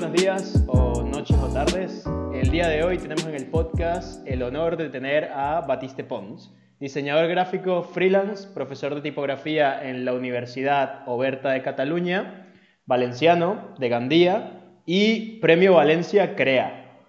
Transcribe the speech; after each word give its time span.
buenos 0.00 0.16
días 0.16 0.64
o 0.68 1.02
noches 1.02 1.36
o 1.38 1.48
tardes. 1.48 2.04
El 2.32 2.52
día 2.52 2.68
de 2.68 2.84
hoy 2.84 2.98
tenemos 2.98 3.26
en 3.26 3.34
el 3.34 3.46
podcast 3.46 4.24
el 4.28 4.44
honor 4.44 4.76
de 4.76 4.90
tener 4.90 5.24
a 5.34 5.62
Batiste 5.62 6.04
Pons, 6.04 6.54
diseñador 6.78 7.26
gráfico 7.26 7.82
freelance, 7.82 8.46
profesor 8.54 8.94
de 8.94 9.00
tipografía 9.00 9.82
en 9.82 10.04
la 10.04 10.12
Universidad 10.12 11.02
Oberta 11.06 11.50
de 11.50 11.62
Cataluña, 11.62 12.46
valenciano 12.86 13.74
de 13.80 13.88
Gandía 13.88 14.60
y 14.86 15.40
Premio 15.40 15.74
Valencia 15.74 16.36
Crea. 16.36 17.00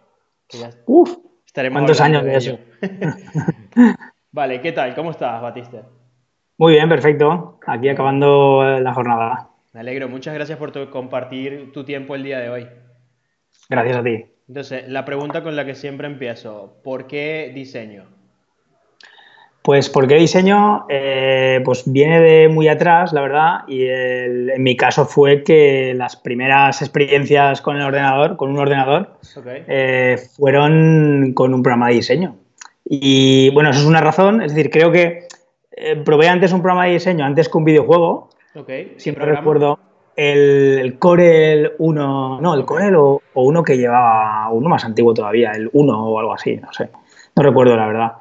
Uf, 0.87 1.15
¿cuántos 1.71 2.01
años 2.01 2.23
de 2.23 2.35
eso? 2.35 2.59
vale, 4.31 4.61
¿qué 4.61 4.71
tal? 4.71 4.95
¿Cómo 4.95 5.11
estás, 5.11 5.39
Batiste? 5.43 5.83
Muy 6.57 6.73
bien, 6.73 6.89
perfecto. 6.89 7.59
Aquí 7.67 7.87
acabando 7.87 8.79
la 8.79 8.93
jornada. 8.95 9.48
Me 9.71 9.81
alegro, 9.81 10.09
muchas 10.09 10.33
gracias 10.33 10.57
por 10.57 10.89
compartir 10.89 11.71
tu 11.71 11.83
tiempo 11.83 12.15
el 12.15 12.23
día 12.23 12.39
de 12.39 12.49
hoy. 12.49 12.67
Gracias 13.69 13.97
a 13.97 14.03
ti. 14.03 14.25
Entonces, 14.47 14.87
la 14.87 15.05
pregunta 15.05 15.43
con 15.43 15.55
la 15.55 15.63
que 15.63 15.75
siempre 15.75 16.07
empiezo, 16.07 16.79
¿por 16.83 17.05
qué 17.05 17.51
diseño? 17.53 18.05
Pues 19.61 19.89
¿por 19.89 20.07
qué 20.07 20.15
diseño? 20.15 20.87
Eh, 20.89 21.61
pues 21.63 21.83
viene 21.85 22.19
de 22.19 22.47
muy 22.47 22.67
atrás, 22.67 23.13
la 23.13 23.21
verdad, 23.21 23.59
y 23.67 23.85
en 23.87 24.63
mi 24.63 24.75
caso 24.75 25.05
fue 25.05 25.43
que 25.43 25.93
las 25.93 26.15
primeras 26.15 26.81
experiencias 26.81 27.61
con 27.61 27.75
el 27.75 27.83
ordenador, 27.83 28.37
con 28.37 28.49
un 28.49 28.57
ordenador, 28.57 29.19
eh, 29.45 30.17
fueron 30.35 31.33
con 31.35 31.53
un 31.53 31.61
programa 31.61 31.89
de 31.89 31.95
diseño. 31.95 32.37
Y 32.85 33.51
bueno, 33.51 33.69
eso 33.69 33.81
es 33.81 33.85
una 33.85 34.01
razón, 34.01 34.41
es 34.41 34.55
decir, 34.55 34.71
creo 34.71 34.91
que 34.91 35.27
eh, 35.77 35.95
probé 36.03 36.27
antes 36.27 36.53
un 36.53 36.63
programa 36.63 36.85
de 36.85 36.93
diseño, 36.93 37.23
antes 37.23 37.49
que 37.49 37.57
un 37.59 37.65
videojuego, 37.65 38.31
Siempre 38.97 39.25
recuerdo 39.25 39.79
el, 40.15 40.97
Corel 40.99 41.73
1, 41.77 42.41
no, 42.41 42.53
el 42.53 42.65
Corel 42.65 42.95
o, 42.95 43.21
uno 43.35 43.63
que 43.63 43.77
llevaba, 43.77 44.49
uno 44.51 44.67
más 44.67 44.83
antiguo 44.83 45.13
todavía, 45.13 45.51
el 45.51 45.69
1 45.71 46.07
o 46.07 46.19
algo 46.19 46.33
así, 46.33 46.57
no 46.57 46.71
sé, 46.73 46.89
no 47.35 47.43
recuerdo 47.43 47.75
la 47.75 47.87
verdad. 47.87 48.11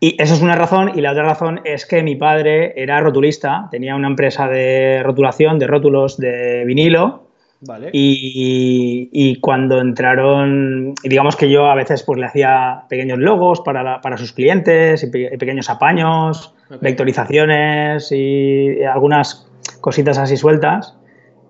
Y 0.00 0.20
eso 0.20 0.34
es 0.34 0.42
una 0.42 0.56
razón, 0.56 0.92
y 0.94 1.00
la 1.00 1.12
otra 1.12 1.24
razón 1.24 1.60
es 1.64 1.86
que 1.86 2.02
mi 2.02 2.16
padre 2.16 2.72
era 2.76 3.00
rotulista, 3.00 3.68
tenía 3.70 3.94
una 3.94 4.08
empresa 4.08 4.48
de 4.48 5.02
rotulación, 5.02 5.58
de 5.58 5.66
rótulos 5.66 6.18
de 6.18 6.64
vinilo, 6.66 7.24
Vale. 7.66 7.88
Y, 7.92 9.38
cuando 9.40 9.80
entraron, 9.80 10.94
digamos 11.02 11.34
que 11.36 11.48
yo 11.48 11.66
a 11.66 11.74
veces 11.74 12.02
pues 12.02 12.18
le 12.18 12.26
hacía 12.26 12.84
pequeños 12.88 13.18
logos 13.18 13.62
para, 13.62 14.00
para 14.00 14.18
sus 14.18 14.32
clientes 14.32 15.02
y, 15.02 15.10
pequeños 15.10 15.70
apaños, 15.70 16.54
vectorizaciones 16.80 18.12
y 18.12 18.82
algunas 18.82 19.43
cositas 19.84 20.16
así 20.16 20.38
sueltas. 20.38 20.96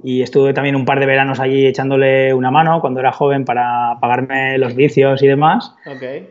Y 0.02 0.20
estuve 0.20 0.52
también 0.52 0.74
un 0.74 0.84
par 0.84 0.98
de 0.98 1.06
veranos 1.06 1.38
allí 1.38 1.66
echándole 1.66 2.34
una 2.34 2.50
mano 2.50 2.80
cuando 2.80 2.98
era 2.98 3.12
joven 3.12 3.44
para 3.44 3.96
pagarme 4.00 4.58
los 4.58 4.74
vicios 4.74 5.22
y 5.22 5.28
demás. 5.28 5.74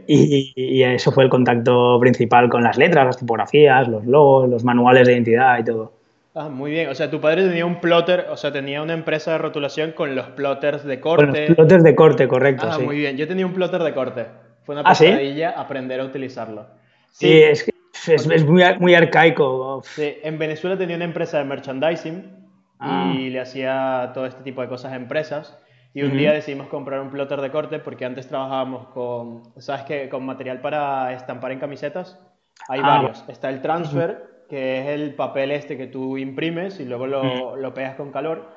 Y, 0.06 0.84
eso 0.84 1.12
fue 1.14 1.24
el 1.24 1.30
contacto 1.30 1.98
principal 2.02 2.50
con 2.50 2.62
las 2.62 2.78
letras, 2.78 3.06
las 3.06 3.18
tipografías, 3.18 3.88
los 3.88 4.06
logos, 4.06 4.50
los 4.50 4.66
manuales 4.66 5.08
de 5.08 5.14
identidad 5.14 5.58
y 5.58 5.64
todo. 5.64 5.94
Ah, 6.36 6.50
muy 6.50 6.72
bien. 6.72 6.90
O 6.90 6.96
sea, 6.96 7.10
tu 7.10 7.22
padre 7.22 7.48
tenía 7.48 7.66
un 7.66 7.80
plotter, 7.80 8.28
o 8.30 8.38
sea, 8.38 8.52
tenía 8.52 8.82
una 8.82 8.94
empresa 8.94 9.32
de 9.32 9.38
rotulación 9.38 9.94
con 9.94 10.14
los 10.14 10.28
plotters 10.28 10.84
de 10.84 11.00
corte. 11.00 11.26
Con 11.26 11.40
los 11.48 11.56
plotters 11.56 11.84
de 11.84 11.96
corte, 11.96 12.28
correcto. 12.28 12.68
Ah, 12.70 12.80
muy 12.80 12.98
bien. 12.98 13.18
Yo 13.18 13.28
tenía 13.28 13.46
un 13.46 13.54
plotter 13.54 13.82
de 13.82 13.94
corte. 13.94 14.26
Fue 14.66 14.76
una 14.76 14.84
¿Ah, 14.86 14.90
pesadilla 14.90 15.52
aprender 15.52 16.00
a 16.02 16.04
utilizarlo. 16.04 16.68
Sí, 17.12 17.32
es 17.32 17.73
que 18.06 18.16
es, 18.16 18.46
muy, 18.46 18.64
muy, 18.80 18.96
arcaico. 18.96 19.82
Sí, 19.84 20.16
en 20.24 20.38
Venezuela 20.38 20.78
tenía 20.78 20.96
una 20.96 21.06
empresa 21.06 21.38
de 21.38 21.46
merchandising 21.46 22.48
ah. 22.80 23.14
y 23.16 23.30
le 23.30 23.40
hacía 23.40 24.12
todo 24.14 24.26
este 24.26 24.44
tipo 24.44 24.62
de 24.62 24.68
cosas 24.68 24.92
a 24.94 24.96
empresas. 24.96 25.58
Y 25.96 26.02
un 26.02 26.18
día 26.18 26.34
decidimos 26.34 26.68
comprar 26.70 27.02
un 27.02 27.12
plotter 27.12 27.40
de 27.40 27.52
corte 27.52 27.78
porque 27.78 28.04
antes 28.04 28.28
trabajábamos 28.28 28.88
con, 28.88 29.44
¿sabes 29.62 29.84
qué? 29.84 30.10
Con 30.10 30.26
material 30.26 30.60
para 30.60 31.14
estampar 31.14 31.52
en 31.52 31.60
camisetas. 31.60 32.20
Hay 32.68 32.80
ah. 32.84 32.88
varios. 32.88 33.24
Está 33.28 33.50
el 33.50 33.62
transfer, 33.62 34.46
que 34.50 34.80
es 34.80 34.88
el 34.88 35.14
papel 35.14 35.52
este 35.52 35.78
que 35.78 35.88
tú 35.88 36.18
imprimes 36.18 36.80
y 36.80 36.86
luego 36.86 37.06
lo, 37.06 37.56
lo, 37.56 37.74
pegas 37.74 37.96
con 37.96 38.12
calor, 38.12 38.50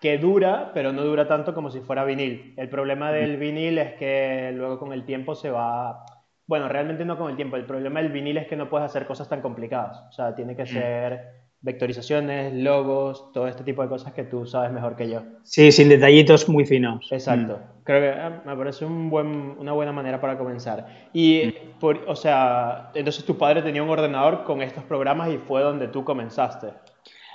que 0.00 0.18
dura, 0.18 0.72
pero 0.74 0.92
no 0.92 1.02
dura 1.02 1.28
tanto 1.28 1.54
como 1.54 1.70
si 1.70 1.80
fuera 1.80 2.04
vinil. 2.04 2.54
El 2.56 2.68
problema 2.68 3.12
del 3.12 3.36
vinil 3.36 3.78
es 3.78 3.94
que 3.94 4.50
luego 4.52 4.78
con 4.78 4.92
el 4.92 5.04
tiempo 5.04 5.36
se 5.36 5.50
va 5.50 6.04
bueno, 6.50 6.68
realmente 6.68 7.04
no 7.04 7.16
con 7.16 7.30
el 7.30 7.36
tiempo. 7.36 7.54
El 7.54 7.64
problema 7.64 8.02
del 8.02 8.10
vinil 8.10 8.36
es 8.36 8.48
que 8.48 8.56
no 8.56 8.68
puedes 8.68 8.84
hacer 8.84 9.06
cosas 9.06 9.28
tan 9.28 9.40
complicadas. 9.40 10.02
O 10.08 10.12
sea, 10.12 10.34
tiene 10.34 10.56
que 10.56 10.64
mm. 10.64 10.66
ser 10.66 11.20
vectorizaciones, 11.60 12.52
logos, 12.52 13.30
todo 13.32 13.46
este 13.46 13.62
tipo 13.62 13.82
de 13.82 13.88
cosas 13.88 14.12
que 14.14 14.24
tú 14.24 14.44
sabes 14.46 14.72
mejor 14.72 14.96
que 14.96 15.08
yo. 15.08 15.22
Sí, 15.44 15.70
sin 15.70 15.88
detallitos 15.88 16.48
muy 16.48 16.66
finos. 16.66 17.06
Exacto. 17.12 17.58
Mm. 17.58 17.84
Creo 17.84 18.00
que 18.00 18.20
ah, 18.20 18.42
me 18.44 18.56
parece 18.56 18.84
un 18.84 19.10
buen, 19.10 19.28
una 19.60 19.70
buena 19.70 19.92
manera 19.92 20.20
para 20.20 20.36
comenzar. 20.36 20.88
Y, 21.12 21.46
mm. 21.46 21.78
por, 21.78 22.02
o 22.08 22.16
sea, 22.16 22.90
entonces 22.94 23.24
tu 23.24 23.38
padre 23.38 23.62
tenía 23.62 23.84
un 23.84 23.90
ordenador 23.90 24.42
con 24.42 24.60
estos 24.60 24.82
programas 24.82 25.30
y 25.30 25.38
fue 25.38 25.62
donde 25.62 25.86
tú 25.86 26.02
comenzaste. 26.02 26.70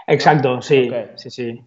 Exacto, 0.07 0.61
sí. 0.61 0.91
Sí, 1.15 1.29
sí 1.29 1.63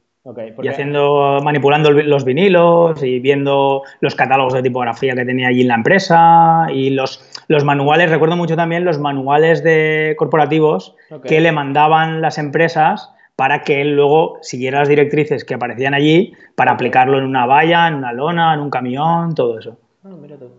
y 0.63 0.69
haciendo, 0.69 1.41
manipulando 1.43 1.91
los 1.91 2.25
vinilos 2.25 3.03
y 3.03 3.21
viendo 3.21 3.83
los 4.01 4.15
catálogos 4.15 4.55
de 4.55 4.63
tipografía 4.63 5.15
que 5.15 5.25
tenía 5.25 5.49
allí 5.49 5.63
en 5.63 5.69
la 5.69 5.75
empresa 5.75 6.67
y 6.73 6.91
los, 6.91 7.23
los 7.49 7.65
manuales, 7.65 8.11
recuerdo 8.11 8.37
mucho 8.37 8.57
también 8.57 8.85
los 8.85 8.99
manuales 8.99 9.63
de 9.63 10.15
corporativos 10.19 10.95
que 11.25 11.41
le 11.41 11.53
mandaban 11.53 12.21
las 12.21 12.39
empresas 12.39 13.13
para 13.37 13.63
que 13.63 13.81
él 13.81 13.95
luego 13.95 14.39
siguiera 14.43 14.81
las 14.81 14.89
directrices 14.89 15.45
que 15.45 15.55
aparecían 15.55 15.95
allí 15.95 16.33
para 16.57 16.73
aplicarlo 16.73 17.19
en 17.19 17.25
una 17.25 17.47
valla, 17.47 17.87
en 17.87 17.95
una 17.95 18.13
lona, 18.13 18.53
en 18.55 18.61
un 18.61 18.71
camión, 18.71 19.35
todo 19.35 19.59
eso. 19.59 19.79
Ah, 20.05 20.11
mira 20.21 20.37
tú. 20.37 20.51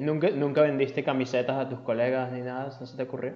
¿Nunca, 0.00 0.30
¿Nunca 0.30 0.62
vendiste 0.62 1.02
camisetas 1.02 1.56
a 1.56 1.68
tus 1.68 1.80
colegas 1.80 2.30
ni 2.32 2.42
nada? 2.42 2.70
¿No 2.80 2.86
se 2.86 2.96
te 2.96 3.02
ocurrió? 3.02 3.32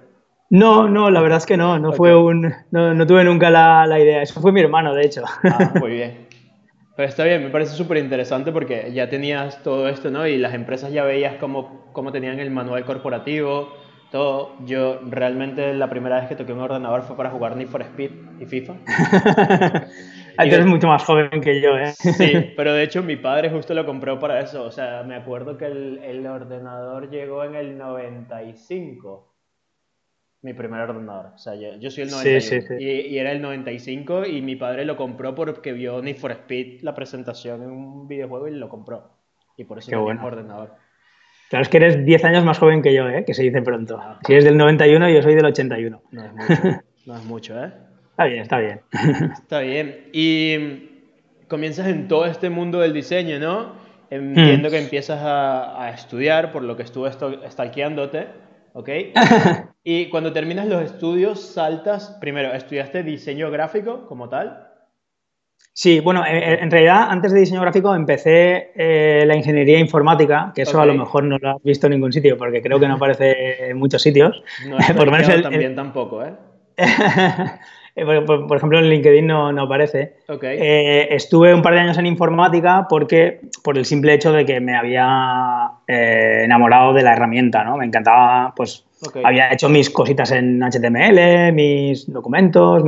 No, 0.53 0.87
no, 0.87 1.09
la 1.09 1.19
verdad 1.19 1.39
es 1.39 1.47
que 1.47 1.57
no, 1.57 1.79
no 1.79 1.93
fue 1.93 2.15
un, 2.15 2.53
no, 2.69 3.07
tuve 3.07 3.23
nunca 3.23 3.49
la, 3.49 3.99
idea, 3.99 4.21
eso 4.21 4.39
fue 4.39 4.51
mi 4.51 4.61
hermano, 4.61 4.93
de 4.93 5.03
hecho. 5.03 5.23
Ah, 5.45 5.71
muy 5.79 5.93
bien. 5.93 6.27
Pero 6.95 7.09
está 7.09 7.23
bien, 7.23 7.43
me 7.43 7.49
parece 7.49 7.75
súper 7.75 7.97
interesante 7.97 8.51
porque 8.51 8.91
ya 8.93 9.09
tenías 9.09 9.63
todo 9.63 9.89
esto, 9.89 10.11
¿no? 10.11 10.27
Y 10.27 10.37
las 10.37 10.53
empresas 10.53 10.93
ya 10.93 11.05
veías 11.05 11.37
cómo, 11.39 11.89
cómo 11.91 12.11
tenían 12.11 12.39
el 12.39 12.51
manual 12.51 12.85
corporativo, 12.85 13.73
todo. 14.11 14.51
Yo 14.63 14.99
realmente 15.09 15.73
la 15.73 15.89
primera 15.89 16.19
vez 16.19 16.29
que 16.29 16.35
toqué 16.35 16.53
un 16.53 16.59
ordenador 16.59 17.01
fue 17.01 17.17
para 17.17 17.31
jugar 17.31 17.57
Need 17.57 17.69
for 17.69 17.81
Speed 17.81 18.11
y 18.39 18.45
FIFA. 18.45 18.73
Tú 20.37 20.43
eres 20.43 20.67
mucho 20.67 20.87
más 20.87 21.03
joven 21.03 21.41
que 21.41 21.61
yo, 21.61 21.75
¿eh? 21.79 21.93
Sí, 21.93 22.53
pero 22.55 22.73
de 22.73 22.83
hecho 22.83 23.01
mi 23.01 23.15
padre 23.15 23.49
justo 23.49 23.73
lo 23.73 23.87
compró 23.87 24.19
para 24.19 24.39
eso. 24.39 24.65
O 24.65 24.71
sea, 24.71 25.01
me 25.01 25.15
acuerdo 25.15 25.57
que 25.57 25.65
el, 25.65 25.99
el 26.03 26.27
ordenador 26.27 27.09
llegó 27.09 27.43
en 27.43 27.55
el 27.55 27.75
95 27.75 29.32
mi 30.43 30.53
primer 30.53 30.81
ordenador. 30.81 31.31
O 31.33 31.37
sea, 31.37 31.55
yo, 31.55 31.89
soy 31.89 32.03
el 32.03 32.11
91 32.11 32.79
Y, 32.79 33.17
era 33.17 33.31
el 33.31 33.41
95 33.41 34.25
y 34.25 34.41
mi 34.41 34.57
padre 34.57 34.83
lo 34.83 34.97
compró 34.97 35.33
porque 35.33 35.71
vio 35.71 36.01
Need 36.01 36.17
for 36.17 36.31
Speed 36.31 36.81
la 36.81 36.93
presentación 36.93 37.63
en 37.63 37.71
un 37.71 38.07
videojuego 38.07 38.49
y 38.49 38.51
lo 38.51 38.67
compró. 38.67 39.17
Y 39.57 39.63
por 39.63 39.79
eso 39.79 39.89
Qué 39.89 39.95
bueno. 39.95 40.23
ordenador. 40.23 40.73
Claro, 41.49 41.63
es 41.63 41.69
que 41.69 41.77
eres 41.77 42.05
10 42.05 42.25
años 42.25 42.43
más 42.43 42.59
joven 42.59 42.81
que 42.81 42.93
yo, 42.93 43.07
¿eh? 43.07 43.23
que 43.25 43.33
se 43.33 43.43
dice 43.43 43.61
pronto. 43.61 43.97
Ah. 43.99 44.19
si 44.25 44.33
eres 44.33 44.43
del 44.43 44.57
91, 44.57 45.09
yo 45.09 45.21
soy 45.21 45.35
del 45.35 45.45
81. 45.45 46.01
No 46.11 46.25
es 46.25 46.33
mucho, 46.33 46.81
no 47.05 47.15
es 47.15 47.23
mucho 47.23 47.63
¿eh? 47.63 47.71
Está 48.11 48.25
bien, 48.25 48.41
está 48.41 48.59
bien. 48.59 48.81
está 49.33 49.59
bien. 49.61 50.09
Y 50.11 50.89
comienzas 51.47 51.87
en 51.87 52.09
todo 52.09 52.25
este 52.25 52.49
mundo 52.49 52.81
del 52.81 52.91
diseño, 52.91 53.39
¿no? 53.39 53.75
Entiendo 54.09 54.67
hmm. 54.67 54.71
que 54.71 54.77
empiezas 54.77 55.21
a, 55.21 55.81
a, 55.81 55.89
estudiar, 55.91 56.51
por 56.51 56.63
lo 56.63 56.75
que 56.75 56.83
estuve 56.83 57.09
stalkeándote, 57.11 58.27
¿ok? 58.73 58.89
Y 59.85 60.09
cuando 60.09 60.31
terminas 60.31 60.65
los 60.65 60.81
estudios, 60.81 61.41
saltas, 61.41 62.17
primero, 62.21 62.53
¿estudiaste 62.53 63.03
diseño 63.03 63.51
gráfico 63.51 64.05
como 64.07 64.29
tal? 64.29 64.69
Sí, 65.73 65.99
bueno, 65.99 66.23
en, 66.25 66.71
realidad 66.71 67.07
antes 67.09 67.33
de 67.33 67.41
diseño 67.41 67.59
gráfico 67.59 67.93
empecé 67.93 68.71
eh, 68.75 69.25
la 69.25 69.35
ingeniería 69.35 69.79
informática, 69.79 70.53
que 70.55 70.61
eso 70.61 70.79
a 70.79 70.85
lo 70.85 70.93
mejor 70.93 71.25
no 71.25 71.37
lo 71.37 71.49
has 71.49 71.63
visto 71.63 71.87
en 71.87 71.93
ningún 71.93 72.13
sitio, 72.13 72.37
porque 72.37 72.61
creo 72.61 72.79
que 72.79 72.87
no 72.87 72.93
aparece 72.93 73.71
en 73.71 73.77
muchos 73.77 74.01
sitios. 74.01 74.41
No, 74.67 74.77
por 74.95 75.11
menos 75.11 75.41
también 75.41 75.75
tampoco, 75.75 76.23
¿eh? 76.23 76.33
Eh, 77.95 78.21
por, 78.25 78.57
ejemplo, 78.57 78.79
en 78.79 78.89
LinkedIn 78.89 79.27
no, 79.27 79.61
aparece. 79.61 80.15
Eh, 80.41 81.07
estuve 81.11 81.53
un 81.53 81.61
par 81.61 81.73
de 81.73 81.81
años 81.81 81.97
en 81.97 82.07
informática 82.07 82.87
porque, 82.89 83.41
por 83.63 83.77
el 83.77 83.85
simple 83.85 84.13
hecho 84.13 84.31
de 84.31 84.45
que 84.45 84.59
me 84.59 84.75
había 84.75 85.69
eh, 85.87 86.41
enamorado 86.43 86.93
de 86.93 87.03
la 87.03 87.13
herramienta, 87.13 87.63
¿no? 87.63 87.77
Me 87.77 87.85
encantaba, 87.85 88.53
pues, 88.55 88.85
había 89.23 89.53
hecho 89.53 89.69
mis 89.69 89.91
cositas 89.91 90.31
en 90.31 90.61
HTML, 90.63 91.53
mis 91.53 92.11
documentos, 92.11 92.83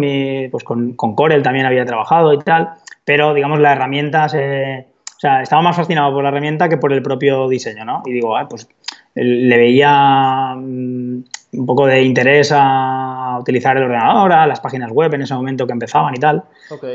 pues 0.49 0.63
con, 0.63 0.95
Corel 0.95 1.43
también 1.43 1.67
había 1.67 1.85
trabajado 1.85 2.33
y 2.33 2.39
tal, 2.39 2.69
pero, 3.03 3.33
digamos, 3.33 3.59
la 3.59 3.73
herramienta 3.73 4.27
se... 4.27 4.87
O 5.17 5.19
sea, 5.19 5.41
estaba 5.41 5.61
más 5.61 5.77
fascinado 5.77 6.13
por 6.13 6.23
la 6.23 6.29
herramienta 6.29 6.67
que 6.67 6.77
por 6.77 6.91
el 6.91 7.01
propio 7.01 7.47
diseño, 7.47 7.85
¿no? 7.85 8.03
Y 8.05 8.11
digo, 8.11 8.35
ah, 8.35 8.47
pues 8.49 8.67
le 9.15 9.57
veía 9.57 10.53
mm, 10.55 11.23
un 11.53 11.65
poco 11.65 11.87
de 11.87 12.03
interés 12.03 12.51
a 12.53 13.24
utilizar 13.39 13.77
el 13.77 13.83
ordenador, 13.83 14.31
a 14.31 14.47
las 14.47 14.59
páginas 14.59 14.91
web 14.91 15.13
en 15.13 15.21
ese 15.21 15.33
momento 15.33 15.65
que 15.65 15.73
empezaban 15.73 16.15
y 16.15 16.19
tal. 16.19 16.43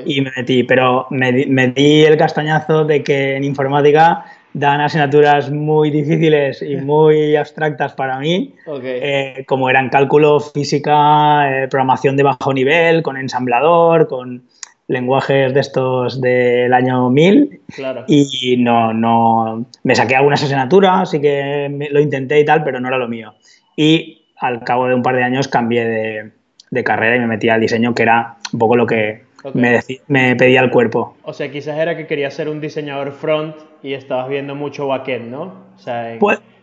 Y 0.04 0.20
me 0.20 0.30
metí, 0.36 0.62
pero 0.64 1.06
me, 1.10 1.32
di 1.32 2.04
el 2.04 2.16
castañazo 2.16 2.84
de 2.84 3.02
que 3.02 3.36
en 3.36 3.44
informática 3.44 4.24
dan 4.52 4.80
asignaturas 4.80 5.50
muy 5.50 5.90
difíciles 5.90 6.62
y 6.62 6.76
muy 6.90 7.36
abstractas 7.36 7.94
para 7.94 8.18
mí, 8.18 8.54
eh, 8.82 9.44
como 9.46 9.70
eran 9.70 9.88
cálculo, 9.88 10.40
física, 10.40 11.50
eh, 11.50 11.68
programación 11.68 12.16
de 12.16 12.22
bajo 12.24 12.52
nivel, 12.52 13.02
con 13.02 13.16
ensamblador, 13.16 14.08
con 14.08 14.42
lenguajes 14.90 15.54
de 15.54 15.60
estos 15.60 16.20
del 16.20 16.74
año 16.74 17.10
1000 17.10 17.60
y 18.08 18.56
no, 18.58 18.92
no, 18.92 19.64
me 19.84 19.94
saqué 19.94 20.16
algunas 20.16 20.42
asignaturas, 20.42 21.02
así 21.02 21.20
que 21.20 21.88
lo 21.92 22.00
intenté 22.00 22.40
y 22.40 22.44
tal, 22.44 22.64
pero 22.64 22.80
no 22.80 22.88
era 22.88 22.98
lo 22.98 23.06
mío. 23.06 23.34
Y 23.76 24.19
al 24.40 24.64
cabo 24.64 24.88
de 24.88 24.94
un 24.94 25.02
par 25.02 25.16
de 25.16 25.22
años 25.22 25.48
cambié 25.48 26.32
de, 26.70 26.84
carrera 26.84 27.16
y 27.16 27.20
me 27.20 27.26
metí 27.26 27.48
al 27.48 27.60
diseño, 27.60 27.94
que 27.94 28.02
era 28.02 28.36
un 28.52 28.58
poco 28.58 28.74
lo 28.74 28.86
que 28.86 29.24
me, 29.54 29.80
me, 30.08 30.34
pedía 30.34 30.60
el 30.60 30.70
cuerpo. 30.70 31.16
O 31.22 31.32
sea, 31.32 31.50
quizás 31.50 31.78
era 31.78 31.96
que 31.96 32.06
querías 32.06 32.34
ser 32.34 32.48
un 32.48 32.60
diseñador 32.60 33.12
front 33.12 33.56
y 33.82 33.92
estabas 33.92 34.28
viendo 34.28 34.54
mucho 34.54 34.86
backend, 34.86 35.30
¿no? 35.30 35.42
O 35.76 35.78
sea, 35.78 36.18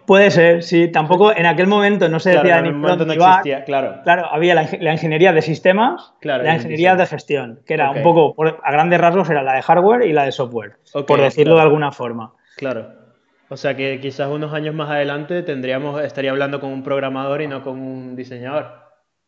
Puede 0.07 0.31
ser, 0.31 0.63
sí. 0.63 0.87
Tampoco 0.87 1.35
en 1.35 1.45
aquel 1.45 1.67
momento 1.67 2.07
no 2.07 2.21
se 2.21 2.29
decía 2.29 2.61
ni 2.61 2.69
front 2.69 3.01
no 3.01 3.11
existía, 3.11 3.65
claro. 3.65 3.97
Claro, 4.05 4.27
había 4.31 4.55
la, 4.55 4.93
ingeniería 4.93 5.33
de 5.33 5.41
sistemas, 5.41 6.13
la 6.21 6.55
ingeniería 6.55 6.95
de 6.95 7.05
gestión, 7.05 7.59
que 7.67 7.73
era 7.73 7.91
un 7.91 8.03
poco, 8.03 8.33
a 8.63 8.71
grandes 8.71 9.01
rasgos, 9.01 9.29
era 9.29 9.43
la 9.43 9.55
de 9.55 9.61
hardware 9.61 10.07
y 10.07 10.13
la 10.13 10.23
de 10.23 10.31
software, 10.31 10.77
por 11.05 11.19
decirlo 11.19 11.55
de 11.55 11.61
alguna 11.61 11.91
forma. 11.91 12.31
Claro. 12.55 13.06
O 13.49 13.57
sea 13.57 13.75
que 13.75 13.99
quizás 13.99 14.29
unos 14.29 14.53
años 14.53 14.75
más 14.75 14.89
adelante 14.89 15.41
tendríamos, 15.43 16.01
estaría 16.03 16.31
hablando 16.31 16.59
con 16.59 16.71
un 16.71 16.83
programador 16.83 17.41
y 17.41 17.47
no 17.47 17.63
con 17.63 17.79
un 17.79 18.15
diseñador. 18.15 18.71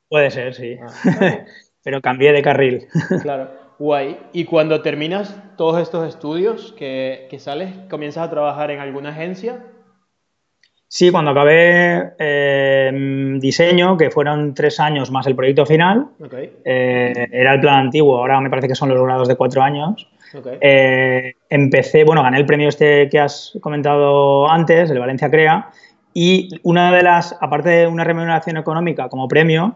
Puede 0.09 0.31
ser, 0.31 0.53
sí. 0.53 0.77
Ah, 0.81 1.45
Pero 1.83 2.01
cambié 2.01 2.33
de 2.33 2.41
carril. 2.41 2.87
claro. 3.21 3.51
Guay. 3.79 4.19
Y 4.33 4.43
cuando 4.43 4.81
terminas 4.81 5.41
todos 5.55 5.81
estos 5.81 6.07
estudios 6.07 6.73
que, 6.77 7.27
que 7.29 7.39
sales, 7.39 7.73
comienzas 7.89 8.27
a 8.27 8.29
trabajar 8.29 8.71
en 8.71 8.79
alguna 8.79 9.09
agencia 9.09 9.63
Sí, 10.91 11.11
cuando 11.11 11.29
acabé 11.29 12.13
eh, 12.17 12.91
diseño, 13.39 13.95
que 13.95 14.09
fueron 14.09 14.55
tres 14.55 14.79
años 14.79 15.11
más 15.11 15.27
el 15.27 15.35
proyecto 15.35 15.63
final, 15.63 16.07
eh, 16.65 17.27
era 17.31 17.53
el 17.53 17.59
plan 17.61 17.81
antiguo, 17.81 18.17
ahora 18.17 18.41
me 18.41 18.49
parece 18.49 18.69
que 18.69 18.73
son 18.73 18.89
los 18.89 19.03
grados 19.03 19.27
de 19.27 19.35
cuatro 19.35 19.61
años. 19.61 20.09
Eh, 20.61 21.35
empecé, 21.49 22.03
bueno, 22.03 22.23
gané 22.23 22.37
el 22.37 22.45
premio 22.45 22.69
este 22.69 23.09
que 23.09 23.19
has 23.19 23.57
comentado 23.61 24.49
antes, 24.49 24.89
el 24.89 24.99
Valencia 24.99 25.29
Crea, 25.29 25.69
y 26.13 26.49
una 26.63 26.91
de 26.91 27.03
las, 27.03 27.37
aparte 27.39 27.69
de 27.69 27.87
una 27.87 28.03
remuneración 28.03 28.57
económica 28.57 29.09
como 29.09 29.27
premio, 29.27 29.75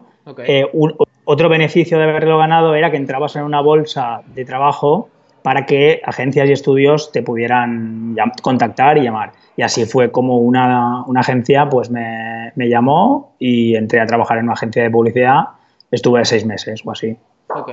otro 1.24 1.48
beneficio 1.48 1.98
de 1.98 2.04
haberlo 2.04 2.38
ganado 2.38 2.74
era 2.74 2.90
que 2.90 2.96
entrabas 2.96 3.36
en 3.36 3.42
una 3.42 3.60
bolsa 3.60 4.22
de 4.34 4.44
trabajo 4.44 5.08
para 5.42 5.66
que 5.66 6.00
agencias 6.04 6.48
y 6.48 6.52
estudios 6.52 7.12
te 7.12 7.22
pudieran 7.22 8.16
contactar 8.42 8.96
y 8.96 9.02
llamar. 9.02 9.32
Y 9.56 9.62
así 9.62 9.84
fue 9.84 10.10
como 10.10 10.38
una, 10.38 11.04
agencia 11.16 11.68
pues 11.68 11.90
me, 11.90 12.50
llamó 12.56 13.34
y 13.38 13.76
entré 13.76 14.00
a 14.00 14.06
trabajar 14.06 14.38
en 14.38 14.44
una 14.44 14.54
agencia 14.54 14.82
de 14.82 14.90
publicidad. 14.90 15.44
Estuve 15.90 16.24
seis 16.24 16.46
meses 16.46 16.80
o 16.84 16.90
así. 16.90 17.16
Ok, 17.48 17.70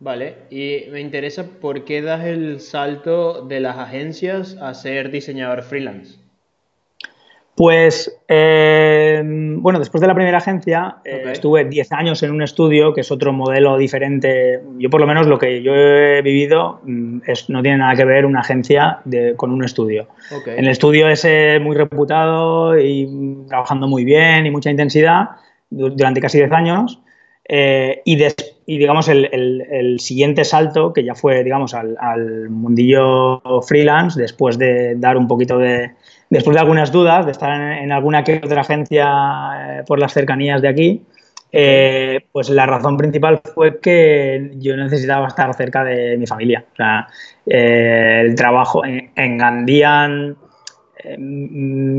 vale. 0.00 0.36
Y 0.50 0.84
me 0.90 1.00
interesa 1.00 1.44
por 1.60 1.84
qué 1.84 2.02
das 2.02 2.24
el 2.24 2.60
salto 2.60 3.46
de 3.46 3.60
las 3.60 3.78
agencias 3.78 4.56
a 4.60 4.74
ser 4.74 5.10
diseñador 5.10 5.62
freelance. 5.62 6.18
Pues, 7.60 8.18
eh, 8.26 9.22
bueno, 9.22 9.78
después 9.78 10.00
de 10.00 10.06
la 10.06 10.14
primera 10.14 10.38
agencia 10.38 10.96
eh, 11.04 11.24
estuve 11.30 11.66
10 11.66 11.92
años 11.92 12.22
en 12.22 12.30
un 12.30 12.40
estudio, 12.40 12.94
que 12.94 13.02
es 13.02 13.10
otro 13.10 13.34
modelo 13.34 13.76
diferente. 13.76 14.62
Yo 14.78 14.88
por 14.88 14.98
lo 14.98 15.06
menos 15.06 15.26
lo 15.26 15.38
que 15.38 15.62
yo 15.62 15.74
he 15.74 16.22
vivido 16.22 16.80
mm, 16.84 17.18
es, 17.26 17.50
no 17.50 17.60
tiene 17.60 17.76
nada 17.76 17.94
que 17.96 18.06
ver 18.06 18.24
una 18.24 18.40
agencia 18.40 19.00
con 19.36 19.50
un 19.50 19.62
estudio. 19.62 20.08
En 20.46 20.64
el 20.64 20.70
estudio 20.70 21.06
ese 21.10 21.58
muy 21.60 21.76
reputado 21.76 22.78
y 22.80 23.44
trabajando 23.46 23.86
muy 23.86 24.06
bien 24.06 24.46
y 24.46 24.50
mucha 24.50 24.70
intensidad 24.70 25.28
durante 25.68 26.22
casi 26.22 26.38
10 26.38 26.52
años. 26.52 27.02
Eh, 27.52 28.02
y, 28.04 28.16
digamos 28.66 29.08
el, 29.08 29.96
siguiente 29.98 30.44
salto, 30.44 30.92
que 30.92 31.02
ya 31.02 31.16
fue 31.16 31.42
digamos 31.42 31.74
al, 31.74 31.96
al 31.98 32.48
mundillo 32.48 33.42
freelance, 33.66 34.20
después 34.20 34.56
de 34.56 34.94
dar 34.94 35.16
un 35.16 35.26
poquito 35.26 35.58
de 35.58 35.90
después 36.30 36.54
de 36.54 36.60
algunas 36.60 36.92
dudas, 36.92 37.26
de 37.26 37.32
estar 37.32 37.50
en, 37.50 37.90
alguna 37.90 38.22
que 38.22 38.36
otra 38.36 38.60
agencia 38.60 39.10
eh, 39.80 39.82
por 39.84 39.98
las 39.98 40.12
cercanías 40.12 40.62
de 40.62 40.68
aquí, 40.68 41.02
eh, 41.50 42.20
pues 42.30 42.48
la 42.50 42.66
razón 42.66 42.96
principal 42.96 43.40
fue 43.52 43.80
que 43.80 44.52
yo 44.54 44.76
necesitaba 44.76 45.26
estar 45.26 45.52
cerca 45.54 45.82
de 45.82 46.16
mi 46.16 46.28
familia. 46.28 46.64
O 46.72 46.76
sea, 46.76 47.08
eh, 47.46 48.22
el 48.24 48.36
trabajo 48.36 48.84
en, 48.84 49.10
en 49.16 49.42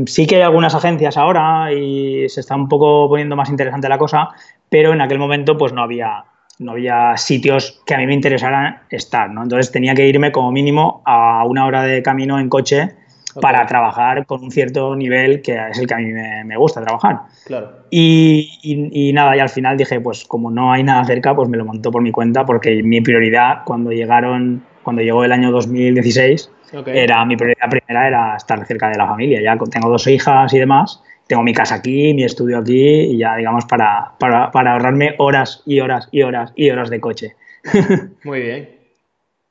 sí 0.06 0.26
que 0.26 0.36
hay 0.36 0.42
algunas 0.42 0.74
agencias 0.74 1.16
ahora 1.16 1.72
y 1.72 2.28
se 2.28 2.40
está 2.40 2.56
un 2.56 2.68
poco 2.68 3.08
poniendo 3.08 3.36
más 3.36 3.50
interesante 3.50 3.88
la 3.88 3.98
cosa, 3.98 4.28
pero 4.68 4.92
en 4.92 5.00
aquel 5.00 5.18
momento 5.18 5.56
pues 5.56 5.72
no 5.72 5.82
había, 5.82 6.24
no 6.58 6.72
había 6.72 7.16
sitios 7.16 7.82
que 7.86 7.94
a 7.94 7.98
mí 7.98 8.06
me 8.06 8.14
interesaran 8.14 8.80
estar, 8.90 9.30
¿no? 9.30 9.42
Entonces 9.42 9.72
tenía 9.72 9.94
que 9.94 10.06
irme 10.06 10.32
como 10.32 10.52
mínimo 10.52 11.02
a 11.04 11.44
una 11.44 11.66
hora 11.66 11.82
de 11.82 12.02
camino 12.02 12.38
en 12.38 12.48
coche 12.48 12.94
para 13.40 13.64
trabajar 13.66 14.26
con 14.26 14.42
un 14.42 14.50
cierto 14.50 14.94
nivel 14.94 15.42
que 15.42 15.58
es 15.70 15.78
el 15.78 15.86
que 15.86 15.94
a 15.94 15.98
mí 15.98 16.12
me, 16.12 16.56
gusta 16.56 16.82
trabajar. 16.82 17.20
Claro. 17.46 17.70
Y, 17.90 19.10
nada, 19.14 19.36
y 19.36 19.40
al 19.40 19.48
final 19.48 19.76
dije, 19.76 20.00
pues 20.00 20.24
como 20.24 20.50
no 20.50 20.72
hay 20.72 20.82
nada 20.82 21.04
cerca, 21.04 21.34
pues 21.34 21.48
me 21.48 21.56
lo 21.56 21.64
montó 21.64 21.90
por 21.90 22.02
mi 22.02 22.10
cuenta 22.10 22.44
porque 22.44 22.82
mi 22.82 23.00
prioridad 23.00 23.62
cuando 23.64 23.90
llegaron, 23.90 24.64
cuando 24.82 25.02
llegó 25.02 25.24
el 25.24 25.32
año 25.32 25.50
2016, 25.50 26.50
era 26.86 27.24
mi 27.24 27.36
prioridad 27.36 27.68
primera 27.68 28.08
era 28.08 28.36
estar 28.36 28.64
cerca 28.66 28.88
de 28.88 28.96
la 28.96 29.06
familia. 29.06 29.40
Ya 29.42 29.56
tengo 29.70 29.88
dos 29.88 30.06
hijas 30.06 30.52
y 30.54 30.58
demás, 30.58 31.02
tengo 31.26 31.42
mi 31.42 31.52
casa 31.52 31.76
aquí, 31.76 32.14
mi 32.14 32.24
estudio 32.24 32.58
aquí 32.58 33.12
y 33.12 33.18
ya 33.18 33.36
digamos 33.36 33.64
para, 33.66 34.12
para, 34.18 34.50
para 34.50 34.72
ahorrarme 34.72 35.14
horas 35.18 35.62
y 35.66 35.80
horas 35.80 36.08
y 36.10 36.22
horas 36.22 36.52
y 36.56 36.70
horas 36.70 36.90
de 36.90 37.00
coche. 37.00 37.36
Muy 38.24 38.40
bien. 38.40 38.82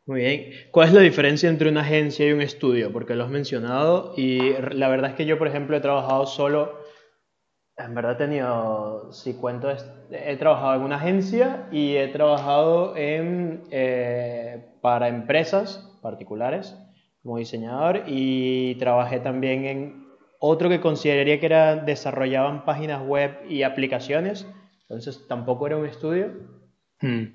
Muy 0.07 0.21
bien. 0.21 0.51
¿Cuál 0.71 0.89
es 0.89 0.93
la 0.93 1.01
diferencia 1.01 1.47
entre 1.47 1.69
una 1.69 1.81
agencia 1.81 2.27
y 2.27 2.31
un 2.31 2.41
estudio? 2.41 2.91
Porque 2.91 3.15
lo 3.15 3.23
has 3.23 3.29
mencionado 3.29 4.13
y 4.17 4.53
la 4.73 4.89
verdad 4.89 5.11
es 5.11 5.15
que 5.15 5.25
yo, 5.25 5.37
por 5.37 5.47
ejemplo, 5.47 5.77
he 5.77 5.79
trabajado 5.79 6.25
solo, 6.25 6.79
en 7.77 7.93
verdad 7.93 8.13
he 8.13 8.15
tenido, 8.15 9.13
si 9.13 9.35
cuento, 9.35 9.71
he 10.11 10.35
trabajado 10.37 10.75
en 10.75 10.81
una 10.81 10.95
agencia 10.95 11.67
y 11.71 11.95
he 11.95 12.07
trabajado 12.07 12.97
en, 12.97 13.61
eh, 13.69 14.70
para 14.81 15.07
empresas 15.07 15.87
particulares 16.01 16.75
como 17.23 17.37
diseñador 17.37 18.03
y 18.07 18.75
trabajé 18.75 19.19
también 19.19 19.65
en 19.65 20.07
otro 20.39 20.69
que 20.69 20.81
consideraría 20.81 21.39
que 21.39 21.45
era 21.45 21.75
desarrollaban 21.75 22.65
páginas 22.65 23.05
web 23.05 23.37
y 23.47 23.61
aplicaciones, 23.61 24.47
entonces 24.81 25.27
tampoco 25.27 25.67
era 25.67 25.77
un 25.77 25.85
estudio. 25.85 26.31
Hmm. 26.99 27.33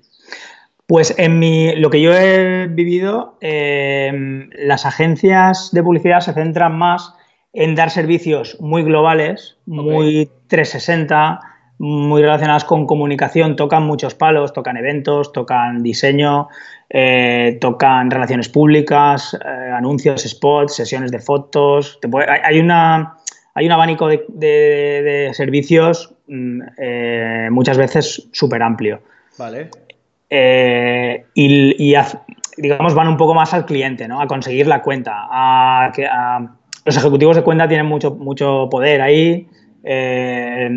Pues 0.85 1.17
en 1.17 1.39
mi, 1.39 1.75
lo 1.75 1.89
que 1.89 2.01
yo 2.01 2.13
he 2.13 2.67
vivido, 2.67 3.37
eh, 3.41 4.49
las 4.53 4.85
agencias 4.85 5.71
de 5.71 5.83
publicidad 5.83 6.19
se 6.19 6.33
centran 6.33 6.77
más 6.77 7.13
en 7.53 7.75
dar 7.75 7.89
servicios 7.89 8.57
muy 8.59 8.83
globales, 8.83 9.57
muy 9.65 10.29
360, 10.47 11.39
muy 11.79 12.21
relacionadas 12.21 12.63
con 12.65 12.85
comunicación, 12.85 13.55
tocan 13.55 13.83
muchos 13.83 14.15
palos, 14.15 14.53
tocan 14.53 14.77
eventos, 14.77 15.31
tocan 15.31 15.83
diseño, 15.83 16.47
eh, 16.89 17.57
tocan 17.61 18.09
relaciones 18.09 18.49
públicas, 18.49 19.37
eh, 19.45 19.71
anuncios, 19.73 20.23
spots, 20.23 20.75
sesiones 20.75 21.11
de 21.11 21.19
fotos. 21.19 21.99
hay, 22.43 22.59
una, 22.59 23.17
hay 23.53 23.65
un 23.65 23.71
abanico 23.71 24.07
de, 24.07 25.31
servicios 25.33 26.13
mm, 26.27 26.61
muchas 27.51 27.77
veces 27.77 28.27
súper 28.31 28.63
amplio. 28.63 29.01
Vale. 29.37 29.69
Eh, 30.29 31.25
y, 31.33 31.95
digamos 32.57 32.93
van 32.95 33.07
un 33.07 33.17
poco 33.17 33.33
más 33.33 33.53
al 33.53 33.65
cliente, 33.65 34.07
¿no? 34.07 34.21
a 34.21 34.27
conseguir 34.27 34.67
la 34.67 34.81
cuenta. 34.81 35.13
A, 35.15 35.91
los 36.85 36.97
ejecutivos 36.97 37.35
de 37.35 37.43
cuenta 37.43 37.67
tienen 37.67 37.85
mucho, 37.85 38.15
mucho 38.15 38.67
poder 38.71 39.01
ahí, 39.01 39.47
eh, 39.89 40.69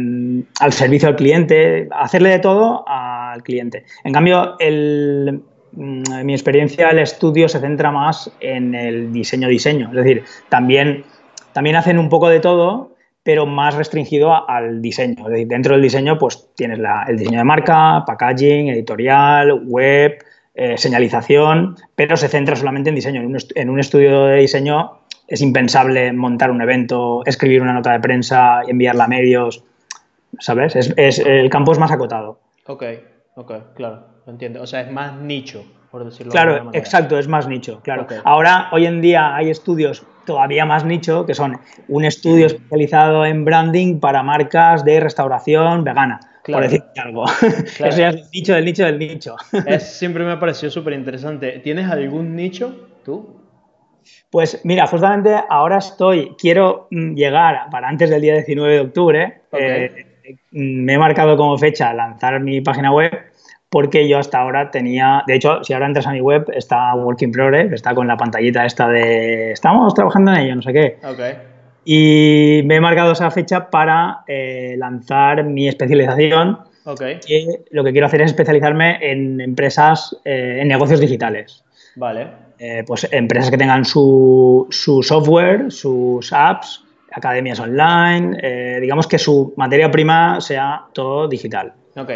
al 0.60 0.72
servicio 0.72 1.08
al 1.08 1.16
cliente, 1.16 1.88
hacerle 1.90 2.30
de 2.30 2.38
todo 2.38 2.84
al 2.86 3.42
cliente. 3.42 3.84
En 4.04 4.12
cambio, 4.12 4.56
el, 4.60 5.42
mm, 5.72 6.24
mi 6.24 6.32
experiencia, 6.32 6.90
el 6.90 7.00
estudio 7.00 7.48
se 7.48 7.58
centra 7.58 7.90
más 7.90 8.30
en 8.40 8.74
el 8.74 9.12
diseño-diseño, 9.12 9.88
es 9.88 9.96
decir, 9.96 10.24
también, 10.48 11.04
también 11.52 11.74
hacen 11.74 11.98
un 11.98 12.08
poco 12.08 12.28
de 12.28 12.38
todo, 12.38 12.94
pero 13.22 13.46
más 13.46 13.74
restringido 13.74 14.48
al 14.48 14.80
diseño. 14.80 15.28
dentro 15.28 15.74
del 15.74 15.82
diseño, 15.82 16.16
pues 16.16 16.48
tienes 16.54 16.78
el 17.08 17.16
diseño 17.16 17.38
de 17.38 17.44
marca, 17.44 18.04
packaging, 18.06 18.68
editorial, 18.68 19.62
web, 19.66 20.18
eh, 20.54 20.76
señalización, 20.76 21.76
pero 21.94 22.16
se 22.16 22.28
centra 22.28 22.56
solamente 22.56 22.90
en 22.90 22.94
diseño. 22.94 23.20
En 23.20 23.70
un, 23.70 23.80
estudio 23.80 24.26
de 24.26 24.38
diseño 24.38 24.99
es 25.30 25.40
impensable 25.40 26.12
montar 26.12 26.50
un 26.50 26.60
evento, 26.60 27.22
escribir 27.24 27.62
una 27.62 27.72
nota 27.72 27.92
de 27.92 28.00
prensa, 28.00 28.60
enviarla 28.66 29.04
a 29.04 29.08
medios. 29.08 29.64
¿sabes? 30.38 30.76
Es, 30.76 31.18
el 31.18 31.50
campo 31.50 31.72
es 31.72 31.78
más 31.78 31.90
acotado. 31.90 32.40
Ok, 32.66 32.84
ok, 33.34 33.52
claro, 33.74 34.04
entiendo. 34.26 34.62
O 34.62 34.66
sea, 34.66 34.82
es 34.82 34.90
más 34.90 35.16
nicho, 35.16 35.64
por 35.90 36.04
decirlo 36.04 36.32
Claro, 36.32 36.50
de 36.50 36.56
alguna 36.56 36.70
manera. 36.70 36.84
exacto, 36.84 37.18
es 37.18 37.28
más 37.28 37.48
nicho, 37.48 37.80
claro. 37.82 38.06
Ahora, 38.24 38.68
hoy 38.72 38.86
en 38.86 39.00
día 39.00 39.34
hay 39.34 39.50
estudios 39.50 40.04
todavía 40.24 40.64
más 40.64 40.84
nicho, 40.84 41.26
que 41.26 41.34
son 41.34 41.58
un 41.88 42.04
estudio 42.04 42.46
especializado 42.46 43.24
en 43.24 43.44
branding 43.44 43.98
para 43.98 44.22
marcas 44.22 44.84
de 44.84 45.00
restauración 45.00 45.84
vegana. 45.84 46.20
Por 46.44 46.62
decir 46.62 46.82
algo. 46.96 47.26
Eso 47.42 47.98
ya 47.98 48.08
es 48.08 48.16
el 48.16 48.24
nicho 48.32 48.54
del 48.54 48.64
nicho 48.64 48.84
del 48.84 48.98
nicho. 48.98 49.36
Es, 49.66 49.98
siempre 49.98 50.24
me 50.24 50.32
ha 50.32 50.40
parecido 50.40 50.70
súper 50.70 50.94
interesante. 50.94 51.60
¿Tienes 51.60 51.88
algún 51.88 52.34
nicho 52.34 52.88
tú? 53.04 53.39
Pues 54.30 54.60
mira, 54.64 54.86
justamente 54.86 55.34
ahora 55.48 55.78
estoy, 55.78 56.34
quiero 56.38 56.88
mm, 56.90 57.14
llegar 57.14 57.68
para 57.70 57.88
antes 57.88 58.10
del 58.10 58.22
día 58.22 58.34
19 58.34 58.74
de 58.74 58.80
octubre. 58.80 59.40
Eh, 59.52 60.06
me 60.52 60.94
he 60.94 60.98
marcado 60.98 61.36
como 61.36 61.58
fecha 61.58 61.92
lanzar 61.92 62.40
mi 62.40 62.60
página 62.60 62.92
web 62.92 63.30
porque 63.70 64.08
yo 64.08 64.18
hasta 64.18 64.38
ahora 64.38 64.70
tenía, 64.70 65.22
de 65.26 65.36
hecho, 65.36 65.62
si 65.62 65.72
ahora 65.72 65.86
entras 65.86 66.06
a 66.06 66.12
mi 66.12 66.20
web, 66.20 66.44
está 66.52 66.92
Working 66.96 67.30
Progress, 67.30 67.72
está 67.72 67.94
con 67.94 68.08
la 68.08 68.16
pantallita 68.16 68.66
esta 68.66 68.88
de 68.88 69.52
estamos 69.52 69.94
trabajando 69.94 70.32
en 70.32 70.38
ello, 70.38 70.56
no 70.56 70.62
sé 70.62 70.72
qué. 70.72 70.98
Y 71.84 72.62
me 72.66 72.76
he 72.76 72.80
marcado 72.80 73.12
esa 73.12 73.30
fecha 73.30 73.70
para 73.70 74.24
eh, 74.26 74.74
lanzar 74.76 75.44
mi 75.44 75.68
especialización. 75.68 76.58
Que 77.24 77.62
lo 77.70 77.84
que 77.84 77.92
quiero 77.92 78.08
hacer 78.08 78.22
es 78.22 78.32
especializarme 78.32 78.98
en 79.00 79.40
empresas, 79.40 80.16
eh, 80.24 80.58
en 80.60 80.68
negocios 80.68 81.00
digitales. 81.00 81.64
Vale. 82.00 82.28
Eh, 82.58 82.82
pues 82.84 83.08
empresas 83.12 83.50
que 83.50 83.56
tengan 83.56 83.84
su, 83.84 84.66
su, 84.70 85.02
software, 85.02 85.70
sus 85.70 86.32
apps, 86.32 86.84
academias 87.12 87.60
online, 87.60 88.80
digamos 88.80 89.06
que 89.06 89.18
su 89.18 89.54
materia 89.56 89.90
prima 89.90 90.40
sea 90.40 90.86
todo 90.92 91.28
digital. 91.28 91.74
Ok, 91.96 92.10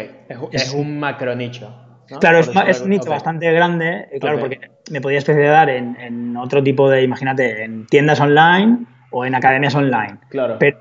es, 0.51 0.73
un 0.73 0.99
macro 0.99 1.35
nicho. 1.35 1.73
Claro, 2.19 2.39
es, 2.39 2.81
un 2.81 2.89
nicho 2.89 3.09
bastante 3.09 3.51
grande, 3.51 4.07
eh, 4.11 4.19
claro, 4.19 4.39
porque 4.39 4.59
me 4.91 5.01
podía 5.01 5.17
especializar 5.17 5.69
en, 5.69 6.37
otro 6.37 6.63
tipo 6.63 6.89
de, 6.89 7.01
imagínate, 7.01 7.63
en 7.63 7.87
tiendas 7.87 8.19
online 8.19 8.85
o 9.11 9.25
en 9.25 9.35
academias 9.35 9.75
online. 9.75 10.19
Claro. 10.29 10.57
Pero, 10.59 10.77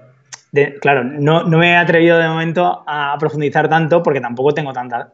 claro, 0.80 1.02
no, 1.02 1.44
me 1.46 1.72
he 1.72 1.76
atrevido 1.76 2.18
de 2.18 2.28
momento 2.28 2.84
a 2.86 3.16
profundizar 3.18 3.68
tanto 3.68 4.02
porque 4.02 4.20
tampoco 4.20 4.52
tengo 4.52 4.72
tanta, 4.72 5.10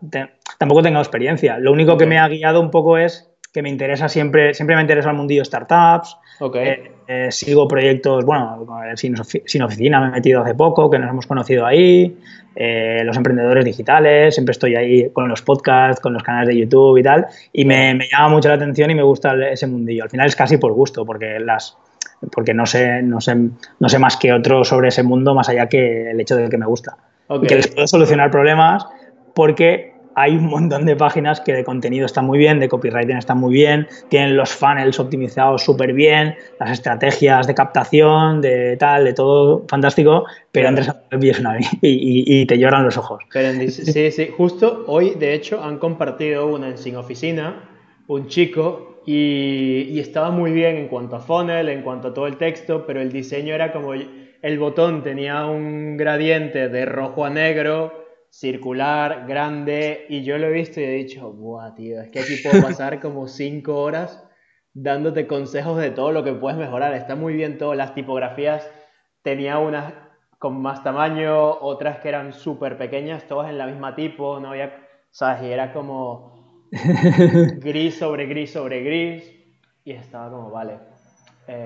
tampoco 0.59 0.83
tengo 0.83 0.99
experiencia. 0.99 1.59
Lo 1.59 1.73
único 1.73 1.97
que 1.97 2.07
me 2.07 2.19
ha 2.19 2.29
guiado 2.29 2.61
un 2.61 2.71
poco 2.71 2.99
es 2.99 3.30
que 3.53 3.63
me 3.63 3.69
interesa 3.69 4.09
siempre, 4.09 4.55
siempre 4.55 4.77
me 4.77 4.83
interesa 4.83 5.11
el 5.11 5.17
mundillo 5.17 5.45
startups. 5.45 6.17
Eh, 6.55 6.93
eh, 7.07 7.29
sigo 7.31 7.67
proyectos, 7.67 8.25
bueno, 8.25 8.65
sin, 8.95 9.15
sin, 9.45 9.63
oficina 9.63 10.01
me 10.01 10.09
he 10.09 10.11
metido 10.11 10.43
hace 10.43 10.55
poco, 10.55 10.89
que 10.89 10.99
nos 10.99 11.11
hemos 11.11 11.27
conocido 11.27 11.67
ahí. 11.67 12.17
Eh, 12.55 13.03
los 13.05 13.17
emprendedores 13.17 13.65
digitales, 13.65 14.35
siempre 14.35 14.53
estoy 14.53 14.75
ahí 14.77 15.11
con 15.11 15.29
los 15.29 15.43
podcasts, 15.43 16.01
con 16.01 16.13
los 16.13 16.23
canales 16.23 16.49
de 16.49 16.61
YouTube 16.61 16.99
y 16.99 17.03
tal. 17.03 17.27
Y 17.53 17.65
me, 17.65 17.95
me 17.95 18.09
llama 18.09 18.29
mucho 18.29 18.49
la 18.49 18.55
atención 18.55 18.91
y 18.91 18.95
me 18.95 19.03
gusta 19.03 19.35
ese 19.51 19.67
mundillo. 19.67 20.05
Al 20.05 20.11
final 20.11 20.27
es 20.27 20.37
casi 20.37 20.57
por 20.57 20.73
gusto, 20.73 21.05
porque 21.05 21.41
las 21.41 21.77
porque 22.33 22.53
no 22.53 22.67
sé, 22.67 23.03
no 23.03 23.21
sé, 23.21 23.35
no 23.35 23.89
sé 23.89 23.99
más 23.99 24.17
que 24.17 24.33
otro 24.33 24.63
sobre 24.63 24.89
ese 24.89 25.03
mundo, 25.03 25.35
más 25.35 25.49
allá 25.49 25.69
que 25.69 26.11
el 26.11 26.21
hecho 26.21 26.37
de 26.37 26.49
que 26.49 26.59
me 26.59 26.67
gusta. 26.67 26.97
Y 27.31 27.47
que 27.47 27.57
les 27.57 27.69
puedo 27.69 27.87
solucionar 27.87 28.31
problemas 28.31 28.87
porque 29.35 29.90
hay 30.15 30.37
un 30.37 30.47
montón 30.47 30.87
de 30.87 30.97
páginas 30.97 31.41
que 31.41 31.53
de 31.53 31.65
contenido 31.65 32.07
están 32.07 32.27
muy 32.27 32.39
bien, 32.39 32.59
de 32.59 32.69
copywriting 32.69 33.17
están 33.17 33.39
muy 33.39 33.53
bien, 33.53 33.87
tienen 34.09 34.37
los 34.37 34.51
funnels 34.51 34.99
optimizados 34.99 35.63
súper 35.65 35.93
bien, 35.93 36.35
las 36.59 36.71
estrategias 36.73 37.47
de 37.47 37.55
captación, 37.55 38.41
de 38.41 38.77
tal, 38.77 39.05
de 39.05 39.13
todo 39.13 39.65
fantástico, 39.69 40.25
pero 40.53 40.69
entras 40.69 40.89
a 40.89 41.01
y, 41.83 42.41
y, 42.41 42.47
te 42.47 42.59
lloran 42.59 42.85
los 42.85 42.97
ojos. 42.97 43.23
sí, 43.69 44.11
sí, 44.11 44.31
justo 44.37 44.85
hoy 44.87 45.15
de 45.19 45.35
hecho 45.35 45.63
han 45.63 45.79
compartido 45.79 46.47
una 46.47 46.69
en 46.69 46.79
Sin 46.79 46.97
Oficina, 46.97 47.69
un 48.07 48.27
chico, 48.27 49.03
y, 49.07 49.89
y 49.91 50.01
estaba 50.01 50.31
muy 50.31 50.53
bien 50.53 50.77
en 50.77 50.89
cuanto 50.89 51.17
a 51.17 51.21
funnel, 51.21 51.69
en 51.69 51.83
cuanto 51.83 52.09
a 52.09 52.15
todo 52.15 52.27
el 52.27 52.37
texto, 52.37 52.85
pero 52.87 53.01
el 53.01 53.11
diseño 53.11 53.55
era 53.55 53.73
como 53.73 53.95
el 54.43 54.59
botón 54.59 55.03
tenía 55.03 55.47
un 55.47 55.97
gradiente 55.97 56.69
de 56.69 56.85
rojo 56.87 57.25
a 57.25 57.31
negro, 57.31 58.00
circular, 58.31 59.27
grande, 59.27 60.07
y 60.09 60.23
yo 60.23 60.39
lo 60.39 60.47
he 60.47 60.53
visto 60.53 60.81
y 60.81 60.85
he 60.85 60.91
dicho, 60.91 61.33
buah, 61.33 61.75
tío, 61.75 62.01
es 62.01 62.11
que 62.11 62.21
aquí 62.21 62.37
puedo 62.43 62.63
pasar 62.63 63.01
como 63.01 63.29
cinco 63.29 63.83
horas 63.83 64.25
dándote 64.73 65.27
consejos 65.27 65.79
de 65.79 65.91
todo 65.91 66.13
lo 66.13 66.23
que 66.23 66.33
puedes 66.33 66.59
mejorar. 66.59 66.95
Está 66.95 67.17
muy 67.17 67.35
bien 67.35 67.59
todo, 67.59 67.75
las 67.75 67.95
tipografías, 67.95 68.71
tenía 69.23 69.59
unas 69.59 69.93
con 70.39 70.63
más 70.63 70.83
tamaño, 70.83 71.51
otras 71.61 71.99
que 71.99 72.09
eran 72.09 72.33
súper 72.33 72.79
pequeñas, 72.79 73.27
todas 73.27 73.51
en 73.51 73.59
la 73.59 73.67
misma 73.67 73.95
tipo, 73.95 74.41
no 74.41 74.51
había, 74.51 74.75
¿sabes? 75.11 75.43
Y 75.43 75.53
era 75.53 75.73
como 75.75 76.65
gris 77.59 77.99
sobre 77.99 78.25
gris 78.27 78.53
sobre 78.53 78.83
gris, 78.83 79.35
y 79.85 79.93
estaba 79.93 80.31
como, 80.31 80.51
vale. 80.51 80.79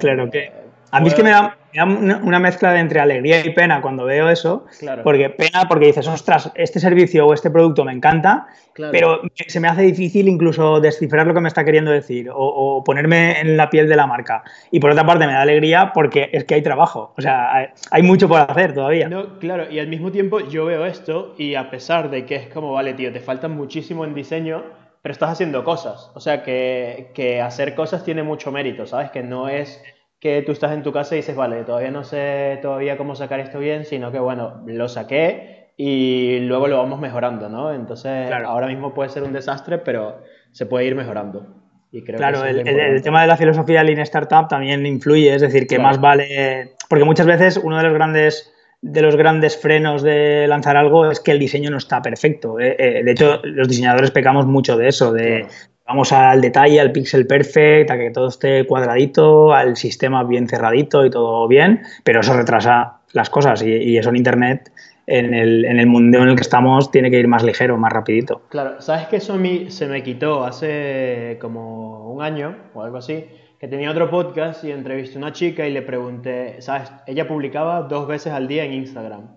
claro 0.00 0.28
que 0.28 0.50
a 0.90 1.00
mí 1.00 1.08
es 1.08 1.14
que 1.14 1.22
me 1.22 1.30
da, 1.30 1.56
una 1.82 2.38
mezcla 2.38 2.72
de 2.72 2.80
entre 2.80 3.00
alegría 3.00 3.44
y 3.44 3.50
pena 3.50 3.80
cuando 3.80 4.04
veo 4.04 4.28
eso, 4.28 4.66
porque 5.02 5.30
pena 5.30 5.66
porque 5.68 5.86
dices, 5.86 6.06
ostras, 6.06 6.52
este 6.54 6.78
servicio 6.78 7.26
o 7.26 7.34
este 7.34 7.50
producto 7.50 7.84
me 7.84 7.92
encanta, 7.92 8.46
pero 8.92 9.22
se 9.46 9.60
me 9.60 9.68
hace 9.68 9.82
difícil 9.82 10.28
incluso 10.28 10.80
descifrar 10.80 11.26
lo 11.26 11.34
que 11.34 11.40
me 11.40 11.48
está 11.48 11.64
queriendo 11.64 11.90
decir 11.90 12.30
o, 12.32 12.82
ponerme 12.84 13.40
en 13.40 13.56
la 13.56 13.70
piel 13.70 13.88
de 13.88 13.96
la 13.96 14.06
marca. 14.06 14.44
Y 14.70 14.80
por 14.80 14.90
otra 14.90 15.04
parte 15.04 15.26
me 15.26 15.32
da 15.32 15.42
alegría 15.42 15.92
porque 15.92 16.30
es 16.32 16.44
que 16.44 16.54
hay 16.54 16.62
trabajo, 16.62 17.12
o 17.16 17.22
sea, 17.22 17.72
hay, 17.90 18.02
mucho 18.02 18.28
por 18.28 18.40
hacer 18.40 18.74
todavía. 18.74 19.08
No, 19.08 19.38
claro, 19.38 19.70
y 19.70 19.78
al 19.78 19.88
mismo 19.88 20.12
tiempo 20.12 20.40
yo 20.40 20.66
veo 20.66 20.86
esto 20.86 21.34
y 21.38 21.54
a 21.54 21.70
pesar 21.70 22.10
de 22.10 22.24
que 22.24 22.36
es 22.36 22.46
como, 22.48 22.72
vale, 22.72 22.94
tío, 22.94 23.12
te 23.12 23.20
falta 23.20 23.48
muchísimo 23.48 24.04
en 24.04 24.14
diseño, 24.14 24.62
pero 25.02 25.12
estás 25.12 25.30
haciendo 25.30 25.64
cosas, 25.64 26.10
o 26.14 26.20
sea, 26.20 26.42
que, 26.42 27.10
que 27.14 27.40
hacer 27.40 27.74
cosas 27.74 28.04
tiene 28.04 28.22
mucho 28.22 28.50
mérito, 28.50 28.86
¿sabes? 28.86 29.10
Que 29.10 29.22
no 29.22 29.48
es 29.48 29.82
que 30.24 30.40
tú 30.40 30.52
estás 30.52 30.72
en 30.72 30.82
tu 30.82 30.90
casa 30.90 31.14
y 31.14 31.18
dices, 31.18 31.36
vale, 31.36 31.64
todavía 31.64 31.90
no 31.90 32.02
sé 32.02 32.58
todavía 32.62 32.96
cómo 32.96 33.14
sacar 33.14 33.40
esto 33.40 33.58
bien, 33.58 33.84
sino 33.84 34.10
que 34.10 34.18
bueno, 34.18 34.62
lo 34.64 34.88
saqué 34.88 35.74
y 35.76 36.38
luego 36.40 36.66
lo 36.66 36.78
vamos 36.78 36.98
mejorando, 36.98 37.50
¿no? 37.50 37.74
Entonces, 37.74 38.32
ahora 38.32 38.66
mismo 38.66 38.94
puede 38.94 39.10
ser 39.10 39.22
un 39.22 39.34
desastre, 39.34 39.76
pero 39.76 40.22
se 40.50 40.64
puede 40.64 40.86
ir 40.86 40.94
mejorando. 40.94 41.46
Y 41.92 42.02
creo 42.02 42.16
claro, 42.16 42.42
el, 42.42 43.02
tema 43.02 43.20
de 43.20 43.26
la 43.26 43.36
filosofía 43.36 43.84
Lean 43.84 43.98
Startup 43.98 44.48
también 44.48 44.86
influye, 44.86 45.34
es 45.34 45.42
decir, 45.42 45.66
que 45.66 45.78
más 45.78 46.00
vale, 46.00 46.72
porque 46.88 47.04
muchas 47.04 47.26
veces 47.26 47.60
uno 47.62 47.76
de 47.76 47.82
los 47.82 47.92
grandes 47.92 48.50
de 48.80 49.02
los 49.02 49.16
grandes 49.16 49.58
frenos 49.58 50.02
de 50.02 50.46
lanzar 50.46 50.78
algo 50.78 51.10
es 51.10 51.20
que 51.20 51.32
el 51.32 51.38
diseño 51.38 51.70
no 51.70 51.76
está 51.76 52.00
perfecto. 52.00 52.58
Eh, 52.58 52.76
eh, 52.78 53.02
de 53.04 53.10
hecho, 53.10 53.40
los 53.44 53.68
diseñadores 53.68 54.10
pecamos 54.10 54.46
mucho 54.46 54.76
de 54.76 54.88
eso, 54.88 55.12
de, 55.12 55.46
Vamos 55.86 56.12
al 56.12 56.40
detalle, 56.40 56.80
al 56.80 56.92
pixel 56.92 57.26
perfect, 57.26 57.90
a 57.90 57.98
que 57.98 58.10
todo 58.10 58.28
esté 58.28 58.66
cuadradito, 58.66 59.52
al 59.52 59.76
sistema 59.76 60.24
bien 60.24 60.48
cerradito 60.48 61.04
y 61.04 61.10
todo 61.10 61.46
bien, 61.46 61.82
pero 62.04 62.20
eso 62.20 62.34
retrasa 62.34 63.00
las 63.12 63.28
cosas 63.28 63.62
y, 63.62 63.98
eso 63.98 64.08
en 64.08 64.16
Internet, 64.16 64.72
en 65.06 65.34
el, 65.34 65.66
en 65.66 65.78
el, 65.78 65.86
mundo 65.86 66.18
en 66.22 66.30
el 66.30 66.36
que 66.36 66.40
estamos, 66.40 66.90
tiene 66.90 67.10
que 67.10 67.18
ir 67.18 67.28
más 67.28 67.42
ligero, 67.42 67.76
más 67.76 67.92
rapidito. 67.92 68.40
Claro, 68.48 68.80
¿sabes 68.80 69.08
que 69.08 69.16
eso 69.16 69.38
se 69.68 69.86
me 69.86 70.02
quitó 70.02 70.44
hace 70.44 71.36
como 71.38 72.10
un 72.14 72.22
año 72.22 72.56
o 72.72 72.82
algo 72.82 72.96
así? 72.96 73.26
Que 73.60 73.68
tenía 73.68 73.90
otro 73.90 74.08
podcast 74.08 74.64
y 74.64 74.72
entrevisté 74.72 75.16
a 75.16 75.18
una 75.18 75.32
chica 75.34 75.66
y 75.66 75.72
le 75.72 75.82
pregunté, 75.82 76.62
¿sabes? 76.62 76.90
Ella 77.06 77.28
publicaba 77.28 77.82
dos 77.82 78.08
veces 78.08 78.32
al 78.32 78.48
día 78.48 78.64
en 78.64 78.72
Instagram. 78.72 79.28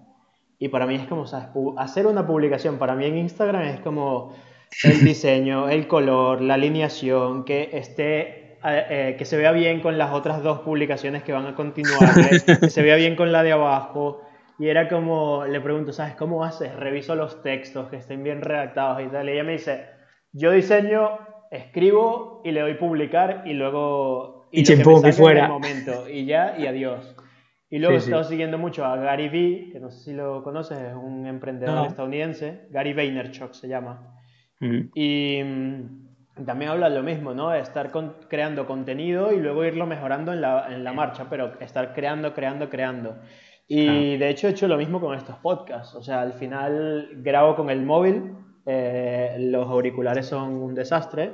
Y 0.59 0.69
para 0.69 0.87
mí 0.87 0.95
es 0.95 1.07
como, 1.07 1.27
¿sabes? 1.27 1.49
Hacer 1.77 2.07
una 2.07 2.25
publicación 2.25 2.77
para 2.77 2.95
mí 2.95 3.05
en 3.05 3.17
Instagram 3.17 3.63
es 3.63 3.79
como 3.81 4.33
el 4.83 5.03
diseño, 5.03 5.69
el 5.69 5.87
color, 5.87 6.41
la 6.41 6.55
alineación, 6.55 7.45
que 7.45 7.69
esté 7.73 8.47
eh, 8.65 8.85
eh, 8.89 9.15
que 9.17 9.25
se 9.25 9.37
vea 9.37 9.51
bien 9.51 9.81
con 9.81 9.97
las 9.97 10.11
otras 10.11 10.41
dos 10.41 10.59
publicaciones 10.59 11.23
que 11.23 11.31
van 11.31 11.45
a 11.45 11.55
continuar, 11.55 12.09
que 12.59 12.69
se 12.69 12.81
vea 12.81 12.95
bien 12.95 13.15
con 13.15 13.31
la 13.31 13.43
de 13.43 13.51
abajo. 13.51 14.21
Y 14.59 14.67
era 14.67 14.89
como, 14.89 15.45
le 15.45 15.61
pregunto, 15.61 15.93
¿sabes 15.93 16.15
cómo 16.15 16.43
haces? 16.43 16.75
Reviso 16.75 17.15
los 17.15 17.43
textos, 17.43 17.89
que 17.89 17.97
estén 17.97 18.23
bien 18.23 18.41
redactados 18.41 19.01
y 19.03 19.07
tal. 19.07 19.29
Y 19.29 19.33
ella 19.33 19.43
me 19.43 19.51
dice, 19.53 19.85
yo 20.33 20.51
diseño, 20.51 21.19
escribo 21.51 22.41
y 22.43 22.51
le 22.51 22.61
doy 22.61 22.73
publicar 22.73 23.43
y 23.45 23.53
luego... 23.53 24.49
Y, 24.51 24.61
y 24.61 25.11
fuera. 25.11 25.47
momento. 25.47 26.09
Y 26.09 26.25
ya, 26.25 26.55
y 26.57 26.65
adiós. 26.65 27.15
Y 27.69 27.79
luego 27.79 27.95
he 27.95 27.99
estado 27.99 28.23
siguiendo 28.23 28.57
mucho 28.57 28.85
a 28.85 28.95
Gary 28.95 29.29
Vee, 29.29 29.69
que 29.71 29.79
no 29.79 29.91
sé 29.91 30.05
si 30.05 30.13
lo 30.13 30.41
conoces, 30.41 30.79
es 30.79 30.95
un 30.95 31.27
emprendedor 31.27 31.85
estadounidense. 31.85 32.67
Gary 32.71 32.93
Vaynerchuk 32.93 33.53
se 33.53 33.67
llama. 33.67 34.16
Y 34.59 35.41
mm, 35.43 36.45
también 36.45 36.71
habla 36.71 36.89
lo 36.89 37.03
mismo, 37.03 37.33
¿no? 37.33 37.53
Estar 37.53 37.91
creando 38.27 38.65
contenido 38.65 39.31
y 39.31 39.39
luego 39.39 39.65
irlo 39.65 39.85
mejorando 39.85 40.33
en 40.33 40.41
la, 40.41 40.67
en 40.73 40.83
la 40.83 40.93
marcha, 40.93 41.27
pero 41.29 41.59
estar 41.59 41.93
creando, 41.93 42.33
creando, 42.33 42.69
creando. 42.69 43.15
Y 43.67 44.15
de 44.15 44.29
hecho 44.29 44.47
he 44.47 44.51
hecho 44.51 44.67
lo 44.67 44.77
mismo 44.77 45.01
con 45.01 45.15
estos 45.15 45.35
podcasts. 45.37 45.93
O 45.95 46.01
sea, 46.01 46.21
al 46.21 46.33
final 46.33 47.09
grabo 47.17 47.55
con 47.55 47.69
el 47.69 47.83
móvil, 47.83 48.33
eh, 48.65 49.35
los 49.39 49.67
auriculares 49.67 50.25
son 50.25 50.53
un 50.53 50.73
desastre. 50.73 51.33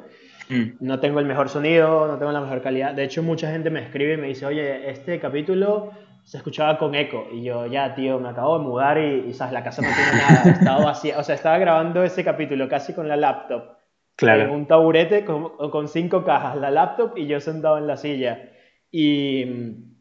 Mm. 0.50 0.64
No 0.80 1.00
tengo 1.00 1.20
el 1.20 1.26
mejor 1.26 1.50
sonido, 1.50 2.08
no 2.08 2.18
tengo 2.18 2.32
la 2.32 2.42
mejor 2.42 2.62
calidad. 2.62 2.94
De 2.94 3.04
hecho, 3.04 3.22
mucha 3.22 3.52
gente 3.52 3.70
me 3.70 3.82
escribe 3.82 4.16
y 4.16 4.18
me 4.18 4.28
dice, 4.28 4.46
oye, 4.46 4.90
este 4.90 5.20
capítulo 5.20 5.92
se 6.24 6.38
escuchaba 6.38 6.78
con 6.78 6.96
eco. 6.96 7.28
Y 7.32 7.44
yo, 7.44 7.66
ya, 7.66 7.94
tío, 7.96 8.20
me 8.20 8.30
acabo 8.30 8.58
de 8.58 8.64
mudar 8.64 8.98
y, 8.98 9.34
¿sabes? 9.34 9.54
La 9.54 9.64
casa 9.64 9.82
no 9.82 9.90
tiene 9.90 10.12
nada, 10.12 10.52
estaba 10.60 10.86
vacía. 10.86 11.20
O 11.20 11.24
sea, 11.24 11.36
estaba 11.36 11.58
grabando 11.58 12.04
ese 12.04 12.24
capítulo 12.24 12.68
casi 12.68 12.94
con 12.94 13.08
la 13.08 13.16
laptop. 13.16 13.78
Claro. 14.16 14.44
En 14.44 14.50
un 14.52 14.68
taburete 14.68 15.26
con, 15.26 15.58
con 15.72 15.88
cinco 15.88 16.24
cajas, 16.24 16.56
la 16.58 16.70
laptop 16.70 17.18
y 17.18 17.28
yo 17.28 17.40
sentado 17.40 17.78
en 17.78 17.88
la 17.88 17.98
silla. 17.98 18.52
Y 18.92 19.94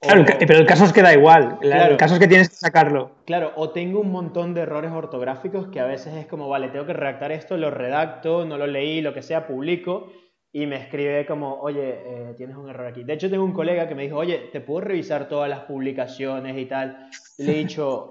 Claro, 0.00 0.24
pero 0.46 0.58
el 0.58 0.66
caso 0.66 0.86
es 0.86 0.94
que 0.94 1.02
da 1.02 1.12
igual. 1.12 1.58
el 1.60 1.96
caso 1.98 2.14
es 2.14 2.20
que 2.20 2.26
tienes 2.26 2.48
que 2.48 2.54
sacarlo. 2.54 3.10
Claro, 3.26 3.52
o 3.56 3.68
tengo 3.68 4.00
un 4.00 4.10
montón 4.10 4.54
de 4.54 4.62
errores 4.62 4.92
ortográficos 4.92 5.68
que 5.68 5.78
a 5.78 5.84
veces 5.84 6.14
es 6.14 6.26
como, 6.26 6.48
vale, 6.48 6.68
tengo 6.68 6.86
que 6.86 6.94
redactar 6.94 7.32
esto, 7.32 7.58
lo 7.58 7.70
redacto, 7.70 8.46
no 8.46 8.56
lo 8.56 8.66
leí, 8.66 9.02
lo 9.02 9.12
que 9.12 9.20
sea, 9.20 9.46
publico 9.46 10.10
y 10.52 10.66
me 10.66 10.76
escribe 10.76 11.26
como, 11.26 11.60
oye, 11.60 12.00
eh, 12.04 12.34
tienes 12.36 12.56
un 12.56 12.68
error 12.68 12.86
aquí. 12.86 13.04
De 13.04 13.12
hecho, 13.12 13.30
tengo 13.30 13.44
un 13.44 13.52
colega 13.52 13.88
que 13.88 13.94
me 13.94 14.02
dijo, 14.02 14.16
oye, 14.16 14.48
¿te 14.52 14.60
puedo 14.60 14.80
revisar 14.80 15.28
todas 15.28 15.48
las 15.48 15.60
publicaciones 15.60 16.58
y 16.58 16.66
tal? 16.66 17.08
le 17.38 17.52
he 17.52 17.58
dicho, 17.58 18.10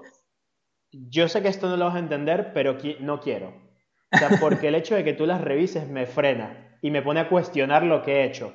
yo 0.90 1.28
sé 1.28 1.42
que 1.42 1.48
esto 1.48 1.68
no 1.68 1.76
lo 1.76 1.84
vas 1.84 1.96
a 1.96 2.00
entender, 2.00 2.52
pero 2.54 2.78
no 3.00 3.20
quiero. 3.20 3.52
O 4.12 4.18
sea, 4.18 4.30
porque 4.40 4.68
el 4.68 4.74
hecho 4.74 4.94
de 4.94 5.04
que 5.04 5.12
tú 5.12 5.26
las 5.26 5.40
revises 5.40 5.86
me 5.88 6.06
frena 6.06 6.78
y 6.82 6.90
me 6.90 7.02
pone 7.02 7.20
a 7.20 7.28
cuestionar 7.28 7.84
lo 7.84 8.02
que 8.02 8.20
he 8.20 8.24
hecho. 8.24 8.54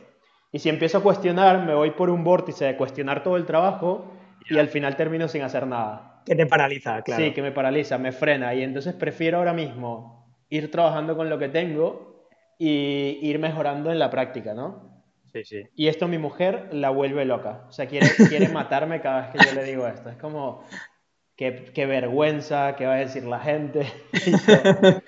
Y 0.52 0.60
si 0.60 0.70
empiezo 0.70 0.98
a 0.98 1.04
cuestionar, 1.04 1.66
me 1.66 1.76
voy 1.76 1.92
por 1.92 2.10
un 2.10 2.24
vórtice 2.24 2.66
de 2.66 2.78
cuestionar 2.78 3.24
todo 3.24 3.38
el 3.38 3.46
trabajo 3.46 4.12
y 4.50 4.58
al 4.58 4.68
final 4.68 4.96
termino 4.96 5.28
sin 5.28 5.44
hacer 5.44 5.68
nada. 5.68 6.24
Que 6.26 6.36
te 6.36 6.46
paraliza, 6.46 7.04
claro. 7.04 7.24
Sí, 7.24 7.32
que 7.32 7.42
me 7.42 7.52
paraliza, 7.52 7.98
me 7.98 8.12
frena. 8.12 8.54
Y 8.56 8.64
entonces 8.64 8.94
prefiero 8.96 9.38
ahora 9.38 9.54
mismo 9.54 10.36
ir 10.50 10.72
trabajando 10.72 11.16
con 11.16 11.30
lo 11.30 11.38
que 11.38 11.50
tengo 11.50 12.15
y 12.58 13.20
ir 13.22 13.40
mejorando 13.40 13.92
en 13.92 14.00
la 14.00 14.10
práctica, 14.10 14.54
¿no? 14.54 15.04
Sí, 15.34 15.44
sí. 15.44 15.64
Y 15.76 15.88
esto 15.88 16.08
mi 16.08 16.18
mujer 16.18 16.70
la 16.72 16.90
vuelve 16.90 17.26
loca. 17.26 17.66
O 17.68 17.72
sea, 17.72 17.88
quiere, 17.88 18.08
quiere 18.30 18.48
matarme 18.50 19.02
cada 19.02 19.22
vez 19.22 19.30
que 19.32 19.50
yo 19.50 19.54
le 19.54 19.66
digo 19.66 19.88
esto. 19.88 20.10
Es 20.10 20.16
como, 20.16 20.64
qué, 21.36 21.72
qué 21.74 21.86
vergüenza, 21.86 22.76
qué 22.78 22.86
va 22.86 22.94
a 22.94 22.98
decir 22.98 23.24
la 23.26 23.40
gente. 23.40 23.86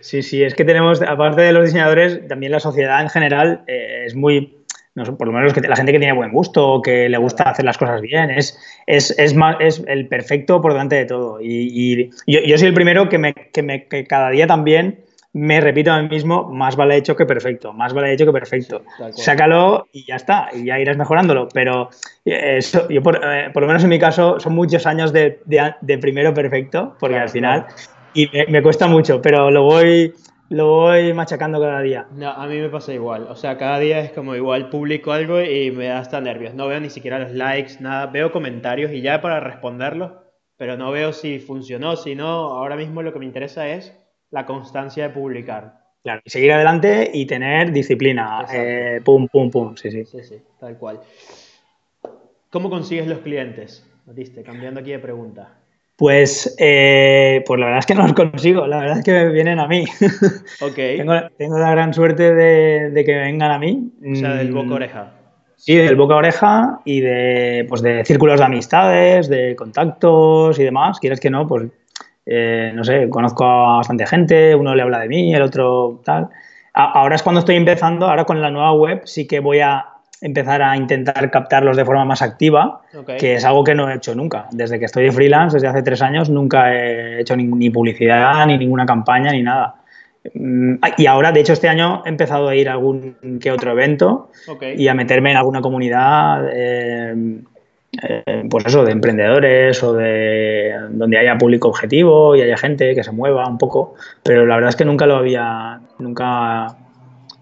sí, 0.00 0.22
sí, 0.22 0.42
es 0.42 0.54
que 0.54 0.64
tenemos, 0.64 1.02
aparte 1.02 1.42
de 1.42 1.52
los 1.52 1.66
diseñadores, 1.66 2.26
también 2.28 2.52
la 2.52 2.60
sociedad 2.60 3.02
en 3.02 3.10
general 3.10 3.64
eh, 3.66 4.04
es 4.06 4.14
muy 4.14 4.64
no, 4.94 5.18
por 5.18 5.26
lo 5.26 5.32
menos 5.32 5.52
que 5.52 5.60
la 5.60 5.74
gente 5.74 5.90
que 5.90 5.98
tiene 5.98 6.14
buen 6.14 6.30
gusto, 6.30 6.80
que 6.80 7.08
le 7.08 7.18
gusta 7.18 7.44
hacer 7.44 7.64
las 7.64 7.76
cosas 7.76 8.00
bien, 8.00 8.30
es, 8.30 8.56
es, 8.86 9.10
es, 9.18 9.34
más, 9.34 9.56
es 9.58 9.82
el 9.88 10.06
perfecto 10.06 10.60
por 10.60 10.72
delante 10.72 10.94
de 10.94 11.04
todo. 11.04 11.38
Y, 11.42 12.10
yo, 12.28 12.58
soy 12.58 12.68
el 12.68 12.74
primero 12.74 13.08
que, 13.08 13.18
me, 13.18 13.34
que, 13.34 13.62
me, 13.62 13.88
que 13.88 14.04
cada 14.04 14.30
día 14.30 14.46
también 14.46 15.04
me 15.34 15.60
repito 15.60 15.90
a 15.90 16.00
mí 16.00 16.08
mismo, 16.08 16.48
más 16.48 16.76
vale 16.76 16.96
hecho 16.96 17.16
que 17.16 17.26
perfecto, 17.26 17.72
más 17.72 17.92
vale 17.92 18.12
hecho 18.12 18.24
que 18.24 18.32
perfecto. 18.32 18.82
Sácalo 19.14 19.88
y 19.92 20.06
ya 20.06 20.14
está, 20.14 20.48
y 20.52 20.64
ya 20.66 20.78
irás 20.78 20.96
mejorándolo. 20.96 21.48
Pero 21.52 21.90
eh, 22.24 22.58
eso, 22.58 22.88
yo 22.88 23.02
por, 23.02 23.16
eh, 23.16 23.50
por, 23.52 23.62
lo 23.62 23.66
menos 23.66 23.82
en 23.82 23.90
mi 23.90 23.98
caso 23.98 24.38
son 24.38 24.54
muchos 24.54 24.86
años 24.86 25.12
de, 25.12 25.40
de, 25.44 25.98
primero 25.98 26.32
perfecto, 26.32 26.96
porque 27.00 27.18
al 27.18 27.28
final, 27.28 27.66
y 28.14 28.30
me, 28.32 28.46
me, 28.46 28.62
cuesta 28.62 28.86
mucho, 28.86 29.20
pero 29.20 29.50
lo 29.50 29.64
voy, 29.64 30.14
lo 30.50 30.68
voy 30.68 31.12
machacando 31.12 31.60
cada 31.60 31.80
día. 31.80 32.06
No, 32.12 32.30
a 32.30 32.46
mí 32.46 32.60
me 32.60 32.68
pasa 32.68 32.94
igual. 32.94 33.26
O 33.28 33.34
sea, 33.34 33.58
cada 33.58 33.80
día 33.80 33.98
es 33.98 34.12
como 34.12 34.36
igual 34.36 34.70
publico 34.70 35.10
algo 35.10 35.40
y 35.40 35.72
me 35.72 35.86
da 35.86 35.98
hasta 35.98 36.20
nervios. 36.20 36.54
No 36.54 36.68
veo 36.68 36.78
ni 36.78 36.90
siquiera 36.90 37.18
los 37.18 37.32
likes, 37.32 37.80
nada. 37.80 38.06
Veo 38.06 38.30
comentarios 38.30 38.92
y 38.92 39.02
ya 39.02 39.20
para 39.20 39.40
responderlos, 39.40 40.12
pero 40.56 40.76
no 40.76 40.92
veo 40.92 41.12
si 41.12 41.40
funcionó, 41.40 41.96
si 41.96 42.14
no. 42.14 42.28
Ahora 42.28 42.76
mismo 42.76 43.02
lo 43.02 43.12
que 43.12 43.18
me 43.18 43.24
interesa 43.24 43.66
es 43.66 43.98
la 44.34 44.44
constancia 44.44 45.04
de 45.04 45.14
publicar. 45.14 45.78
Claro, 46.02 46.20
y 46.24 46.28
seguir 46.28 46.52
adelante 46.52 47.08
y 47.14 47.24
tener 47.24 47.70
disciplina. 47.70 48.44
Eh, 48.52 49.00
pum, 49.04 49.28
pum, 49.28 49.48
pum. 49.48 49.76
Sí, 49.76 49.92
sí. 49.92 50.04
Sí, 50.04 50.24
sí, 50.24 50.42
tal 50.58 50.76
cual. 50.76 51.00
¿Cómo 52.50 52.68
consigues 52.68 53.06
los 53.06 53.20
clientes? 53.20 53.88
Matiste, 54.06 54.42
cambiando 54.42 54.80
aquí 54.80 54.90
de 54.90 54.98
pregunta. 54.98 55.54
Pues, 55.96 56.56
eh, 56.58 57.44
pues 57.46 57.60
la 57.60 57.66
verdad 57.66 57.78
es 57.78 57.86
que 57.86 57.94
no 57.94 58.02
los 58.02 58.12
consigo, 58.14 58.66
la 58.66 58.78
verdad 58.78 58.98
es 58.98 59.04
que 59.04 59.28
vienen 59.28 59.60
a 59.60 59.68
mí. 59.68 59.84
Ok. 60.60 60.74
tengo, 61.38 61.58
la 61.58 61.70
gran 61.70 61.94
suerte 61.94 62.34
de, 62.34 63.04
que 63.04 63.14
vengan 63.14 63.52
a 63.52 63.58
mí. 63.60 63.92
O 64.12 64.16
sea, 64.16 64.34
del 64.34 64.52
boca 64.52 64.66
mm, 64.66 64.72
oreja. 64.72 65.12
Sí, 65.56 65.76
del 65.76 65.94
boca 65.94 66.16
oreja 66.16 66.80
y 66.84 67.00
de, 67.00 67.66
pues 67.68 67.82
de 67.82 68.04
círculos 68.04 68.40
de 68.40 68.46
amistades, 68.46 69.28
de 69.28 69.54
contactos 69.54 70.58
y 70.58 70.64
demás. 70.64 70.98
Quieres 70.98 71.20
que 71.20 71.30
no, 71.30 71.46
pues 71.46 71.70
eh, 72.26 72.72
no 72.74 72.84
sé, 72.84 73.08
conozco 73.08 73.44
a 73.44 73.76
bastante 73.76 74.06
gente, 74.06 74.54
uno 74.54 74.74
le 74.74 74.82
habla 74.82 75.00
de 75.00 75.08
mí, 75.08 75.34
el 75.34 75.42
otro 75.42 76.00
tal. 76.04 76.28
ahora 76.72 77.16
es 77.16 77.22
cuando 77.22 77.40
estoy 77.40 77.56
empezando, 77.56 78.06
ahora 78.06 78.24
con 78.24 78.40
la 78.40 78.50
nueva 78.50 78.72
web 78.72 79.02
sí 79.04 79.26
que 79.26 79.40
voy 79.40 79.60
a 79.60 79.86
empezar 80.24 80.62
a 80.62 80.74
intentar 80.76 81.30
captarlos 81.30 81.76
de 81.76 81.84
forma 81.84 82.04
más 82.06 82.22
activa, 82.22 82.80
que 83.18 83.34
es 83.34 83.44
algo 83.44 83.62
que 83.62 83.74
no 83.74 83.90
he 83.90 83.96
hecho 83.96 84.14
nunca. 84.14 84.46
Desde 84.52 84.78
que 84.78 84.86
estoy 84.86 85.04
de 85.04 85.12
freelance, 85.12 85.56
desde 85.56 85.68
hace 85.68 85.82
tres 85.82 86.00
años, 86.00 86.30
nunca 86.30 86.74
he 86.74 87.20
hecho 87.20 87.36
ni, 87.36 87.68
publicidad, 87.68 88.46
ni 88.46 88.56
ninguna 88.56 88.86
campaña, 88.86 89.32
ni 89.32 89.42
nada. 89.42 89.74
Mm, 90.32 90.76
y 90.96 91.06
ahora, 91.06 91.30
de 91.30 91.40
hecho, 91.40 91.52
este 91.52 91.68
año 91.68 92.02
he 92.06 92.08
empezado 92.08 92.48
a 92.48 92.54
ir 92.54 92.70
a 92.70 92.72
algún 92.72 93.38
que 93.38 93.50
otro 93.50 93.72
evento 93.72 94.30
y 94.74 94.88
a 94.88 94.94
meterme 94.94 95.32
en 95.32 95.36
alguna 95.36 95.60
comunidad, 95.60 96.48
eh, 96.50 97.14
eh, 98.02 98.44
pues 98.50 98.66
eso, 98.66 98.84
de 98.84 98.92
emprendedores 98.92 99.82
o 99.82 99.92
de 99.94 100.74
donde 100.90 101.18
haya 101.18 101.38
público 101.38 101.68
objetivo 101.68 102.36
y 102.36 102.42
haya 102.42 102.56
gente 102.56 102.94
que 102.94 103.04
se 103.04 103.12
mueva 103.12 103.46
un 103.48 103.58
poco. 103.58 103.94
Pero 104.22 104.46
la 104.46 104.56
verdad 104.56 104.70
es 104.70 104.76
que 104.76 104.84
nunca 104.84 105.06
lo 105.06 105.16
había, 105.16 105.80
nunca 105.98 106.76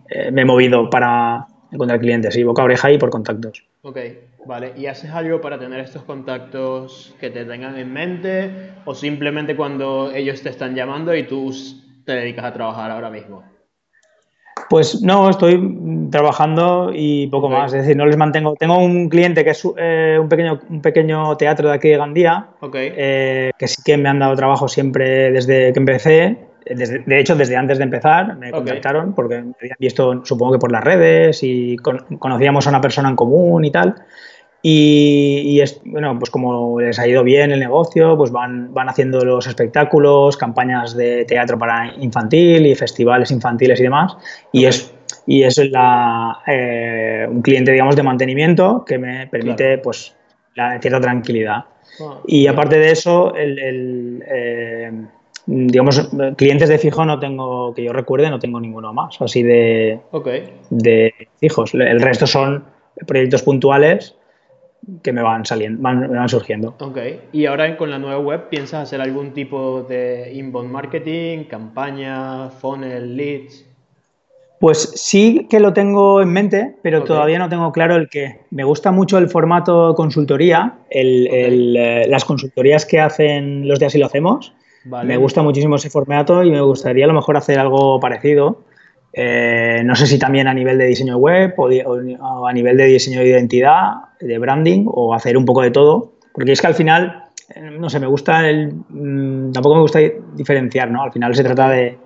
eh, 0.08 0.30
me 0.30 0.42
he 0.42 0.44
movido 0.44 0.90
para, 0.90 1.46
encontrar 1.72 2.00
clientes, 2.00 2.34
sí, 2.34 2.42
boca 2.42 2.62
a 2.62 2.66
oreja 2.66 2.92
y 2.92 2.98
por 2.98 3.10
contactos. 3.10 3.64
Ok, 3.82 3.98
vale. 4.46 4.72
¿Y 4.76 4.86
haces 4.86 5.10
algo 5.10 5.40
para 5.40 5.58
tener 5.58 5.80
estos 5.80 6.04
contactos 6.04 7.14
que 7.18 7.30
te 7.30 7.44
tengan 7.44 7.78
en 7.78 7.92
mente 7.92 8.50
o 8.84 8.94
simplemente 8.94 9.56
cuando 9.56 10.12
ellos 10.12 10.42
te 10.42 10.50
están 10.50 10.74
llamando 10.74 11.14
y 11.14 11.24
tú 11.24 11.52
te 12.04 12.12
dedicas 12.12 12.44
a 12.44 12.52
trabajar 12.52 12.90
ahora 12.90 13.10
mismo? 13.10 13.51
Pues 14.68 15.02
no, 15.02 15.28
estoy 15.28 16.08
trabajando 16.10 16.92
y 16.94 17.26
poco 17.26 17.48
más. 17.48 17.72
Es 17.72 17.82
decir, 17.82 17.96
no 17.96 18.06
les 18.06 18.16
mantengo. 18.16 18.54
Tengo 18.56 18.78
un 18.78 19.08
cliente 19.08 19.44
que 19.44 19.50
es 19.50 19.66
eh, 19.76 20.18
un, 20.20 20.28
pequeño, 20.28 20.60
un 20.68 20.80
pequeño 20.80 21.36
teatro 21.36 21.68
de 21.68 21.74
aquí 21.74 21.88
de 21.88 21.96
Gandía, 21.98 22.48
eh, 22.74 23.50
que 23.58 23.68
sí 23.68 23.82
que 23.84 23.96
me 23.96 24.08
han 24.08 24.18
dado 24.18 24.34
trabajo 24.34 24.68
siempre 24.68 25.30
desde 25.30 25.72
que 25.72 25.78
empecé 25.78 26.52
de 26.64 27.18
hecho, 27.18 27.34
desde 27.34 27.56
antes 27.56 27.78
de 27.78 27.84
empezar 27.84 28.36
me 28.36 28.50
contactaron 28.50 29.14
porque 29.14 29.42
me 29.42 29.54
habían 29.60 29.76
visto, 29.78 30.24
supongo 30.24 30.52
que 30.52 30.58
por 30.58 30.70
las 30.70 30.84
redes 30.84 31.40
y 31.42 31.76
conocíamos 31.76 32.66
a 32.66 32.70
una 32.70 32.80
persona 32.80 33.08
en 33.08 33.16
común 33.16 33.64
y 33.64 33.70
tal. 33.70 33.94
Y, 34.64 35.60
es, 35.60 35.80
bueno, 35.84 36.16
pues 36.18 36.30
como 36.30 36.80
les 36.80 36.96
ha 37.00 37.08
ido 37.08 37.24
bien 37.24 37.50
el 37.50 37.58
negocio, 37.58 38.16
pues 38.16 38.30
van, 38.30 38.72
van 38.72 38.88
haciendo 38.88 39.24
los 39.24 39.48
espectáculos, 39.48 40.36
campañas 40.36 40.96
de 40.96 41.24
teatro 41.24 41.58
para 41.58 41.92
infantil 42.00 42.66
y 42.66 42.74
festivales 42.76 43.32
infantiles 43.32 43.80
y 43.80 43.82
demás. 43.82 44.16
Y 44.52 44.66
es 44.66 44.94
y 45.26 45.42
es 45.42 45.58
la, 45.70 46.40
eh, 46.46 47.26
un 47.28 47.42
cliente, 47.42 47.72
digamos, 47.72 47.96
de 47.96 48.02
mantenimiento 48.02 48.84
que 48.84 48.98
me 48.98 49.26
permite, 49.28 49.78
pues, 49.78 50.14
la 50.54 50.80
cierta 50.80 51.00
tranquilidad. 51.00 51.64
Ah, 52.00 52.18
y 52.26 52.46
aparte 52.46 52.78
de 52.78 52.90
eso, 52.90 53.34
el, 53.34 53.58
el 53.58 54.24
eh, 54.26 54.90
digamos, 55.46 56.10
clientes 56.36 56.68
de 56.68 56.78
fijo 56.78 57.04
no 57.04 57.18
tengo, 57.18 57.74
que 57.74 57.84
yo 57.84 57.92
recuerde, 57.92 58.30
no 58.30 58.38
tengo 58.38 58.60
ninguno 58.60 58.92
más, 58.92 59.20
así 59.20 59.42
de, 59.42 60.00
de 60.70 61.14
fijos. 61.38 61.74
El 61.74 62.00
resto 62.00 62.26
son 62.26 62.64
proyectos 63.06 63.42
puntuales 63.42 64.16
que 65.02 65.12
me 65.12 65.22
van 65.22 65.44
saliendo, 65.44 65.80
van, 65.82 66.00
me 66.00 66.18
van 66.18 66.28
surgiendo. 66.28 66.74
Ok, 66.80 66.98
y 67.32 67.46
ahora 67.46 67.76
con 67.76 67.90
la 67.90 67.98
nueva 67.98 68.18
web, 68.18 68.48
¿piensas 68.48 68.82
hacer 68.82 69.00
algún 69.00 69.32
tipo 69.32 69.82
de 69.82 70.32
inbound 70.34 70.70
marketing, 70.70 71.44
campaña, 71.44 72.50
funnel, 72.50 73.16
leads? 73.16 73.66
Pues 74.62 74.92
sí 74.94 75.48
que 75.50 75.58
lo 75.58 75.72
tengo 75.72 76.22
en 76.22 76.28
mente, 76.28 76.76
pero 76.82 77.02
todavía 77.02 77.36
no 77.40 77.48
tengo 77.48 77.72
claro 77.72 77.96
el 77.96 78.08
qué. 78.08 78.42
Me 78.50 78.62
gusta 78.62 78.92
mucho 78.92 79.18
el 79.18 79.28
formato 79.28 79.96
consultoría, 79.96 80.74
eh, 80.88 82.06
las 82.08 82.24
consultorías 82.24 82.86
que 82.86 83.00
hacen 83.00 83.66
los 83.66 83.80
días 83.80 83.92
y 83.96 83.98
lo 83.98 84.06
hacemos. 84.06 84.54
Me 84.84 85.16
gusta 85.16 85.42
muchísimo 85.42 85.74
ese 85.74 85.90
formato 85.90 86.44
y 86.44 86.52
me 86.52 86.60
gustaría 86.60 87.06
a 87.06 87.08
lo 87.08 87.14
mejor 87.14 87.36
hacer 87.36 87.58
algo 87.58 87.98
parecido. 87.98 88.62
Eh, 89.12 89.82
no 89.84 89.96
sé 89.96 90.06
si 90.06 90.18
también 90.18 90.46
a 90.46 90.54
nivel 90.54 90.78
de 90.78 90.86
diseño 90.86 91.16
web 91.18 91.54
o, 91.56 92.46
a 92.46 92.52
nivel 92.52 92.76
de 92.76 92.84
diseño 92.84 93.18
de 93.18 93.28
identidad, 93.28 93.94
de 94.22 94.38
branding 94.38 94.84
o 94.86 95.14
hacer 95.14 95.36
un 95.36 95.44
poco 95.44 95.62
de 95.62 95.70
todo. 95.70 96.12
Porque 96.32 96.52
es 96.52 96.60
que 96.60 96.66
al 96.66 96.74
final, 96.74 97.24
eh, 97.54 97.70
no 97.78 97.90
sé, 97.90 98.00
me 98.00 98.06
gusta 98.06 98.48
el. 98.48 98.72
Mm, 98.88 99.52
tampoco 99.52 99.76
me 99.76 99.82
gusta 99.82 100.00
diferenciar, 100.34 100.90
¿no? 100.90 101.02
Al 101.02 101.12
final 101.12 101.34
se 101.34 101.44
trata 101.44 101.68
de 101.68 101.98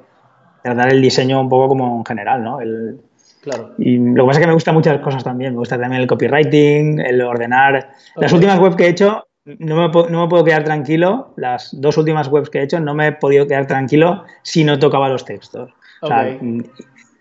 tratar 0.62 0.92
el 0.92 1.00
diseño 1.00 1.40
un 1.40 1.48
poco 1.48 1.68
como 1.68 1.98
en 1.98 2.04
general, 2.04 2.42
¿no? 2.42 2.60
El, 2.60 3.00
claro. 3.40 3.72
Y 3.78 3.98
lo 3.98 4.24
que 4.24 4.26
pasa 4.26 4.40
es 4.40 4.44
que 4.44 4.48
me 4.48 4.54
gustan 4.54 4.74
muchas 4.74 4.98
cosas 5.00 5.22
también. 5.22 5.52
Me 5.52 5.58
gusta 5.58 5.78
también 5.78 6.02
el 6.02 6.08
copywriting, 6.08 7.00
el 7.00 7.22
ordenar. 7.22 7.90
Las 8.16 8.32
últimas 8.32 8.58
webs 8.58 8.76
que 8.76 8.86
he 8.86 8.88
hecho 8.88 9.24
no 9.46 9.76
me, 9.76 10.10
no 10.10 10.22
me, 10.22 10.28
puedo 10.28 10.44
quedar 10.44 10.64
tranquilo, 10.64 11.32
las 11.36 11.70
dos 11.80 11.96
últimas 11.96 12.26
webs 12.28 12.50
que 12.50 12.58
he 12.58 12.62
hecho, 12.62 12.80
no 12.80 12.94
me 12.94 13.08
he 13.08 13.12
podido 13.12 13.46
quedar 13.46 13.66
tranquilo 13.66 14.24
si 14.42 14.64
no 14.64 14.78
tocaba 14.78 15.08
los 15.08 15.24
textos. 15.24 15.72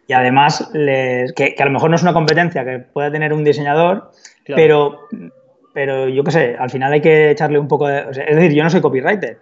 y 0.08 0.14
además, 0.14 0.70
les, 0.74 1.34
que, 1.34 1.56
a 1.58 1.66
lo 1.66 1.72
mejor 1.72 1.92
no 1.92 1.96
es 1.96 2.02
una 2.02 2.14
competencia 2.14 2.66
que 2.66 2.80
pueda 2.80 3.12
tener 3.12 3.32
un 3.32 3.44
diseñador, 3.44 4.12
pero 4.46 5.08
pero 5.76 6.08
yo 6.08 6.24
qué 6.24 6.32
sé, 6.32 6.56
al 6.58 6.70
final 6.70 6.94
hay 6.94 7.02
que 7.02 7.32
echarle 7.32 7.60
un 7.60 7.68
poco 7.68 7.86
de... 7.90 8.06
es 8.10 8.36
decir, 8.36 8.54
yo 8.54 8.64
no 8.64 8.70
soy 8.70 8.80
copywriter, 8.80 9.40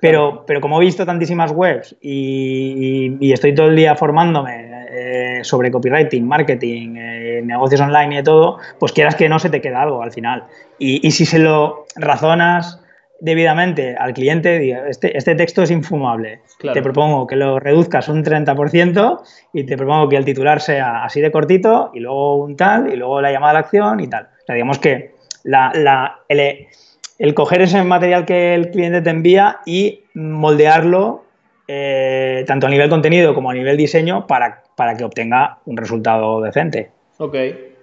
pero, 0.00 0.44
pero 0.44 0.60
como 0.60 0.82
he 0.82 0.84
visto 0.84 1.06
tantísimas 1.06 1.52
webs 1.52 1.94
y, 2.00 3.32
estoy 3.32 3.54
todo 3.54 3.68
el 3.68 3.76
día 3.76 3.94
formándome 3.94 4.86
eh, 4.90 5.44
sobre 5.44 5.70
copywriting, 5.70 6.26
marketing, 6.26 6.96
eh, 6.96 7.40
negocios 7.44 7.80
online 7.80 8.14
y 8.14 8.16
de 8.16 8.22
todo, 8.24 8.58
pues 8.80 8.90
quieras 8.90 9.14
que 9.14 9.28
no 9.28 9.38
se 9.38 9.48
te 9.48 9.60
queda 9.60 9.82
algo 9.82 10.02
al 10.02 10.10
final. 10.10 10.44
Y, 10.76 11.08
si 11.12 11.24
se 11.24 11.38
lo 11.38 11.86
razonas 11.94 12.82
debidamente 13.20 13.94
al 13.94 14.12
cliente, 14.12 14.88
este, 14.88 15.16
este 15.16 15.36
texto 15.36 15.62
es 15.62 15.70
infumable. 15.70 16.40
Te 16.72 16.82
propongo 16.82 17.28
que 17.28 17.36
lo 17.36 17.60
reduzcas 17.60 18.08
un 18.08 18.24
30% 18.24 19.20
y 19.52 19.64
te 19.64 19.76
propongo 19.76 20.08
que 20.08 20.16
el 20.16 20.24
titular 20.24 20.60
sea 20.60 21.04
así 21.04 21.20
de 21.20 21.30
cortito 21.30 21.92
y 21.94 22.00
luego 22.00 22.42
un 22.42 22.56
tal 22.56 22.92
y 22.92 22.96
luego 22.96 23.20
la 23.20 23.30
llamada 23.30 23.52
a 23.52 23.54
la 23.54 23.60
acción 23.60 24.00
y 24.00 24.08
tal. 24.08 24.30
O 24.46 24.48
sea, 24.48 24.54
digamos 24.54 24.78
que 24.78 25.10
la, 25.42 25.72
la, 25.74 26.20
el 26.28 27.34
coger 27.34 27.62
ese 27.62 27.82
material 27.82 28.24
que 28.24 28.54
el 28.54 28.70
cliente 28.70 29.02
te 29.02 29.10
envía 29.10 29.58
y 29.66 30.04
moldearlo 30.14 31.24
eh, 31.66 32.44
tanto 32.46 32.68
a 32.68 32.70
nivel 32.70 32.88
contenido 32.88 33.34
como 33.34 33.50
a 33.50 33.54
nivel 33.54 33.76
diseño 33.76 34.28
para, 34.28 34.62
para 34.76 34.96
que 34.96 35.02
obtenga 35.02 35.58
un 35.64 35.76
resultado 35.76 36.40
decente. 36.40 36.92
Ok, 37.18 37.34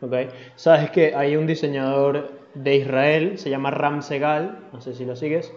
ok. 0.02 0.14
Sabes 0.56 0.90
que 0.92 1.14
hay 1.14 1.36
un 1.36 1.48
diseñador 1.48 2.32
de 2.54 2.78
Israel, 2.78 3.38
se 3.38 3.50
llama 3.50 3.70
Ram 3.70 4.02
Segal, 4.02 4.60
no 4.72 4.80
sé 4.80 4.94
si 4.94 5.04
lo 5.04 5.18
sigues. 5.18 5.54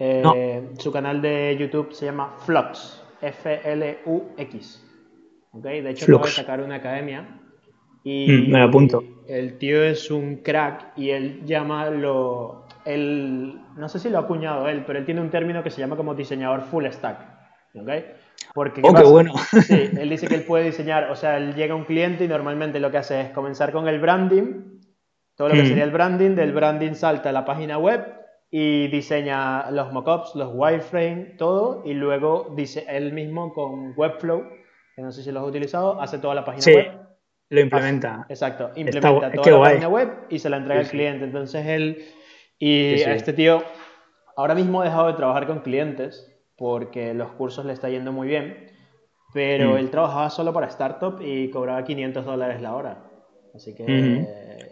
Eh, 0.00 0.62
su 0.78 0.90
canal 0.90 1.22
de 1.22 1.56
YouTube 1.56 1.92
se 1.92 2.06
llama 2.06 2.34
Flux, 2.44 3.00
F-L-U-X. 3.22 4.84
Okay, 5.52 5.82
de 5.82 5.90
hecho, 5.90 6.06
acabo 6.06 6.26
de 6.26 6.32
sacar 6.32 6.60
una 6.60 6.76
academia. 6.76 7.37
Y 8.10 8.26
mm, 8.26 8.50
me 8.50 8.62
apunto. 8.62 9.04
El 9.26 9.58
tío 9.58 9.84
es 9.84 10.10
un 10.10 10.36
crack 10.36 10.92
y 10.96 11.10
él 11.10 11.42
llama 11.44 11.90
lo, 11.90 12.64
él, 12.86 13.60
no 13.76 13.88
sé 13.90 13.98
si 13.98 14.08
lo 14.08 14.16
ha 14.16 14.22
acuñado 14.22 14.66
él, 14.66 14.84
pero 14.86 14.98
él 14.98 15.04
tiene 15.04 15.20
un 15.20 15.28
término 15.28 15.62
que 15.62 15.68
se 15.68 15.82
llama 15.82 15.94
como 15.94 16.14
diseñador 16.14 16.62
full 16.62 16.86
stack. 16.86 17.18
¿ok? 17.74 17.90
Porque, 18.54 18.80
oh, 18.82 18.94
qué 18.94 19.02
bueno. 19.02 19.34
Sí, 19.36 19.90
él 20.00 20.08
dice 20.08 20.26
que 20.26 20.36
él 20.36 20.44
puede 20.44 20.64
diseñar, 20.64 21.10
o 21.10 21.16
sea, 21.16 21.36
él 21.36 21.54
llega 21.54 21.74
a 21.74 21.76
un 21.76 21.84
cliente 21.84 22.24
y 22.24 22.28
normalmente 22.28 22.80
lo 22.80 22.90
que 22.90 22.96
hace 22.96 23.20
es 23.20 23.30
comenzar 23.30 23.72
con 23.72 23.86
el 23.88 24.00
branding, 24.00 24.78
todo 25.36 25.48
lo 25.48 25.54
que 25.54 25.64
hmm. 25.64 25.66
sería 25.66 25.84
el 25.84 25.90
branding, 25.90 26.30
del 26.30 26.52
branding 26.52 26.94
salta 26.94 27.28
a 27.28 27.32
la 27.32 27.44
página 27.44 27.76
web 27.76 28.06
y 28.50 28.88
diseña 28.88 29.70
los 29.70 29.92
mockups, 29.92 30.34
los 30.34 30.50
wireframe, 30.54 31.34
todo, 31.36 31.82
y 31.84 31.92
luego 31.92 32.54
dice 32.56 32.86
él 32.88 33.12
mismo 33.12 33.52
con 33.52 33.92
Webflow, 33.94 34.44
que 34.96 35.02
no 35.02 35.12
sé 35.12 35.22
si 35.22 35.30
lo 35.30 35.40
has 35.40 35.46
utilizado, 35.46 36.00
hace 36.00 36.18
toda 36.18 36.34
la 36.34 36.46
página 36.46 36.62
sí, 36.62 36.72
web. 36.72 37.07
Lo 37.50 37.60
implementa. 37.60 38.26
exacto, 38.28 38.70
implementa 38.76 39.32
toda 39.32 39.50
la 39.50 39.60
página 39.60 39.88
web 39.88 40.08
y 40.28 40.38
se 40.38 40.50
la 40.50 40.58
entrega 40.58 40.80
al 40.80 40.88
cliente. 40.88 41.24
Entonces 41.24 41.66
él 41.66 42.04
y 42.58 43.02
a 43.02 43.14
este 43.14 43.32
tío 43.32 43.62
ahora 44.36 44.54
mismo 44.54 44.80
ha 44.80 44.84
dejado 44.84 45.08
de 45.08 45.14
trabajar 45.14 45.46
con 45.46 45.60
clientes 45.60 46.30
porque 46.56 47.14
los 47.14 47.30
cursos 47.32 47.64
le 47.64 47.72
está 47.72 47.88
yendo 47.88 48.12
muy 48.12 48.28
bien, 48.28 48.70
pero 49.32 49.72
mm. 49.72 49.76
él 49.78 49.90
trabajaba 49.90 50.28
solo 50.30 50.52
para 50.52 50.66
startup 50.66 51.20
y 51.20 51.50
cobraba 51.50 51.84
500 51.84 52.24
dólares 52.24 52.60
la 52.60 52.74
hora. 52.74 52.98
Así 53.54 53.74
que... 53.74 54.26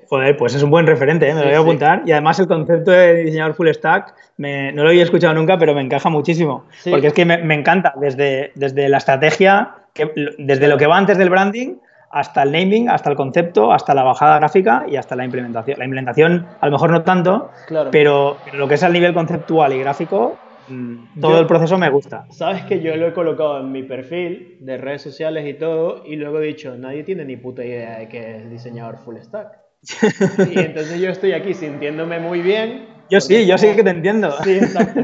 Joder, 0.09 0.37
pues 0.37 0.55
es 0.55 0.63
un 0.63 0.71
buen 0.71 0.87
referente, 0.87 1.29
¿eh? 1.29 1.35
me 1.35 1.41
lo 1.41 1.47
voy 1.47 1.55
a 1.55 1.59
apuntar. 1.59 2.03
Y 2.07 2.13
además 2.13 2.39
el 2.39 2.47
concepto 2.47 2.93
de 2.93 3.25
diseñador 3.25 3.55
full 3.55 3.69
stack 3.69 4.15
no 4.37 4.83
lo 4.83 4.89
había 4.89 5.03
escuchado 5.03 5.35
nunca, 5.35 5.59
pero 5.59 5.75
me 5.75 5.81
encaja 5.81 6.09
muchísimo. 6.09 6.67
Porque 6.89 7.09
es 7.09 7.13
que 7.13 7.25
me, 7.25 7.39
me, 7.39 7.55
encanta 7.55 7.95
desde, 7.97 8.53
desde 8.55 8.89
la 8.89 8.99
estrategia, 8.99 9.75
que, 9.93 10.13
desde 10.39 10.69
lo 10.69 10.77
que 10.77 10.87
va 10.87 10.97
antes 10.97 11.19
del 11.19 11.31
branding 11.31 11.77
hasta 12.11 12.43
el 12.43 12.53
naming, 12.53 12.89
hasta 12.89 13.11
el 13.11 13.17
concepto, 13.17 13.73
hasta 13.73 13.95
la 13.95 14.03
bajada 14.03 14.39
gráfica 14.39 14.85
y 14.89 14.97
hasta 14.97 15.17
la 15.17 15.25
implementación. 15.25 15.79
La 15.79 15.85
implementación 15.85 16.47
a 16.61 16.67
lo 16.67 16.73
mejor 16.73 16.91
no 16.91 17.03
tanto, 17.03 17.51
pero, 17.91 18.39
lo 18.53 18.69
que 18.69 18.75
es 18.75 18.83
el 18.83 18.93
nivel 18.93 19.13
conceptual 19.15 19.73
y 19.73 19.79
gráfico, 19.81 20.39
mm, 20.69 21.21
todo 21.21 21.41
el 21.41 21.47
proceso 21.47 21.79
me 21.79 21.91
gusta. 21.91 22.27
Sabes 22.31 22.65
que 22.65 22.81
yo 22.81 22.97
lo 22.97 23.09
he 23.09 23.13
colocado 23.13 23.61
en 23.61 23.73
mi 23.73 23.83
perfil 23.83 24.59
de 24.61 24.79
redes 24.79 25.03
sociales 25.03 25.47
y 25.47 25.55
todo, 25.55 26.05
y 26.07 26.17
luego 26.17 26.41
he 26.41 26.47
dicho, 26.47 26.77
nadie 26.77 27.05
tiene 27.05 27.25
ni 27.25 27.37
puta 27.37 27.65
idea 27.65 27.99
de 27.99 28.09
que 28.09 28.37
es 28.37 28.51
diseñador 28.51 28.99
full 28.99 29.17
stack. 29.19 29.49
y 30.53 30.59
entonces 30.59 31.01
yo 31.01 31.11
estoy 31.11 31.33
aquí 31.33 31.55
sintiéndome 31.55 32.19
muy 32.19 32.41
bien. 32.41 32.89
Yo 33.09 33.21
sí, 33.21 33.47
yo 33.47 33.57
sí 33.57 33.69
que 33.77 33.85
te 33.85 33.91
entiendo. 33.91 34.33
Sí, 34.43 34.57
exacto 34.57 35.01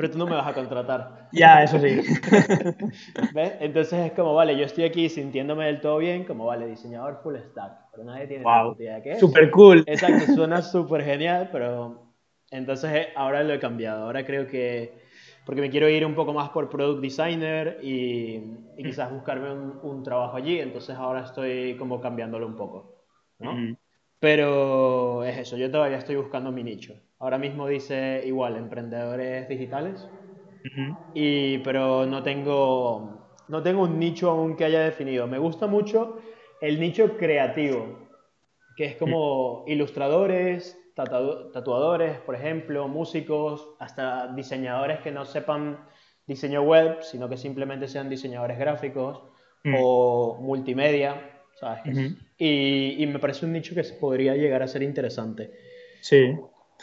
pero 0.00 0.12
tú 0.12 0.18
no 0.18 0.24
me 0.24 0.34
vas 0.34 0.46
a 0.46 0.54
contratar. 0.54 1.28
Ya, 1.30 1.62
eso 1.62 1.78
sí. 1.78 1.88
¿Ves? 3.34 3.52
Entonces 3.60 4.06
es 4.06 4.12
como, 4.12 4.32
vale, 4.32 4.56
yo 4.56 4.64
estoy 4.64 4.84
aquí 4.84 5.10
sintiéndome 5.10 5.66
del 5.66 5.82
todo 5.82 5.98
bien, 5.98 6.24
como, 6.24 6.46
vale, 6.46 6.66
diseñador 6.66 7.20
full 7.22 7.36
stack, 7.36 7.90
pero 7.90 8.04
nadie 8.04 8.26
tiene 8.26 8.44
wow. 8.44 8.74
idea 8.78 8.94
de 8.94 9.02
qué 9.02 9.12
es. 9.12 9.20
Súper 9.20 9.50
cool. 9.50 9.84
Exacto, 9.86 10.32
suena 10.32 10.62
súper 10.62 11.04
genial, 11.04 11.50
pero 11.52 12.14
entonces 12.50 12.90
eh, 12.94 13.08
ahora 13.14 13.42
lo 13.42 13.52
he 13.52 13.58
cambiado. 13.60 14.04
Ahora 14.04 14.24
creo 14.24 14.46
que, 14.46 15.02
porque 15.44 15.60
me 15.60 15.68
quiero 15.68 15.86
ir 15.86 16.06
un 16.06 16.14
poco 16.14 16.32
más 16.32 16.48
por 16.48 16.70
product 16.70 17.02
designer 17.02 17.78
y, 17.82 18.40
quizás 18.78 19.12
buscarme 19.12 19.52
un, 19.52 20.02
trabajo 20.02 20.34
allí, 20.34 20.60
entonces 20.60 20.96
ahora 20.96 21.24
estoy 21.24 21.76
como 21.76 22.00
cambiándolo 22.00 22.46
un 22.46 22.56
poco, 22.56 23.04
¿no? 23.38 23.76
Pero 24.18 25.24
es 25.24 25.36
eso, 25.36 25.58
yo 25.58 25.70
todavía 25.70 25.98
estoy 25.98 26.16
buscando 26.16 26.50
mi 26.50 26.64
nicho. 26.64 26.94
Ahora 27.20 27.36
mismo 27.36 27.68
dice 27.68 28.22
igual, 28.24 28.56
emprendedores 28.56 29.46
digitales, 29.46 30.08
y, 31.12 31.58
pero 31.58 32.06
no 32.06 32.22
tengo, 32.22 33.36
no 33.48 33.62
tengo 33.62 33.82
un 33.82 33.98
nicho 33.98 34.30
aún 34.30 34.56
que 34.56 34.64
haya 34.64 34.80
definido. 34.80 35.26
Me 35.26 35.38
gusta 35.38 35.66
mucho 35.66 36.18
el 36.62 36.80
nicho 36.80 37.18
creativo, 37.18 38.08
que 38.74 38.86
es 38.86 38.96
como 38.96 39.64
ilustradores, 39.66 40.78
tatuadores, 40.94 42.18
por 42.20 42.34
ejemplo, 42.34 42.88
músicos, 42.88 43.68
hasta 43.78 44.32
diseñadores 44.34 45.00
que 45.00 45.10
no 45.10 45.26
sepan 45.26 45.78
diseño 46.26 46.62
web, 46.62 47.02
sino 47.02 47.28
que 47.28 47.36
simplemente 47.36 47.86
sean 47.86 48.08
diseñadores 48.08 48.58
gráficos 48.58 49.22
o 49.76 50.38
multimedia, 50.40 51.42
¿sabes? 51.60 52.16
y, 52.38 53.02
y, 53.02 53.06
me 53.06 53.18
parece 53.18 53.44
un 53.44 53.52
nicho 53.52 53.74
que 53.74 53.82
podría 54.00 54.34
llegar 54.34 54.62
a 54.62 54.68
ser 54.68 54.82
interesante. 54.82 55.50
Sí, 56.00 56.34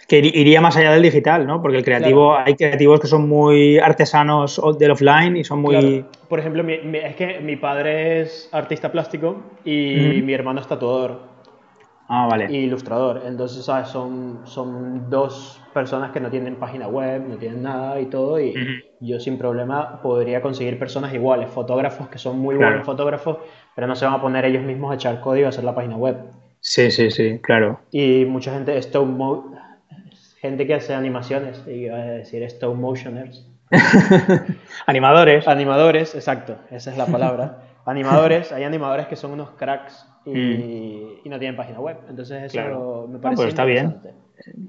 que 0.08 0.20
iría 0.20 0.62
más 0.62 0.78
allá 0.78 0.92
del 0.92 1.04
digital, 1.04 1.46
¿no? 1.46 1.62
Porque 1.62 1.78
el 1.78 1.84
creativo, 1.84 2.38
hay 2.38 2.56
creativos 2.56 3.00
que 3.00 3.08
son 3.08 3.28
muy 3.28 3.78
artesanos 3.78 4.62
del 4.78 4.92
offline 4.92 5.38
y 5.38 5.44
son 5.44 5.62
muy... 5.62 6.06
Por 6.30 6.40
ejemplo, 6.40 6.64
es 6.68 7.16
que 7.16 7.40
mi 7.40 7.56
padre 7.56 8.22
es 8.22 8.50
artista 8.52 8.92
plástico 8.92 9.42
y 9.66 10.22
mi 10.24 10.34
hermano 10.34 10.62
es 10.62 10.68
tatuador. 10.68 11.38
Ah, 12.10 12.26
vale. 12.30 12.48
Y 12.50 12.60
ilustrador. 12.60 13.24
Entonces, 13.26 13.66
¿sabes? 13.66 13.90
Son, 13.90 14.42
son 14.46 15.10
dos 15.10 15.62
personas 15.74 16.12
que 16.12 16.22
no 16.22 16.30
tienen 16.30 16.56
página 16.56 16.88
web, 16.88 17.22
no 17.28 17.36
tienen 17.36 17.64
nada 17.64 18.00
y 18.00 18.06
todo. 18.06 18.40
Y 18.40 18.54
yo 19.02 19.20
sin 19.20 19.38
problema 19.38 20.02
podría 20.02 20.42
conseguir 20.42 20.80
personas 20.80 21.14
iguales, 21.14 21.50
fotógrafos 21.50 22.08
que 22.08 22.18
son 22.18 22.40
muy 22.40 22.56
buenos 22.56 22.86
fotógrafos, 22.86 23.40
pero 23.76 23.88
no 23.88 23.96
se 23.96 24.06
van 24.06 24.14
a 24.14 24.22
poner 24.22 24.46
ellos 24.46 24.64
mismos 24.64 24.92
a 24.92 24.96
echar 24.96 25.20
código 25.20 25.48
a 25.48 25.50
hacer 25.50 25.66
la 25.66 25.76
página 25.76 25.98
web. 25.98 26.18
Sí, 26.62 26.92
sí, 26.92 27.12
sí, 27.12 27.40
claro. 27.40 27.80
Y 27.92 28.26
mucha 28.26 28.54
gente, 28.54 28.78
stop 28.78 29.08
gente 30.42 30.68
que 30.68 30.76
hace 30.76 30.94
animaciones, 30.94 31.64
y 31.68 31.86
iba 31.86 31.98
a 31.98 32.06
decir 32.06 32.44
stop 32.44 32.76
motioners. 32.76 33.48
animadores. 34.86 35.48
Animadores, 35.48 36.16
exacto, 36.16 36.58
esa 36.72 36.92
es 36.92 36.98
la 36.98 37.06
palabra. 37.06 37.60
animadores, 37.86 38.52
hay 38.52 38.64
animadores 38.64 39.08
que 39.08 39.16
son 39.16 39.32
unos 39.32 39.52
cracks 39.52 40.06
y, 40.26 41.22
mm. 41.26 41.30
no 41.30 41.40
tienen 41.40 41.56
página 41.56 41.80
web. 41.80 41.98
Entonces 42.10 42.54
eso 42.54 43.08
me 43.10 43.20
parece. 43.20 43.42
pues 43.42 43.50
está 43.50 43.66
bien. 43.66 43.98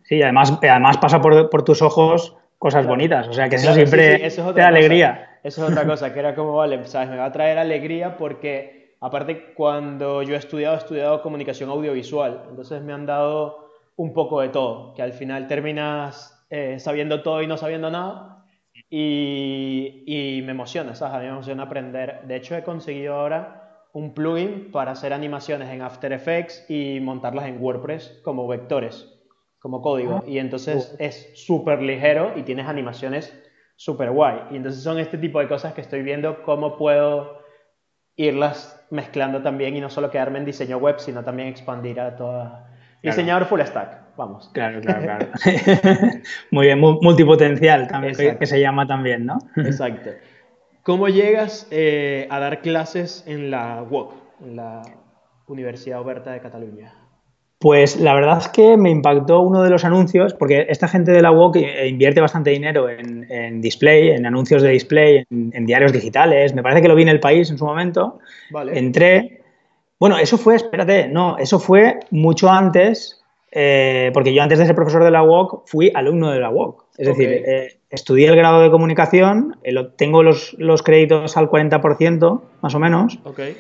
Sí, 0.04 0.22
además, 0.22 0.59
además 0.62 0.98
pasa 0.98 1.20
por, 1.20 1.50
por 1.50 1.62
tus 1.62 1.83
ojos 1.83 2.37
cosas 2.59 2.87
bonitas, 2.87 3.28
o 3.28 3.33
sea 3.33 3.48
que 3.48 3.57
eso 3.57 3.72
siempre 3.72 4.26
eso 4.26 4.52
te 4.52 4.61
da 4.61 4.68
alegría. 4.68 5.38
Eso 5.44 5.64
es 5.64 5.70
otra 5.70 5.87
cosa, 5.87 6.12
que 6.12 6.18
era 6.18 6.35
como, 6.35 6.54
vale, 6.57 6.85
sabes, 6.87 7.09
me 7.09 7.16
va 7.16 7.26
a 7.26 7.33
traer 7.33 7.59
alegría 7.59 8.16
porque 8.16 8.96
aparte 9.00 9.54
cuando 9.54 10.22
yo 10.22 10.35
he 10.35 10.38
estudiado, 10.38 10.74
he 10.74 10.78
estudiado 10.78 11.22
comunicación 11.22 11.70
audiovisual, 11.70 12.42
entonces 12.50 12.83
me 12.83 12.92
han 12.92 13.07
dado 13.07 13.67
un 13.99 14.15
poco 14.15 14.41
de 14.41 14.49
todo, 14.49 14.95
que 14.95 15.03
al 15.03 15.13
final 15.13 15.49
terminas 15.49 16.47
eh, 16.51 16.79
sabiendo 16.79 17.23
todo 17.23 17.43
y 17.43 17.49
no 17.49 17.57
sabiendo 17.57 17.91
nada. 17.91 18.47
Y, 18.89 20.05
y, 20.07 20.43
me 20.43 20.53
emociona, 20.53 20.95
¿sabes? 20.95 21.15
A 21.17 21.19
mí 21.19 21.25
me 21.25 21.33
emociona 21.33 21.65
aprender. 21.65 22.23
De 22.27 22.37
hecho, 22.37 22.57
he 22.57 22.63
conseguido 22.63 23.15
ahora 23.15 23.83
un 23.93 24.15
plugin 24.15 24.71
para 24.71 24.93
hacer 24.93 25.13
animaciones 25.13 25.69
en 25.71 25.83
After 25.83 26.13
Effects 26.13 26.65
y 26.71 27.01
montarlas 27.01 27.47
en 27.47 27.61
WordPress 27.61 28.21
como 28.23 28.47
vectores, 28.47 29.13
como 29.59 29.83
código. 29.83 30.21
Ah. 30.23 30.25
Y 30.29 30.39
entonces 30.39 30.95
es 31.01 31.33
súper 31.35 31.83
ligero 31.83 32.35
y 32.37 32.45
tienes 32.45 32.69
animaciones 32.69 33.37
súper 33.75 34.13
guay. 34.13 34.43
Y 34.53 34.57
entonces 34.57 34.81
son 34.81 35.01
este 35.01 35.19
tipo 35.19 35.41
de 35.41 35.49
cosas 35.49 35.75
que 35.75 35.81
estoy 35.81 36.03
viendo 36.03 36.45
cómo 36.45 36.77
puedo 36.77 37.43
irlas 38.15 38.87
mezclando 38.91 39.43
también 39.43 39.77
y 39.77 39.81
no 39.81 39.91
solo 39.91 40.09
quedarme 40.09 40.39
en 40.39 40.45
diseño 40.45 40.79
web, 40.79 41.01
sino 41.01 41.25
también 41.25 41.49
expandir 41.49 41.99
a 41.99 42.15
toda 42.15 42.78
Diseñador 43.03 43.47
full 43.47 43.61
stack, 43.61 44.17
vamos. 44.17 44.51
Claro, 44.53 44.81
claro, 44.81 45.03
claro. 45.03 45.27
Muy 46.51 46.67
bien, 46.67 46.81
multipotencial 46.81 47.89
también, 47.89 48.15
que, 48.39 48.47
se 48.47 48.61
llama 48.61 48.87
también, 48.87 49.27
¿no? 49.27 49.39
Exacto. 49.57 50.11
¿Cómo 50.83 51.09
llegas 51.09 51.69
eh, 51.71 52.27
a 52.31 52.41
dar 52.41 52.61
clases 52.61 53.25
en 53.27 53.51
la 53.51 53.83
UOC, 53.83 54.15
en 54.43 54.57
la 54.57 54.83
Universidad 55.47 56.01
Oberta 56.01 56.33
de 56.33 56.41
Cataluña? 56.41 56.95
Pues 57.61 57.99
la 57.99 58.15
verdad 58.15 58.39
es 58.39 58.49
que 58.49 58.77
me 58.77 58.89
impactó 58.89 59.41
uno 59.41 59.65
de 59.65 59.71
los 59.71 59.85
anuncios, 59.85 60.33
porque 60.33 60.67
esta 60.69 60.87
gente 60.87 61.11
de 61.11 61.21
la 61.21 61.33
WOC 61.33 61.57
eh, 61.57 61.89
invierte 61.89 62.21
bastante 62.21 62.51
dinero 62.51 62.89
en, 62.89 63.61
display, 63.61 64.11
en 64.11 64.27
anuncios 64.27 64.63
de 64.63 64.71
display, 64.71 65.25
en, 65.29 65.67
diarios 65.67 65.93
digitales. 65.93 66.55
Me 66.55 66.63
parece 66.63 66.83
que 66.83 66.89
lo 66.89 66.95
vi 66.95 67.03
en 67.03 67.09
el 67.09 67.19
país 67.19 67.51
en 67.51 67.59
su 67.59 67.65
momento. 67.65 68.21
Entré. 68.73 69.38
Bueno, 69.99 70.19
eso 70.19 70.39
fue, 70.39 70.57
espérate, 70.57 71.09
no, 71.09 71.39
eso 71.39 71.59
fue 71.59 71.99
mucho 72.11 72.51
antes, 72.51 73.21
eh, 73.51 74.11
porque 74.15 74.33
yo 74.33 74.43
antes 74.43 74.59
de 74.59 74.67
ser 74.67 74.75
profesor 74.75 75.03
de 75.03 75.11
la 75.11 75.23
WOC 75.23 75.67
fui 75.67 75.91
alumno 75.95 76.31
de 76.31 76.41
la 76.41 76.51
WOC. 76.51 76.85
Es 76.99 77.09
decir, 77.09 77.29
eh, 77.31 77.79
estudié 77.91 78.29
el 78.29 78.37
grado 78.37 78.61
de 78.61 78.71
comunicación, 78.71 79.57
tengo 79.97 80.23
los, 80.23 80.55
los, 80.59 80.83
créditos 80.83 81.37
al 81.37 81.49
40%, 81.49 82.41
más 82.61 82.75
o 82.75 82.79
menos. 82.79 83.19
Okay. 83.25 83.57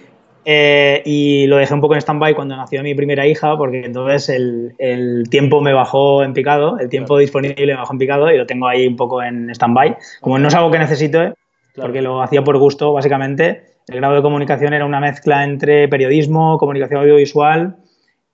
Eh, 0.50 1.02
y 1.04 1.46
lo 1.46 1.58
dejé 1.58 1.74
un 1.74 1.82
poco 1.82 1.92
en 1.92 2.00
stand-by 2.00 2.34
cuando 2.34 2.56
nació 2.56 2.82
mi 2.82 2.94
primera 2.94 3.26
hija, 3.26 3.54
porque 3.58 3.84
entonces 3.84 4.30
el, 4.30 5.24
tiempo 5.28 5.60
me 5.60 5.74
bajó 5.74 6.22
en 6.22 6.32
picado, 6.32 6.78
el 6.78 6.88
tiempo 6.88 7.18
disponible 7.18 7.66
me 7.66 7.74
bajó 7.74 7.92
en 7.92 7.98
picado 7.98 8.30
y 8.30 8.38
lo 8.38 8.46
tengo 8.46 8.66
ahí 8.66 8.86
un 8.86 8.96
poco 8.96 9.22
en 9.22 9.50
stand-by. 9.50 9.96
Como 10.22 10.38
no 10.38 10.48
es 10.48 10.54
algo 10.54 10.70
que 10.70 10.78
necesito, 10.78 11.34
porque 11.76 12.00
lo 12.00 12.22
hacía 12.22 12.42
por 12.42 12.56
gusto, 12.56 12.94
básicamente, 12.94 13.67
el 13.88 13.96
grado 13.96 14.16
de 14.16 14.22
comunicación 14.22 14.74
era 14.74 14.84
una 14.84 15.00
mezcla 15.00 15.44
entre 15.44 15.88
periodismo, 15.88 16.58
comunicación 16.58 17.00
audiovisual 17.00 17.76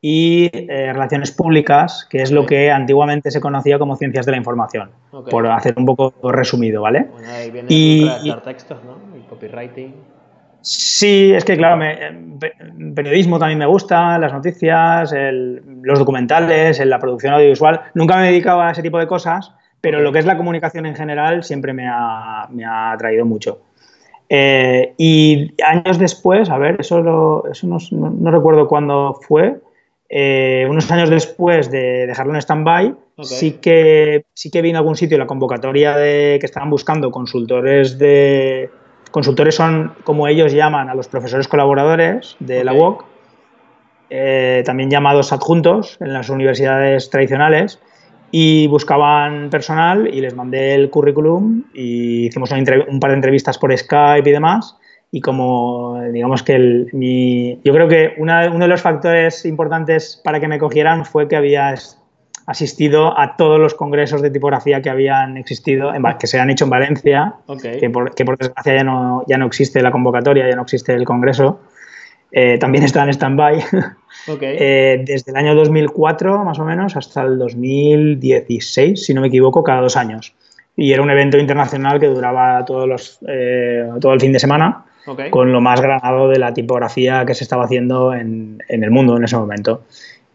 y 0.01 0.51
eh, 0.53 0.93
relaciones 0.93 1.31
públicas, 1.31 2.07
que 2.11 2.21
es 2.21 2.31
lo 2.31 2.45
que 2.45 2.71
antiguamente 2.71 3.31
se 3.31 3.41
conocía 3.41 3.79
como 3.79 3.97
ciencias 3.97 4.27
de 4.27 4.33
la 4.33 4.39
información, 4.39 4.91
por 5.31 5.47
hacer 5.47 5.75
un 5.77 5.87
poco 5.87 6.13
resumido, 6.31 6.83
¿vale? 6.83 7.09
Bueno, 7.11 7.29
ahí 7.31 7.51
viene 7.51 7.69
y, 7.71 8.33
textos, 8.45 8.85
¿no? 8.85 8.99
El 9.15 9.23
copywriting. 9.23 9.95
Sí, 10.61 11.33
es 11.33 11.45
que 11.45 11.57
claro, 11.57 11.77
me, 11.77 11.99
periodismo 12.95 13.39
también 13.39 13.59
me 13.59 13.67
gusta, 13.67 14.19
las 14.19 14.33
noticias, 14.33 15.15
los 15.15 15.99
documentales, 15.99 16.85
la 16.85 16.99
producción 16.99 17.35
audiovisual. 17.35 17.81
Nunca 17.95 18.17
me 18.17 18.25
he 18.25 18.31
dedicado 18.31 18.63
a 18.63 18.73
ese 18.73 18.83
tipo 18.83 18.99
de 18.99 19.07
cosas, 19.07 19.53
pero 19.81 20.01
lo 20.01 20.11
que 20.11 20.19
es 20.19 20.27
la 20.27 20.37
comunicación 20.37 20.87
en 20.87 20.97
general 20.97 21.45
siempre 21.45 21.75
me 21.75 21.87
ha, 21.87 22.47
me 22.51 22.65
ha 22.65 22.93
atraído 22.93 23.27
mucho. 23.27 23.61
Eh, 24.29 24.95
y 24.97 25.53
años 25.63 25.99
después, 25.99 26.51
a 26.51 26.59
ver, 26.59 26.77
eso, 26.81 27.45
eso 27.51 27.67
no, 27.67 28.31
recuerdo 28.31 28.67
cuándo 28.67 29.19
fue, 29.27 29.61
eh, 30.09 30.67
unos 30.69 30.91
años 30.91 31.11
después 31.11 31.71
de 31.71 32.07
dejarlo 32.07 32.33
en 32.33 32.41
stand-by, 32.41 32.95
sí, 33.23 33.53
que, 33.61 34.25
sí 34.35 34.51
que 34.51 34.63
vi 34.63 34.71
en 34.71 34.77
algún 34.77 34.97
sitio 34.97 35.19
la 35.19 35.27
convocatoria 35.27 35.97
de 35.97 36.39
que 36.41 36.47
estaban 36.47 36.71
buscando 36.71 37.11
consultores 37.11 37.99
de 37.99 38.71
Consultores 39.15 39.55
son, 39.55 39.95
como 40.03 40.27
ellos 40.27 40.53
llaman, 40.53 40.89
a 40.89 40.95
los 40.97 41.07
profesores 41.07 41.47
colaboradores 41.47 42.35
de 42.41 42.65
la 42.65 42.73
UOC, 42.73 43.05
eh, 44.11 44.65
también 44.67 44.91
llamados 44.91 45.33
adjuntos 45.33 45.99
en 46.01 46.13
las 46.13 46.31
universidades 46.31 47.11
tradicionales, 47.11 47.79
y 48.37 48.67
buscaban 48.67 49.49
personal 49.49 50.13
y 50.13 50.21
les 50.21 50.35
mandé 50.35 50.75
el 50.75 50.91
currículum 50.91 51.63
y 51.73 52.27
hicimos 52.27 52.51
un 52.51 52.99
par 52.99 53.11
de 53.13 53.15
entrevistas 53.15 53.59
por 53.59 53.79
Skype 53.79 54.29
y 54.29 54.33
demás. 54.33 54.77
Y 55.13 55.21
como 55.21 56.03
digamos 56.13 56.43
que 56.43 56.57
el, 56.57 56.89
yo 57.63 57.73
creo 57.73 57.87
que 57.87 58.15
uno 58.19 58.59
de 58.59 58.67
los 58.67 58.83
factores 58.83 59.45
importantes 59.45 60.21
para 60.25 60.41
que 60.41 60.49
me 60.49 60.59
cogieran 60.59 61.05
fue 61.05 61.29
que 61.29 61.37
había 61.37 61.77
asistido 62.47 63.17
a 63.17 63.37
todos 63.37 63.61
los 63.61 63.75
congresos 63.75 64.21
de 64.21 64.31
tipografía 64.31 64.83
que 64.83 64.91
habían 64.91 65.37
existido, 65.37 65.93
que 66.19 66.27
se 66.27 66.41
han 66.41 66.51
hecho 66.51 66.65
en 66.65 66.71
Valencia, 66.71 67.35
que, 67.63 67.89
por, 67.89 68.37
desgracia 68.37 68.75
ya 68.79 68.83
no, 68.83 69.23
ya 69.29 69.39
no 69.39 69.47
existe 69.47 69.81
la 69.81 69.93
convocatoria, 69.93 70.51
ya 70.51 70.57
no 70.57 70.63
existe 70.63 70.93
el 70.93 71.05
congreso. 71.05 71.61
Eh, 72.37 72.59
también 72.59 72.83
está 72.83 73.05
en 73.05 73.11
stand-by. 73.11 73.65
Eh, 74.41 75.03
desde 75.05 75.33
el 75.33 75.37
año 75.37 75.55
2004, 75.55 76.45
más 76.45 76.59
o 76.59 76.65
menos, 76.65 76.97
hasta 76.97 77.23
el 77.23 77.37
2016, 77.37 79.05
si 79.05 79.13
no 79.13 79.21
me 79.21 79.27
equivoco, 79.27 79.63
cada 79.63 79.83
dos 79.83 79.99
años. 79.99 80.35
Y 80.77 80.93
era 80.93 81.03
un 81.03 81.11
evento 81.11 81.37
internacional 81.37 82.01
que 82.01 82.07
duraba 82.07 82.65
todos 82.65 82.89
los, 82.89 83.19
eh, 83.29 83.87
todo 84.01 84.15
el 84.15 84.21
fin 84.21 84.33
de 84.33 84.39
semana, 84.39 84.87
con 85.31 85.53
lo 85.53 85.61
más 85.61 85.83
granado 85.83 86.31
de 86.31 86.39
la 86.39 86.55
tipografía 86.55 87.27
que 87.27 87.35
se 87.35 87.45
estaba 87.45 87.65
haciendo 87.65 88.15
en, 88.15 88.63
en 88.69 88.83
el 88.83 88.91
mundo 88.91 89.15
en 89.19 89.25
ese 89.25 89.37
momento. 89.37 89.83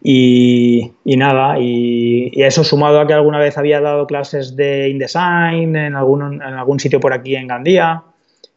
Y, 0.03 0.91
nada, 1.05 1.57
y, 1.59 2.31
eso 2.35 2.63
sumado 2.63 2.99
a 2.99 3.07
que 3.07 3.13
alguna 3.13 3.39
vez 3.39 3.57
había 3.57 3.81
dado 3.81 4.05
clases 4.05 4.55
de 4.55 4.89
InDesign 4.89 5.75
en 5.75 5.95
algún, 5.95 6.35
en 6.35 6.41
algún 6.41 6.79
sitio 6.79 6.99
por 6.99 7.13
aquí 7.13 7.35
en 7.35 7.47
Gandía 7.47 8.03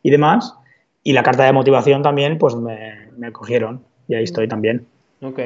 y 0.02 0.11
demás, 0.11 0.55
y 1.02 1.14
la 1.14 1.22
carta 1.22 1.44
de 1.44 1.52
motivación 1.52 2.02
también, 2.02 2.37
pues 2.38 2.55
me, 2.55 3.01
me 3.16 3.33
cogieron 3.33 3.85
y 4.09 4.14
ahí 4.14 4.25
estoy 4.25 4.48
también. 4.48 4.87
Ok, 5.20 5.38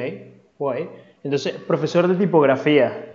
guay. 0.57 0.89
Entonces, 1.23 1.53
profesor 1.53 2.07
de 2.07 2.15
tipografía. 2.15 3.13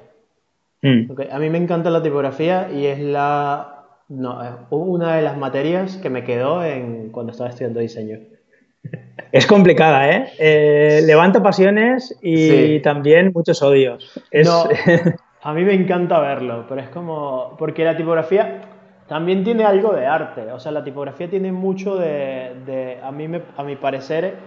Mm. 0.82 1.12
A 1.30 1.38
mí 1.38 1.50
me 1.50 1.58
encanta 1.58 1.90
la 1.90 2.02
tipografía 2.02 2.70
y 2.72 2.86
es 2.86 2.98
la 2.98 3.72
no, 4.08 4.66
una 4.70 5.16
de 5.16 5.22
las 5.22 5.38
materias 5.38 5.96
que 5.96 6.10
me 6.10 6.24
quedó 6.24 6.64
en, 6.64 7.10
cuando 7.10 7.32
estaba 7.32 7.50
estudiando 7.50 7.80
diseño. 7.80 8.18
Es 9.32 9.46
complicada, 9.46 10.10
¿eh? 10.10 10.28
eh 10.38 11.02
levanta 11.06 11.42
pasiones 11.42 12.18
y 12.20 12.80
también 12.80 13.32
muchos 13.34 13.62
odios. 13.62 14.20
a 15.42 15.54
mí 15.54 15.64
me 15.64 15.72
encanta 15.72 16.20
verlo, 16.20 16.66
pero 16.68 16.82
es 16.82 16.90
como. 16.90 17.56
Porque 17.58 17.82
la 17.82 17.96
tipografía 17.96 18.60
también 19.12 19.44
tiene 19.44 19.64
algo 19.64 19.92
de 19.92 20.06
arte. 20.06 20.50
O 20.52 20.58
sea, 20.58 20.72
la 20.72 20.82
tipografía 20.82 21.28
tiene 21.28 21.52
mucho 21.52 21.96
de. 21.96 22.98
a, 23.02 23.12
mí 23.12 23.28
a 23.58 23.62
mi 23.62 23.76
parecer, 23.76 24.38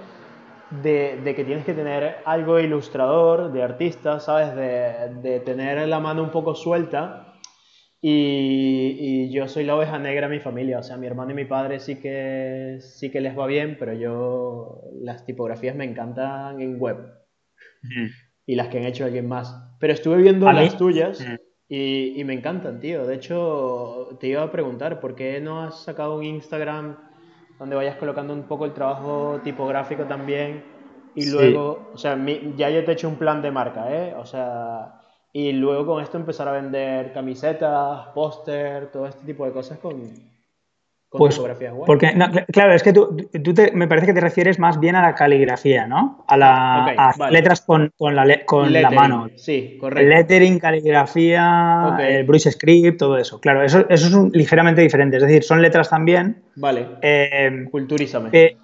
de, 0.81 1.21
de, 1.23 1.35
que 1.35 1.45
tienes 1.45 1.65
que 1.65 1.75
tener 1.75 2.15
algo 2.25 2.55
de 2.55 2.63
ilustrador, 2.63 3.51
de 3.51 3.61
artista, 3.61 4.19
¿sabes? 4.19 4.55
De, 4.55 5.21
de 5.21 5.39
tener 5.41 5.87
la 5.87 5.99
mano 5.99 6.23
un 6.23 6.31
poco 6.31 6.55
suelta 6.55 7.35
y, 8.01 9.29
yo 9.29 9.47
soy 9.47 9.65
la 9.65 9.75
oveja 9.75 9.99
negra 9.99 10.27
de 10.27 10.35
mi 10.35 10.41
familia, 10.41 10.79
o 10.79 10.83
sea, 10.83 10.97
mi 10.97 11.05
hermano 11.05 11.29
y 11.29 11.35
mi 11.35 11.45
padre 11.45 11.79
sí 11.79 11.99
que, 11.99 12.79
sí 12.79 13.11
que 13.11 13.21
les 13.21 13.37
va 13.37 13.45
bien, 13.45 13.77
pero 13.77 13.93
yo 13.93 14.81
las 14.99 15.27
tipografías 15.27 15.75
me 15.75 15.85
encantan 15.85 16.59
en 16.59 16.79
web 16.79 16.97
y 18.47 18.55
las 18.55 18.69
que 18.69 18.79
han 18.79 18.85
hecho 18.85 19.05
alguien 19.05 19.27
más. 19.27 19.55
Pero 19.79 19.93
estuve 19.93 20.17
viendo 20.23 20.51
las 20.51 20.75
tuyas 20.75 21.23
y, 21.67 22.19
y, 22.19 22.23
me 22.23 22.33
encantan, 22.33 22.79
tío. 22.79 23.05
De 23.05 23.15
hecho, 23.15 24.09
te 24.19 24.27
iba 24.27 24.43
a 24.43 24.51
preguntar, 24.51 24.99
¿por 24.99 25.15
qué 25.15 25.41
no 25.41 25.63
has 25.63 25.83
sacado 25.83 26.17
un 26.17 26.23
Instagram 26.23 26.97
donde 27.57 27.75
vayas 27.75 27.97
colocando 27.97 28.33
un 28.33 28.43
poco 28.43 28.65
el 28.65 28.73
trabajo 28.73 29.39
tipográfico 29.43 30.03
también? 30.03 30.63
Y 31.15 31.29
luego, 31.29 31.91
o 31.93 31.97
sea, 31.97 32.17
ya 32.57 32.69
yo 32.69 32.83
te 32.83 32.91
he 32.91 32.93
hecho 32.93 33.07
un 33.07 33.15
plan 33.15 33.41
de 33.41 33.49
marca, 33.49 33.89
¿eh? 33.89 34.13
O 34.17 34.25
sea, 34.25 35.01
y 35.31 35.53
luego 35.53 35.85
con 35.85 36.03
esto 36.03 36.17
empezar 36.17 36.47
a 36.47 36.53
web. 36.53 37.13
camisetas, 37.13 38.07
póster, 38.13 38.91
todo 38.91 39.07
este 39.07 39.25
tipo 39.25 39.45
de 39.45 39.53
cosas 39.53 39.79
con, 39.79 40.34
con 41.09 41.19
pues, 41.19 41.39
Porque, 41.85 42.13
claro, 42.51 42.73
es 42.73 42.83
que 42.83 42.91
tú, 42.91 43.15
tú 43.15 43.53
me 43.73 43.87
parece 43.87 44.07
que 44.07 44.13
te 44.13 44.21
refieres 44.21 44.59
más 44.59 44.79
bien 44.79 44.95
a 44.95 45.01
la 45.01 45.15
caligrafía, 45.15 45.87
¿no? 45.87 46.25
A, 46.27 46.35
las 46.35 47.31
letras 47.31 47.61
con, 47.61 47.91
con, 47.97 48.15
la, 48.15 48.43
con 48.45 48.73
la, 48.73 48.89
mano. 48.91 49.29
Sí, 49.35 49.77
correcto. 49.79 50.09
Lettering, 50.09 50.59
caligrafía, 50.59 51.95
el 51.99 52.25
brush 52.25 52.49
script, 52.49 52.99
todo 52.99 53.17
eso. 53.17 53.39
Claro, 53.39 53.63
eso, 53.63 53.85
eso 53.89 54.07
es 54.07 54.33
ligeramente 54.33 54.81
diferente. 54.81 55.17
Es 55.17 55.23
decir, 55.23 55.43
son 55.43 55.61
letras 55.61 55.89
también. 55.89 56.43
Vale. 56.55 56.87
Eh, 57.01 57.67
Culturízame. 57.71 58.57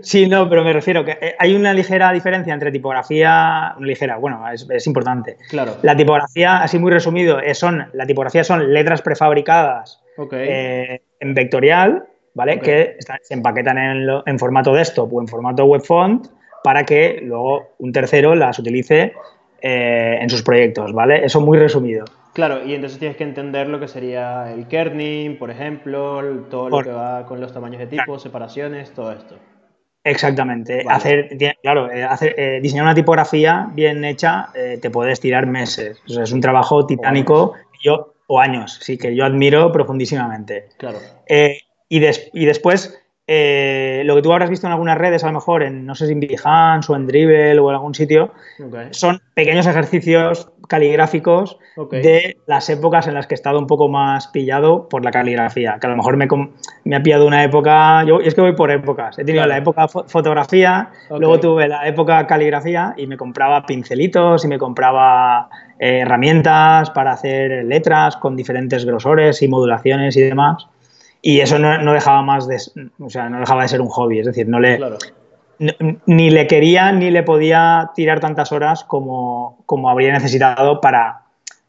Sí, 0.00 0.28
no, 0.28 0.48
pero 0.48 0.62
me 0.62 0.72
refiero 0.72 1.04
que 1.04 1.18
eh, 1.20 1.34
hay 1.38 1.54
una 1.54 1.72
ligera 1.72 2.12
diferencia 2.12 2.54
entre 2.54 2.70
tipografía, 2.70 3.74
una 3.76 3.86
ligera, 3.86 4.16
bueno, 4.16 4.44
es, 4.52 4.86
importante. 4.86 5.38
Claro. 5.50 5.76
La 5.82 5.96
tipografía, 5.96 6.62
así 6.62 6.78
muy 6.78 6.92
resumido, 6.92 7.38
son, 7.54 7.88
la 7.92 8.06
tipografía 8.06 8.44
son 8.44 8.72
letras 8.72 9.02
prefabricadas 9.02 10.00
eh, 10.32 11.02
en 11.20 11.34
vectorial, 11.34 12.04
¿vale? 12.34 12.58
Que 12.60 12.96
se 13.22 13.34
empaquetan 13.34 13.78
en, 14.26 14.38
formato 14.38 14.72
desktop 14.74 15.12
o 15.12 15.20
en 15.20 15.28
formato 15.28 15.64
web 15.64 15.82
font 15.82 16.26
para 16.62 16.84
que 16.84 17.20
luego 17.22 17.74
un 17.78 17.92
tercero 17.92 18.34
las 18.34 18.58
utilice 18.58 19.12
eh, 19.60 20.18
en 20.20 20.28
sus 20.28 20.42
proyectos, 20.42 20.92
¿vale? 20.92 21.24
Eso 21.24 21.40
muy 21.40 21.58
resumido. 21.58 22.04
Claro, 22.32 22.64
y 22.64 22.74
entonces 22.74 22.98
tienes 22.98 23.16
que 23.16 23.24
entender 23.24 23.68
lo 23.68 23.80
que 23.80 23.88
sería 23.88 24.52
el 24.52 24.68
kerning, 24.68 25.38
por 25.38 25.50
ejemplo, 25.50 26.20
todo 26.50 26.68
lo 26.68 26.82
que 26.82 26.90
va 26.90 27.24
con 27.24 27.40
los 27.40 27.52
tamaños 27.52 27.78
de 27.78 27.86
tipo, 27.86 28.18
separaciones, 28.18 28.92
todo 28.92 29.12
esto. 29.12 29.36
Exactamente. 30.06 30.84
Hacer, 30.88 31.36
claro, 31.62 31.90
eh, 31.90 32.06
eh, 32.20 32.60
diseñar 32.62 32.84
una 32.84 32.94
tipografía 32.94 33.68
bien 33.72 34.04
hecha 34.04 34.50
eh, 34.54 34.78
te 34.80 34.88
puedes 34.88 35.18
tirar 35.18 35.46
meses. 35.46 36.00
es 36.06 36.30
un 36.30 36.40
trabajo 36.40 36.86
titánico 36.86 37.54
yo, 37.82 38.14
o 38.26 38.40
años, 38.40 38.78
sí, 38.82 38.98
que 38.98 39.14
yo 39.14 39.24
admiro 39.24 39.72
profundísimamente. 39.72 40.68
Claro. 40.78 40.98
y, 41.88 41.98
y, 42.32 42.44
después, 42.44 42.98
eh, 43.28 44.02
lo 44.04 44.14
que 44.14 44.22
tú 44.22 44.32
habrás 44.32 44.50
visto 44.50 44.68
en 44.68 44.72
algunas 44.72 44.96
redes, 44.96 45.24
a 45.24 45.26
lo 45.26 45.32
mejor 45.32 45.64
en, 45.64 45.84
no 45.84 45.96
sé 45.96 46.06
si 46.06 46.12
en 46.12 46.20
Behance 46.20 46.92
o 46.92 46.94
en 46.94 47.08
Dribble 47.08 47.58
o 47.58 47.70
en 47.70 47.74
algún 47.74 47.94
sitio, 47.94 48.30
son 48.90 49.20
pequeños 49.34 49.66
ejercicios 49.66 50.48
caligráficos 50.68 51.58
de 51.90 52.36
las 52.46 52.70
épocas 52.70 53.08
en 53.08 53.14
las 53.14 53.26
que 53.26 53.34
he 53.34 53.36
estado 53.36 53.58
un 53.58 53.66
poco 53.66 53.88
más 53.88 54.28
pillado 54.28 54.88
por 54.88 55.04
la 55.04 55.10
caligrafía, 55.10 55.78
que 55.80 55.86
a 55.88 55.90
lo 55.90 55.96
mejor 55.96 56.16
me, 56.16 56.28
me 56.84 56.96
ha 56.96 57.02
pillado 57.02 57.26
una 57.26 57.42
época, 57.42 58.04
yo 58.04 58.20
es 58.20 58.34
que 58.34 58.40
voy 58.40 58.54
por 58.54 58.70
épocas, 58.70 59.18
he 59.18 59.24
tenido 59.24 59.44
la 59.46 59.58
época 59.58 59.88
fotografía, 59.88 60.90
luego 61.10 61.40
tuve 61.40 61.66
la 61.66 61.86
época 61.88 62.26
caligrafía 62.28 62.94
y 62.96 63.08
me 63.08 63.16
compraba 63.16 63.66
pincelitos 63.66 64.44
y 64.44 64.48
me 64.48 64.58
compraba 64.58 65.48
eh, 65.80 65.98
herramientas 66.00 66.90
para 66.90 67.12
hacer 67.12 67.64
letras 67.64 68.16
con 68.16 68.36
diferentes 68.36 68.84
grosores 68.84 69.42
y 69.42 69.48
modulaciones 69.48 70.16
y 70.16 70.22
demás. 70.22 70.68
Y 71.26 71.40
eso 71.40 71.58
no, 71.58 71.92
dejaba 71.92 72.22
más 72.22 72.46
de, 72.46 72.56
o 73.00 73.10
sea, 73.10 73.28
no 73.28 73.40
dejaba 73.40 73.62
de 73.62 73.68
ser 73.68 73.80
un 73.80 73.88
hobby, 73.88 74.20
es 74.20 74.26
decir, 74.26 74.46
no 74.46 74.60
le, 74.60 74.78
ni 76.06 76.30
le 76.30 76.46
quería 76.46 76.92
ni 76.92 77.10
le 77.10 77.24
podía 77.24 77.90
tirar 77.96 78.20
tantas 78.20 78.52
horas 78.52 78.84
como, 78.84 79.58
como 79.66 79.90
habría 79.90 80.12
necesitado 80.12 80.80
para, 80.80 81.22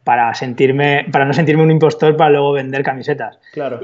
para, 0.04 0.32
sentirme, 0.36 1.08
para 1.12 1.26
no 1.26 1.34
sentirme 1.34 1.64
un 1.64 1.72
impostor 1.72 2.16
para 2.16 2.30
luego 2.30 2.52
vender 2.52 2.84
camisetas. 2.84 3.40
Claro. 3.52 3.80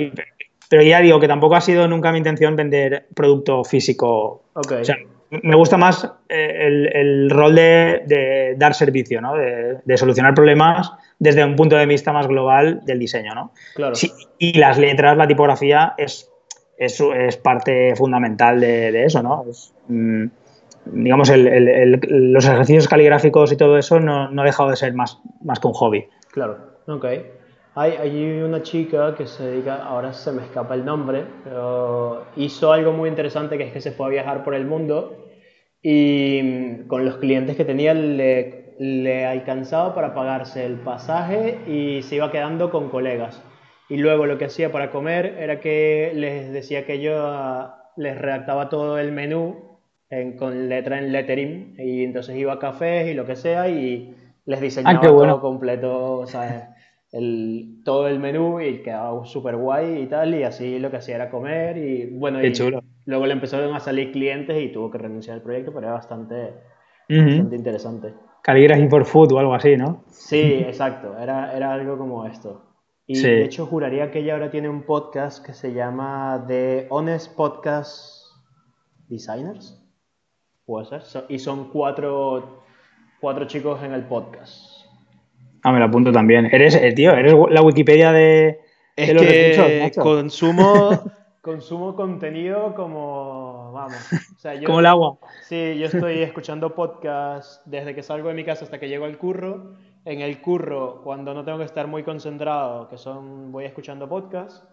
pero 0.69 0.83
ya 0.83 0.99
digo 0.99 1.19
que 1.19 1.27
tampoco 1.27 1.55
ha 1.55 1.61
sido 1.61 1.87
nunca 1.87 2.11
mi 2.11 2.19
intención 2.19 2.55
vender 2.55 3.07
producto 3.15 3.63
físico. 3.63 4.43
Okay 4.53 4.83
me 5.41 5.55
gusta 5.55 5.77
más 5.77 6.09
eh, 6.29 6.91
el, 6.93 7.29
rol 7.29 7.55
de, 7.55 8.55
dar 8.57 8.73
servicio, 8.73 9.21
¿no? 9.21 9.33
de, 9.35 9.97
solucionar 9.97 10.33
problemas 10.33 10.91
desde 11.17 11.43
un 11.43 11.55
punto 11.55 11.75
de 11.75 11.85
vista 11.85 12.11
más 12.13 12.27
global 12.27 12.81
del 12.85 12.99
diseño. 12.99 13.33
¿no? 13.33 13.51
Claro. 13.75 13.93
y 14.37 14.57
las 14.59 14.77
letras, 14.77 15.17
la 15.17 15.27
tipografía 15.27 15.95
es, 15.97 16.29
es, 16.77 16.99
es 16.99 17.37
parte 17.37 17.95
fundamental 17.95 18.59
de, 18.59 19.05
eso. 19.05 19.23
¿no? 19.23 19.45
Mm, 19.87 20.25
digamos, 20.85 21.31
los 21.31 22.45
ejercicios 22.45 22.87
caligráficos 22.87 23.51
y 23.51 23.57
todo 23.57 23.77
eso 23.77 23.99
no, 23.99 24.29
no, 24.29 24.41
ha 24.41 24.45
dejado 24.45 24.69
de 24.69 24.75
ser 24.75 24.93
más, 24.93 25.19
más 25.43 25.59
que 25.59 25.67
un 25.67 25.73
hobby. 25.73 26.07
Claro, 26.31 26.57
ok. 26.87 27.05
Hay, 27.75 27.93
hay, 27.93 28.41
una 28.41 28.61
chica 28.61 29.15
que 29.15 29.25
se 29.25 29.43
dedica, 29.43 29.83
ahora 29.83 30.13
se 30.13 30.31
me 30.31 30.43
escapa 30.43 30.75
el 30.75 30.85
nombre, 30.85 31.25
pero 31.43 32.25
hizo 32.35 32.71
algo 32.71 32.91
muy 32.91 33.09
interesante 33.09 33.57
que 33.57 33.63
es 33.63 33.73
que 33.73 33.81
se 33.81 33.91
fue 33.91 34.05
a 34.05 34.09
viajar 34.09 34.43
por 34.43 34.53
el 34.53 34.65
mundo 34.65 35.27
y 35.81 36.39
mm, 36.43 36.87
con 36.87 37.03
los 37.03 37.17
clientes 37.17 37.55
que 37.57 37.65
tenía 37.65 37.95
le, 37.95 38.75
le 38.79 39.25
alcanzaba 39.25 39.95
para 39.95 40.13
pagarse 40.13 40.65
el 40.65 40.75
pasaje 40.75 41.59
y 41.67 42.03
se 42.03 42.17
iba 42.17 42.31
quedando 42.31 42.69
con 42.69 42.89
colegas. 42.89 43.41
Y 43.89 43.97
luego 43.97 44.25
lo 44.25 44.37
que 44.37 44.45
hacía 44.45 44.71
para 44.71 44.91
comer 44.91 45.37
era 45.39 45.59
que 45.59 46.11
les 46.15 46.51
decía 46.53 46.85
que 46.85 47.01
yo 47.01 47.15
ah, 47.27 47.91
les 47.97 48.17
redactaba 48.17 48.69
todo 48.69 48.97
el 48.97 49.11
menú 49.11 49.79
en, 50.09 50.37
con 50.37 50.69
letra 50.69 50.99
en 50.99 51.11
lettering 51.11 51.75
y 51.77 52.03
entonces 52.03 52.35
iba 52.35 52.53
a 52.53 52.59
cafés 52.59 53.07
y 53.09 53.13
lo 53.13 53.25
que 53.25 53.35
sea 53.35 53.67
y 53.67 54.15
les 54.45 54.61
diseñaba 54.61 54.99
ah, 54.99 55.01
todo 55.01 55.41
completo, 55.41 56.25
¿sabes? 56.27 56.63
El, 57.13 57.81
todo 57.85 58.07
el 58.07 58.19
menú 58.19 58.59
y 58.59 58.81
quedaba 58.81 59.23
súper 59.25 59.55
guay 59.55 60.01
y 60.01 60.07
tal, 60.07 60.33
y 60.33 60.43
así 60.43 60.79
lo 60.79 60.89
que 60.89 60.97
hacía 60.97 61.15
era 61.15 61.29
comer 61.29 61.77
y 61.77 62.07
bueno, 62.07 62.43
y 62.43 62.51
luego 63.05 63.25
le 63.27 63.33
empezaron 63.33 63.73
a 63.75 63.79
salir 63.79 64.11
clientes 64.11 64.59
y 64.61 64.71
tuvo 64.71 64.89
que 64.89 64.97
renunciar 64.97 65.35
al 65.35 65.43
proyecto, 65.43 65.71
pero 65.71 65.85
era 65.85 65.93
bastante, 65.93 66.55
interesante. 67.07 68.15
Caligraphy 68.41 68.87
por 68.87 69.05
Food 69.05 69.31
o 69.31 69.39
algo 69.39 69.53
así, 69.53 69.77
¿no? 69.77 70.03
Sí, 70.09 70.41
exacto, 70.41 71.15
era, 71.17 71.55
era 71.55 71.71
algo 71.73 71.97
como 71.99 72.25
esto. 72.25 72.65
Y 73.05 73.21
de 73.21 73.43
hecho 73.43 73.67
juraría 73.67 74.09
que 74.09 74.19
ella 74.19 74.33
ahora 74.33 74.49
tiene 74.49 74.69
un 74.69 74.81
podcast 74.81 75.45
que 75.45 75.53
se 75.53 75.71
llama 75.71 76.43
The 76.47 76.87
Honest 76.89 77.35
Podcast 77.35 78.25
Designers, 79.07 79.79
puede 80.65 80.87
ser, 80.87 81.25
y 81.29 81.37
son 81.37 81.69
cuatro, 81.69 82.63
cuatro 83.21 83.45
chicos 83.45 83.83
en 83.83 83.93
el 83.93 84.05
podcast. 84.05 84.72
Ah, 85.63 85.71
me 85.71 85.79
lo 85.79 85.85
apunto 85.85 86.11
también. 86.11 86.49
Eres, 86.51 86.75
eh, 86.75 86.91
tío, 86.91 87.13
eres 87.13 87.33
la 87.49 87.61
Wikipedia 87.61 88.11
de, 88.11 88.59
es 88.95 89.13
los 89.13 89.23
que 89.23 89.91
consumo, 89.97 90.89
consumo 91.41 91.95
contenido 91.95 92.75
como, 92.75 93.71
vamos. 93.73 93.97
como 94.65 94.79
el 94.81 94.85
agua. 94.85 95.17
Sí, 95.43 95.77
yo 95.77 95.85
estoy 95.85 96.21
escuchando 96.21 96.75
podcasts 96.75 97.61
desde 97.65 97.95
que 97.95 98.03
salgo 98.03 98.27
de 98.27 98.35
mi 98.35 98.43
casa 98.43 98.65
hasta 98.65 98.79
que 98.79 98.89
llego 98.89 99.05
al 99.05 99.17
curro. 99.17 99.73
En 100.05 100.19
el 100.19 100.41
curro, 100.41 101.01
cuando 101.01 101.33
no 101.33 101.45
tengo 101.45 101.59
que 101.59 101.63
estar 101.63 101.87
muy 101.87 102.03
concentrado, 102.03 102.89
que 102.89 102.97
son, 102.97 103.53
voy 103.53 103.63
escuchando 103.63 104.09
podcasts 104.09 104.67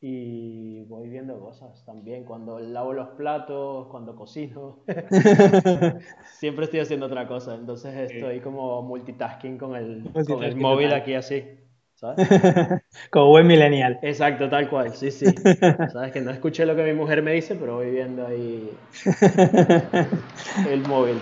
y 0.00 0.84
voy 0.84 1.08
viendo 1.08 1.38
cosas 1.40 1.84
también. 1.84 2.24
Cuando 2.24 2.58
lavo 2.58 2.92
los 2.92 3.08
platos, 3.10 3.88
cuando 3.88 4.14
cocino, 4.14 4.84
siempre 6.38 6.64
estoy 6.66 6.80
haciendo 6.80 7.06
otra 7.06 7.26
cosa. 7.26 7.54
Entonces 7.54 8.10
estoy 8.10 8.40
como 8.40 8.82
multitasking 8.82 9.58
con 9.58 9.76
el, 9.76 10.10
con 10.26 10.42
el 10.44 10.56
móvil 10.56 10.92
aquí 10.92 11.14
así. 11.14 11.44
¿sabes? 11.98 12.28
como 13.10 13.26
buen 13.30 13.46
millennial. 13.46 13.98
Exacto, 14.02 14.48
tal 14.48 14.70
cual, 14.70 14.94
sí, 14.94 15.10
sí. 15.10 15.26
Sabes 15.92 16.12
que 16.12 16.20
no 16.20 16.30
escuché 16.30 16.64
lo 16.64 16.76
que 16.76 16.84
mi 16.84 16.92
mujer 16.92 17.22
me 17.22 17.32
dice, 17.32 17.56
pero 17.56 17.74
voy 17.76 17.90
viendo 17.90 18.24
ahí 18.26 18.70
el 20.70 20.82
móvil. 20.86 21.18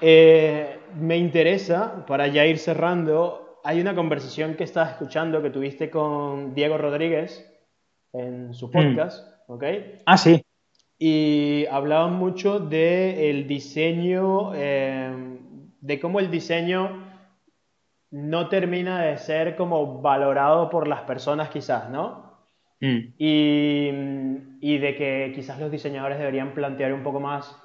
Eh, 0.00 0.78
me 1.00 1.16
interesa, 1.16 2.06
para 2.06 2.28
ya 2.28 2.46
ir 2.46 2.58
cerrando, 2.58 3.47
hay 3.64 3.80
una 3.80 3.94
conversación 3.94 4.54
que 4.54 4.64
estás 4.64 4.90
escuchando 4.90 5.42
que 5.42 5.50
tuviste 5.50 5.90
con 5.90 6.54
Diego 6.54 6.78
Rodríguez 6.78 7.48
en 8.12 8.54
su 8.54 8.68
mm. 8.68 8.70
podcast, 8.70 9.26
¿ok? 9.48 9.64
Ah, 10.06 10.18
sí. 10.18 10.42
Y 10.98 11.66
hablaban 11.70 12.14
mucho 12.14 12.58
del 12.58 13.46
diseño, 13.46 14.54
em, 14.54 15.38
de 15.80 16.00
cómo 16.00 16.18
el 16.18 16.30
diseño 16.30 17.06
no 18.10 18.48
termina 18.48 19.02
de 19.02 19.16
ser 19.18 19.54
como 19.54 20.00
valorado 20.00 20.70
por 20.70 20.88
las 20.88 21.02
personas 21.02 21.50
quizás, 21.50 21.90
¿no? 21.90 22.38
Mm. 22.80 23.14
Y, 23.18 23.90
y, 24.60 24.78
de 24.78 24.96
que 24.96 25.32
quizás 25.34 25.60
los 25.60 25.70
diseñadores 25.70 26.18
deberían 26.18 26.54
plantear 26.54 26.92
un 26.92 27.02
poco 27.02 27.20
más 27.20 27.56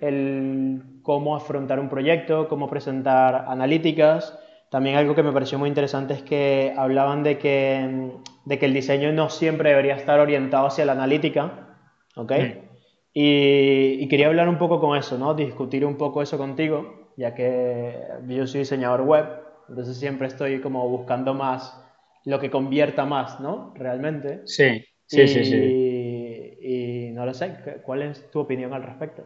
el 0.00 1.00
cómo 1.02 1.36
afrontar 1.36 1.78
un 1.78 1.88
proyecto, 1.88 2.48
cómo 2.48 2.68
presentar 2.68 3.44
analíticas 3.48 4.38
también 4.70 4.96
algo 4.96 5.16
que 5.16 5.24
me 5.24 5.32
pareció 5.32 5.58
muy 5.58 5.68
interesante 5.68 6.14
es 6.14 6.22
que 6.22 6.72
hablaban 6.76 7.24
de 7.24 7.38
que, 7.38 8.12
de 8.44 8.58
que 8.58 8.66
el 8.66 8.72
diseño 8.72 9.12
no 9.12 9.28
siempre 9.28 9.70
debería 9.70 9.96
estar 9.96 10.20
orientado 10.20 10.68
hacia 10.68 10.84
la 10.84 10.92
analítica, 10.92 11.76
¿ok? 12.14 12.32
Y, 13.12 14.06
quería 14.06 14.28
hablar 14.28 14.48
un 14.48 14.58
poco 14.58 14.80
con 14.80 14.96
eso, 14.96 15.18
¿no? 15.18 15.34
Discutir 15.34 15.84
un 15.84 15.96
poco 15.96 16.22
eso 16.22 16.38
contigo, 16.38 17.10
ya 17.16 17.34
que 17.34 17.96
yo 18.28 18.46
soy 18.46 18.60
diseñador 18.60 19.02
web, 19.02 19.26
entonces 19.68 19.98
siempre 19.98 20.28
estoy 20.28 20.60
como 20.60 20.88
buscando 20.88 21.34
más 21.34 21.76
lo 22.24 22.38
que 22.38 22.48
convierta 22.48 23.04
más, 23.04 23.40
¿no? 23.40 23.74
Realmente. 23.74 24.42
Sí, 24.44 24.84
sí, 25.06 25.26
sí, 25.26 25.44
sí. 25.46 26.58
Y 26.62 27.10
no 27.10 27.26
lo 27.26 27.34
sé, 27.34 27.56
¿cuál 27.82 28.02
es 28.02 28.30
tu 28.30 28.38
opinión 28.38 28.72
al 28.72 28.84
respecto? 28.84 29.24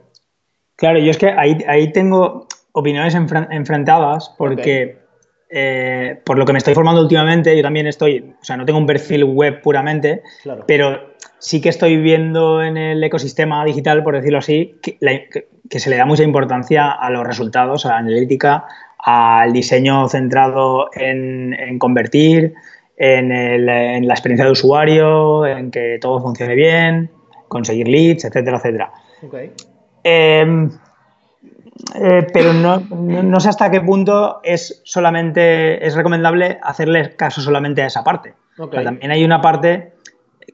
Claro, 0.77 0.99
yo 1.01 1.11
es 1.11 1.19
que 1.19 1.29
ahí, 1.29 1.59
ahí 1.69 1.93
tengo 1.93 2.47
opiniones 2.73 3.15
enfrentadas 3.15 4.35
porque... 4.39 5.04
Eh, 5.51 6.21
por 6.25 6.39
lo 6.39 6.45
que 6.45 6.53
me 6.53 6.59
estoy 6.59 6.75
formando 6.75 7.01
últimamente, 7.01 7.57
yo 7.57 7.63
también 7.63 7.87
estoy, 7.87 8.35
o 8.41 8.45
sea, 8.45 8.57
no 8.57 8.65
tengo 8.65 8.79
un 8.79 8.87
perfil 8.87 9.25
web 9.25 9.61
puramente, 9.63 10.23
pero 10.67 11.15
sí 11.39 11.61
que 11.61 11.69
estoy 11.69 11.97
viendo 11.97 12.63
en 12.63 12.77
el 12.77 13.05
ecosistema 13.05 13.65
digital, 13.65 14.03
por 14.03 14.15
decirlo 14.15 14.39
así, 14.39 14.77
que, 14.83 15.79
se 15.79 15.91
le 15.91 15.97
da 15.97 16.07
mucha 16.07 16.23
importancia 16.23 16.91
a 16.91 17.11
los 17.11 17.27
resultados, 17.27 17.85
a 17.87 17.91
la 17.91 17.99
analítica, 17.99 18.65
al 18.99 19.53
diseño 19.53 20.09
centrado 20.09 20.89
en, 20.95 21.79
convertir, 21.79 22.55
en, 22.97 23.67
la 23.67 24.15
experiencia 24.15 24.47
de 24.47 24.53
usuario, 24.53 25.47
en 25.47 25.71
que 25.71 25.99
todo 26.01 26.21
funcione 26.21 26.55
bien, 26.55 27.11
conseguir 27.49 27.87
leads, 27.87 28.25
etcétera, 28.25 28.57
etcétera. 28.57 28.93
Em, 30.03 30.67
eh, 30.67 30.71
pero 32.33 32.53
no, 32.53 32.81
no, 32.91 33.41
sé 33.41 33.49
hasta 33.49 33.71
qué 33.71 33.81
punto 33.81 34.41
es 34.43 34.81
solamente 34.85 35.85
es 35.85 35.95
recomendable 35.95 36.59
hacerle 36.63 37.15
caso 37.17 37.41
solamente 37.41 37.83
a 37.83 37.87
esa 37.87 38.05
parte. 38.05 38.35
también 38.71 39.11
hay 39.11 39.25
una 39.25 39.41
parte 39.41 39.93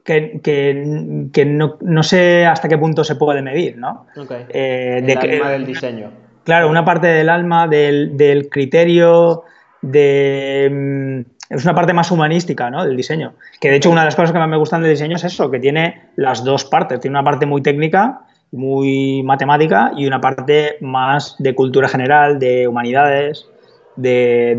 que, 0.03 0.39
que, 0.43 1.27
que 1.31 1.45
no, 1.45 1.77
no, 1.81 2.03
sé 2.03 2.45
hasta 2.45 2.67
qué 2.67 2.77
punto 2.77 3.03
se 3.03 3.15
puede 3.15 3.41
medir, 3.41 3.77
¿no? 3.77 4.07
Eh, 4.49 5.01
de 5.03 5.13
alma 5.13 5.51
del 5.51 5.65
diseño. 5.65 6.11
Claro, 6.43 6.69
una 6.69 6.83
parte 6.83 7.07
del 7.07 7.29
alma, 7.29 7.67
del, 7.67 8.17
del 8.17 8.49
criterio, 8.49 9.43
de 9.81 10.69
mm, 10.71 11.55
es 11.55 11.65
una 11.65 11.75
parte 11.75 11.93
más 11.93 12.09
humanística 12.11 12.69
¿no? 12.69 12.85
del 12.85 12.95
diseño. 12.95 13.33
Que 13.59 13.69
de 13.69 13.75
hecho 13.75 13.91
una 13.91 14.01
de 14.01 14.05
las 14.05 14.15
cosas 14.15 14.31
que 14.31 14.39
más 14.39 14.47
me 14.47 14.57
gustan 14.57 14.81
del 14.81 14.91
diseño 14.91 15.17
es 15.17 15.23
eso, 15.23 15.51
que 15.51 15.59
tiene 15.59 16.09
las 16.15 16.43
dos 16.43 16.65
partes. 16.65 16.99
Tiene 16.99 17.17
una 17.17 17.23
parte 17.23 17.45
muy 17.45 17.61
técnica 17.61 18.21
muy 18.51 19.23
matemática 19.23 19.91
y 19.95 20.05
una 20.05 20.19
parte 20.19 20.77
más 20.81 21.35
de 21.39 21.55
cultura 21.55 21.87
general, 21.87 22.39
de 22.39 22.67
humanidades, 22.67 23.47
de, 23.95 24.55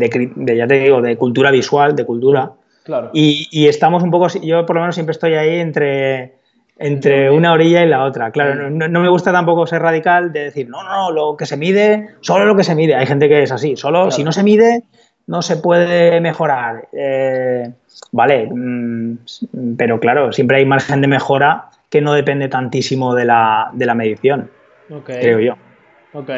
ya 0.55 0.67
te 0.67 0.79
digo, 0.79 1.01
de 1.01 1.17
cultura 1.17 1.51
visual, 1.51 1.95
de 1.95 2.05
cultura. 2.05 2.51
Claro. 2.83 3.11
Y, 3.13 3.67
estamos 3.67 4.03
un 4.03 4.11
poco, 4.11 4.27
yo 4.41 4.65
por 4.65 4.75
lo 4.75 4.81
menos 4.81 4.95
siempre 4.95 5.11
estoy 5.11 5.35
ahí 5.35 5.59
entre, 5.59 6.33
entre 6.77 7.31
una 7.31 7.53
orilla 7.53 7.83
y 7.83 7.87
la 7.87 8.03
otra. 8.03 8.31
Claro, 8.31 8.69
no, 8.69 8.99
me 8.99 9.09
gusta 9.09 9.31
tampoco 9.31 9.65
ser 9.67 9.81
radical 9.81 10.33
de 10.33 10.45
decir, 10.45 10.69
no, 10.69 10.83
no, 10.83 11.11
lo 11.11 11.37
que 11.37 11.45
se 11.45 11.55
mide, 11.55 12.09
solo 12.21 12.45
lo 12.45 12.55
que 12.55 12.63
se 12.63 12.75
mide. 12.75 12.95
Hay 12.95 13.05
gente 13.05 13.29
que 13.29 13.43
es 13.43 13.51
así, 13.51 13.77
solo 13.77 14.11
si 14.11 14.23
no 14.23 14.31
se 14.31 14.43
mide, 14.43 14.83
no 15.27 15.41
se 15.41 15.57
puede 15.57 16.19
mejorar. 16.19 16.89
Eh, 16.91 17.71
vale, 18.11 18.49
mm, 18.51 19.17
pero 19.77 19.99
claro, 19.99 20.33
siempre 20.33 20.57
hay 20.57 20.65
margen 20.65 20.99
de 21.01 21.07
mejora 21.07 21.69
que 21.93 22.01
no 22.01 22.13
depende 22.13 22.49
tantísimo 22.49 23.13
de 23.13 23.23
la, 23.23 23.69
de 23.71 23.85
la 23.85 23.93
medición, 23.93 24.49
creo 25.05 25.39
yo. 25.39 25.53
Ok. 26.13 26.29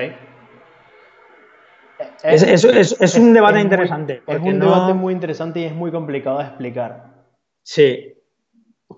Es, 2.21 2.43
es, 2.43 3.15
un 3.15 3.31
debate 3.31 3.61
interesante. 3.61 4.21
es 4.27 4.41
un 4.41 4.59
debate 4.59 4.93
muy 4.93 5.13
interesante 5.13 5.61
y 5.61 5.63
es 5.63 5.73
muy 5.73 5.91
complicado 5.91 6.39
de 6.39 6.43
explicar. 6.43 7.05
Sí. 7.63 8.15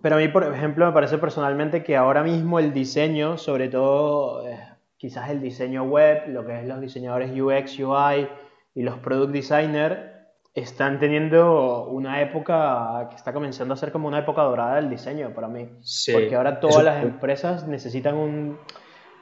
Pero 0.02 0.16
a 0.16 0.18
mí, 0.18 0.30
por 0.30 0.52
ejemplo, 0.52 0.88
me 0.88 0.94
parece 0.94 1.20
personalmente 1.20 1.84
que 1.84 1.96
ahora 1.96 2.24
mismo 2.24 2.58
el 2.58 2.74
diseño, 2.74 3.38
sobre 3.38 3.68
todo 3.68 4.48
eh, 4.48 4.58
quizás 4.98 5.30
el 5.30 5.44
diseño 5.44 5.84
web, 5.84 6.24
lo 6.30 6.44
que 6.44 6.62
es 6.62 6.66
los 6.66 6.82
diseñadores 6.82 7.30
UX, 7.40 7.80
UI 7.80 8.28
y 8.74 8.82
los 8.82 8.98
product 8.98 9.32
designers, 9.32 10.00
están 10.62 11.00
teniendo 11.00 11.86
una 11.86 12.22
época 12.22 13.08
que 13.10 13.16
está 13.16 13.34
comenzando 13.34 13.74
a 13.74 13.78
ser 13.78 13.92
como 13.92 14.08
una 14.08 14.20
época 14.20 14.42
dorada 14.42 14.76
del 14.76 14.90
diseño 14.90 15.30
para 15.32 15.48
mí. 15.48 15.70
Sí, 15.82 16.14
Porque 16.14 16.36
ahora 16.36 16.60
todas 16.60 16.84
las 16.84 17.04
empresas 17.04 17.68
necesitan 17.68 18.16
un... 18.16 18.58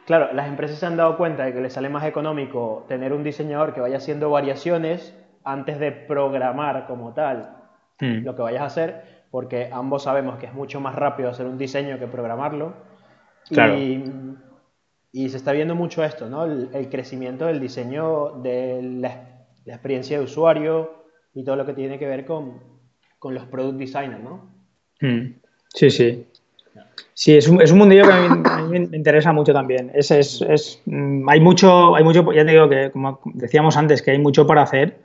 Claro, 0.06 0.34
las 0.34 0.48
empresas 0.48 0.78
se 0.78 0.86
han 0.86 0.98
dado 0.98 1.18
cuenta 1.18 1.46
de 1.46 1.54
que 1.54 1.62
les 1.62 1.74
sale 1.74 1.90
más 1.90 2.06
económico 2.06 2.86
tener 2.88 3.12
un 3.12 3.24
diseñador 3.24 3.74
que 3.74 3.82
vaya 3.82 3.98
haciendo 3.98 4.30
variaciones 4.30 5.18
antes 5.44 5.80
de 5.80 5.92
programar 5.92 6.86
como 6.88 7.14
tal 7.14 7.58
hmm. 8.00 8.24
lo 8.24 8.36
que 8.36 8.42
vayas 8.42 8.62
a 8.62 8.66
hacer 8.66 9.16
porque 9.36 9.70
ambos 9.70 10.04
sabemos 10.04 10.38
que 10.38 10.46
es 10.46 10.54
mucho 10.54 10.80
más 10.80 10.96
rápido 10.96 11.30
hacer 11.30 11.46
un 11.46 11.58
diseño 11.58 12.00
que 12.00 12.08
programarlo. 12.08 12.74
Y, 13.52 14.02
y, 15.12 15.28
se 15.28 15.36
está 15.36 15.52
viendo 15.52 15.76
mucho 15.76 16.06
esto, 16.06 16.30
¿no? 16.30 16.46
El, 16.46 16.88
crecimiento 16.90 17.48
del 17.48 17.60
diseño 17.60 18.30
de 18.42 18.82
la, 18.82 19.46
experiencia 19.66 20.18
de 20.18 20.24
usuario 20.24 20.95
y 21.36 21.44
todo 21.44 21.56
lo 21.56 21.66
que 21.66 21.74
tiene 21.74 22.00
que 22.00 22.08
ver 22.08 22.26
con, 22.26 22.54
con 23.20 23.36
los 23.36 23.46
product 23.46 23.78
designers, 23.78 24.24
¿no? 24.24 24.50
Hmm. 25.02 25.34
Sí, 25.74 25.92
sí. 25.92 26.26
Sí, 27.14 27.38
es 27.38 27.48
un, 27.48 27.62
es 27.62 27.72
un 27.72 27.78
mundillo 27.78 28.04
que 28.04 28.12
a 28.12 28.58
mí, 28.62 28.80
me 28.80 28.98
interesa 28.98 29.32
mucho 29.32 29.54
también. 29.54 29.92
Es, 29.94 30.12
es, 30.12 30.42
es, 30.42 30.82
mm, 30.86 31.30
hay, 31.30 31.40
mucho, 31.40 31.96
hay 31.96 32.04
mucho, 32.04 32.32
ya 32.34 32.46
te 32.46 32.52
digo 32.52 32.68
que, 32.68 32.92
como 32.92 33.22
decíamos 33.26 33.78
antes, 33.78 34.02
que 34.02 34.12
hay 34.12 34.20
mucho 34.20 34.46
para 34.46 34.64
hacer 34.64 35.00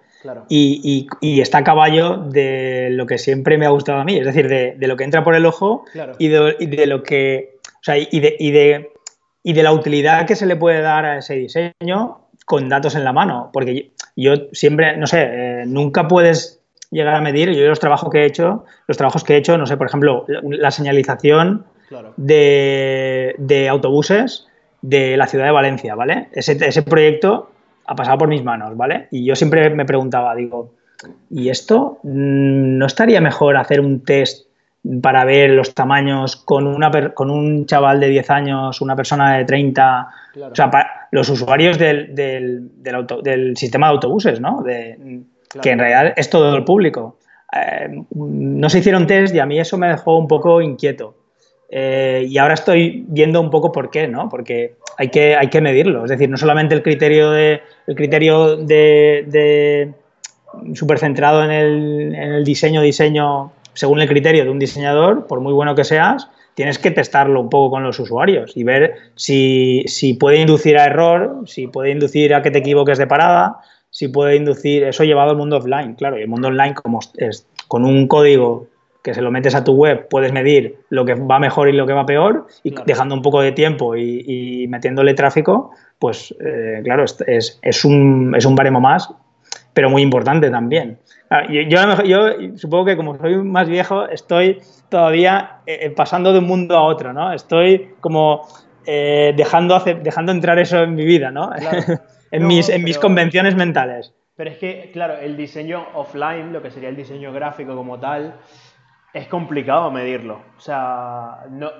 y, 0.49 1.09
está 1.41 1.59
a 1.59 1.65
caballo 1.65 2.17
de 2.17 2.89
lo 2.91 3.07
que 3.07 3.19
siempre 3.19 3.59
me 3.59 3.67
ha 3.67 3.71
gustado 3.71 4.01
a 4.01 4.05
mí, 4.05 4.19
es 4.19 4.27
decir, 4.27 4.49
de, 4.49 4.77
lo 4.87 4.97
que 4.97 5.05
entra 5.05 5.25
por 5.25 5.35
el 5.35 5.47
ojo 5.47 5.85
y, 6.19 6.29
de, 6.29 6.87
lo 6.87 7.03
que. 7.03 7.59
O 7.65 7.83
sea, 7.83 7.97
y 7.97 8.21
de, 8.21 8.37
y, 8.39 8.51
de, 8.51 8.91
y 9.43 9.53
de 9.53 9.63
la 9.63 9.73
utilidad 9.73 10.27
que 10.27 10.37
se 10.37 10.47
le 10.47 10.57
puede 10.57 10.81
dar 10.81 11.05
a 11.05 11.19
ese 11.19 11.35
diseño 11.35 12.19
con 12.45 12.69
datos 12.69 12.95
en 12.97 13.05
la 13.05 13.13
mano. 13.13 13.51
Porque 13.53 13.93
yo, 14.17 14.35
siempre, 14.53 14.97
no 14.97 15.07
sé, 15.07 15.23
eh, 15.23 15.65
nunca 15.67 16.09
puedes 16.09 16.61
llegar 16.91 17.15
a 17.15 17.21
medir, 17.21 17.53
yo 17.53 17.69
los 17.69 17.81
trabajos 17.81 18.11
que 18.11 18.23
he 18.23 18.27
hecho, 18.27 18.65
los 18.87 18.97
trabajos 18.97 19.25
que 19.25 19.35
he 19.35 19.37
hecho, 19.37 19.57
no 19.57 19.67
sé, 19.67 19.77
por 19.77 19.87
ejemplo, 19.87 20.27
la 20.43 20.71
señalización 20.71 21.65
de, 22.17 23.35
de, 23.39 23.69
autobuses 23.69 24.47
de 24.83 25.17
la 25.17 25.27
ciudad 25.27 25.47
de 25.47 25.51
Valencia, 25.53 25.95
¿vale? 25.95 26.29
Ese, 26.33 26.53
ese 26.53 26.83
proyecto 26.83 27.51
ha 27.87 27.95
pasado 27.95 28.19
por 28.19 28.29
mis 28.29 28.43
manos, 28.43 28.77
¿vale? 28.77 29.09
Y 29.11 29.25
yo 29.25 29.37
siempre 29.37 29.71
me 29.71 29.85
preguntaba, 29.85 30.35
digo, 30.35 30.73
¿y 31.31 31.49
esto 31.49 31.99
mm, 32.03 32.79
no 32.79 32.87
estaría 32.87 33.21
mejor 33.21 33.57
hacer 33.57 33.81
un 33.81 34.05
test 34.05 34.51
para 35.03 35.25
ver 35.25 35.51
los 35.51 35.75
tamaños 35.75 36.37
con, 36.37 36.67
una, 36.67 37.13
con 37.13 37.31
un 37.31 37.67
chaval 37.67 38.01
de 38.01 38.09
10 38.09 38.31
años, 38.31 38.81
una 38.81 38.97
persona 38.97 39.37
de 39.37 39.45
30, 39.45 40.09
o 40.51 40.55
sea, 40.55 40.71
los 41.11 41.29
usuarios 41.29 41.79
del, 41.79 42.15
del, 42.15 43.57
sistema 43.57 43.89
de 43.89 43.93
autobuses, 43.93 44.41
¿no? 44.41 44.63
De, 44.63 45.23
Que 45.61 45.71
en 45.71 45.79
realidad 45.79 46.15
es 46.17 46.31
todo 46.31 46.55
el 46.57 46.65
público. 46.65 47.19
Eh, 47.53 48.03
no 48.15 48.71
se 48.71 48.79
hicieron 48.79 49.07
test 49.07 49.35
y 49.35 49.41
a 49.41 49.47
mí 49.47 49.59
eso 49.59 49.77
me 49.77 49.89
dejó 49.89 50.17
un 50.17 50.29
poco 50.29 50.61
inquieto. 50.61 51.17
Eh, 51.69 52.27
y 52.29 52.39
ahora 52.39 52.55
estoy 52.55 53.05
viendo 53.09 53.41
un 53.41 53.51
poco 53.51 53.71
por 53.71 53.91
qué, 53.91 54.09
¿no? 54.09 54.29
Porque 54.29 54.77
hay 54.97 55.09
que, 55.09 55.37
hay 55.37 55.49
que 55.49 55.61
medirlo. 55.61 56.05
Es 56.05 56.11
decir, 56.11 56.29
no 56.29 56.37
solamente 56.37 56.75
el 56.75 56.83
criterio 56.83 57.31
de, 57.31 57.63
el 57.87 57.95
criterio 57.95 58.57
de, 58.57 59.25
de 59.27 59.93
súper 60.75 60.99
centrado 60.99 61.45
en 61.45 61.51
el, 61.51 62.15
en 62.15 62.33
el 62.33 62.45
diseño, 62.45 62.83
diseño 62.83 63.53
según 63.75 64.01
el 64.01 64.09
criterio 64.09 64.45
de 64.45 64.51
un 64.51 64.59
diseñador, 64.59 65.27
por 65.27 65.41
muy 65.41 65.53
bueno 65.53 65.75
que 65.75 65.85
seas, 65.85 66.29
tienes 66.61 66.79
que 66.79 66.91
testarlo 66.91 67.41
un 67.41 67.49
poco 67.49 67.71
con 67.71 67.85
los 67.85 67.99
usuarios 67.99 68.55
y 68.55 68.65
ver 68.65 68.95
si, 69.15 69.83
si, 69.87 70.13
puede 70.13 70.43
inducir 70.43 70.77
a 70.77 70.85
error, 70.85 71.45
si 71.47 71.69
puede 71.69 71.91
inducir 71.91 72.35
a 72.35 72.43
que 72.43 72.51
te 72.51 72.59
equivoques 72.59 72.99
de 72.99 73.07
parada, 73.07 73.61
si 73.89 74.09
puede 74.09 74.37
inducir, 74.37 74.85
eso 74.85 75.03
llevado 75.05 75.31
al 75.31 75.39
mundo 75.39 75.57
offline, 75.57 75.95
claro, 75.95 76.19
y 76.19 76.21
el 76.21 76.29
mundo 76.29 76.49
online 76.49 76.75
como 76.75 77.01
es 77.17 77.47
con 77.67 77.87
un 77.87 78.07
código 78.07 78.67
que 79.03 79.15
se 79.15 79.23
lo 79.23 79.31
metes 79.31 79.55
a 79.55 79.65
tu 79.65 79.73
web, 79.73 80.07
puedes 80.11 80.35
medir 80.35 80.77
lo 80.91 81.07
que 81.07 81.15
va 81.15 81.39
mejor 81.39 81.71
y 81.71 81.73
lo 81.73 81.87
que 81.87 81.95
va 81.95 82.05
peor, 82.05 82.47
y 82.63 82.75
dejando 82.85 83.15
un 83.15 83.23
poco 83.23 83.41
de 83.41 83.53
tiempo 83.53 83.97
y, 83.97 84.67
metiéndole 84.69 85.15
tráfico, 85.15 85.71
pues 85.99 86.35
eh, 86.45 86.83
claro, 86.85 87.05
es, 87.05 87.59
es, 87.63 87.85
un, 87.87 88.35
es 88.37 88.45
un 88.45 88.55
baremo 88.55 88.83
más, 88.83 89.09
pero 89.81 89.89
muy 89.89 90.03
importante 90.03 90.51
también. 90.51 90.99
Yo, 91.49 92.03
yo, 92.03 92.19
supongo 92.59 92.85
que 92.85 92.97
como 92.99 93.17
soy 93.17 93.37
más 93.37 93.67
viejo, 93.67 94.07
estoy 94.07 94.61
todavía 94.91 95.61
eh, 95.65 95.79
eh, 95.85 95.91
pasando 95.91 96.35
de 96.35 96.41
un 96.41 96.45
mundo 96.45 96.77
a 96.77 96.83
otro, 96.83 97.15
¿no? 97.15 97.33
Estoy 97.33 97.95
como 98.01 98.47
dejando, 98.85 99.83
dejando 100.03 100.33
entrar 100.33 100.59
eso 100.59 100.83
en 100.83 100.95
mi 100.95 101.07
vida, 101.07 101.31
¿no? 101.31 101.51
en, 102.31 102.47
mis, 102.47 102.69
en 102.69 102.85
mis 102.85 102.99
convenciones 102.99 103.57
mentales. 103.57 104.13
Pero 104.37 104.51
es 104.51 104.59
que, 104.59 104.91
claro, 104.93 105.15
el 105.19 105.35
diseño 105.35 105.87
offline, 105.95 106.53
lo 106.53 106.61
que 106.61 106.71
sería 106.71 106.91
el 106.91 106.97
diseño 106.97 107.33
gráfico 107.33 107.75
como 107.75 107.99
tal, 107.99 108.35
es 109.15 109.29
complicado 109.29 109.91
medirlo. 109.91 110.43
O 110.59 110.61
sea, 110.61 111.47
no, 111.49 111.71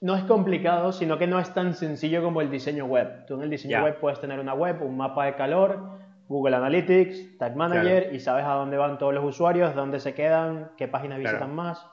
no 0.00 0.16
es 0.16 0.24
complicado, 0.24 0.90
sino 0.90 1.18
que 1.18 1.28
no 1.28 1.38
es 1.38 1.54
tan 1.54 1.72
sencillo 1.72 2.20
como 2.20 2.40
el 2.40 2.50
diseño 2.50 2.86
web. 2.86 3.24
Tú 3.26 3.36
en 3.36 3.42
el 3.42 3.50
diseño 3.50 3.84
web 3.84 4.00
puedes 4.00 4.20
tener 4.20 4.40
una 4.40 4.52
web, 4.52 4.82
un 4.82 4.96
mapa 4.96 5.26
de 5.26 5.36
calor, 5.36 5.98
Google 6.28 6.56
Analytics, 6.56 7.38
Tag 7.38 7.56
Manager 7.56 8.10
y 8.12 8.20
sabes 8.20 8.44
a 8.44 8.54
dónde 8.54 8.76
van 8.76 8.98
todos 8.98 9.14
los 9.14 9.24
usuarios, 9.24 9.74
dónde 9.74 10.00
se 10.00 10.14
quedan, 10.14 10.70
qué 10.76 10.88
páginas 10.88 11.18
visitan 11.18 11.54
más. 11.54 11.86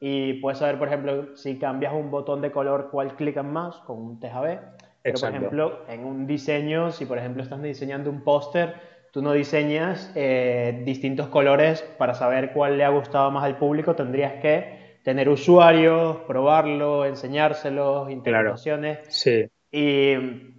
Y 0.00 0.34
puedes 0.34 0.58
saber, 0.58 0.78
por 0.78 0.88
ejemplo, 0.88 1.36
si 1.36 1.58
cambias 1.58 1.92
un 1.92 2.10
botón 2.10 2.40
de 2.40 2.50
color, 2.50 2.88
cuál 2.90 3.16
clican 3.16 3.52
más 3.52 3.76
con 3.80 3.98
un 3.98 4.20
TJB. 4.20 4.58
Pero, 5.02 5.18
por 5.18 5.28
ejemplo, 5.28 5.84
en 5.88 6.04
un 6.04 6.26
diseño, 6.26 6.90
si 6.90 7.06
por 7.06 7.18
ejemplo 7.18 7.42
estás 7.42 7.62
diseñando 7.62 8.10
un 8.10 8.22
póster, 8.22 8.74
tú 9.12 9.22
no 9.22 9.32
diseñas 9.32 10.12
eh, 10.14 10.82
distintos 10.84 11.28
colores 11.28 11.82
para 11.98 12.14
saber 12.14 12.52
cuál 12.52 12.76
le 12.78 12.84
ha 12.84 12.90
gustado 12.90 13.30
más 13.30 13.44
al 13.44 13.56
público, 13.56 13.94
tendrías 13.94 14.34
que 14.42 14.98
tener 15.04 15.28
usuarios, 15.28 16.18
probarlo, 16.26 17.04
enseñárselos, 17.04 18.10
interpretaciones. 18.10 18.98
sí. 19.08 19.48
Y 19.72 20.49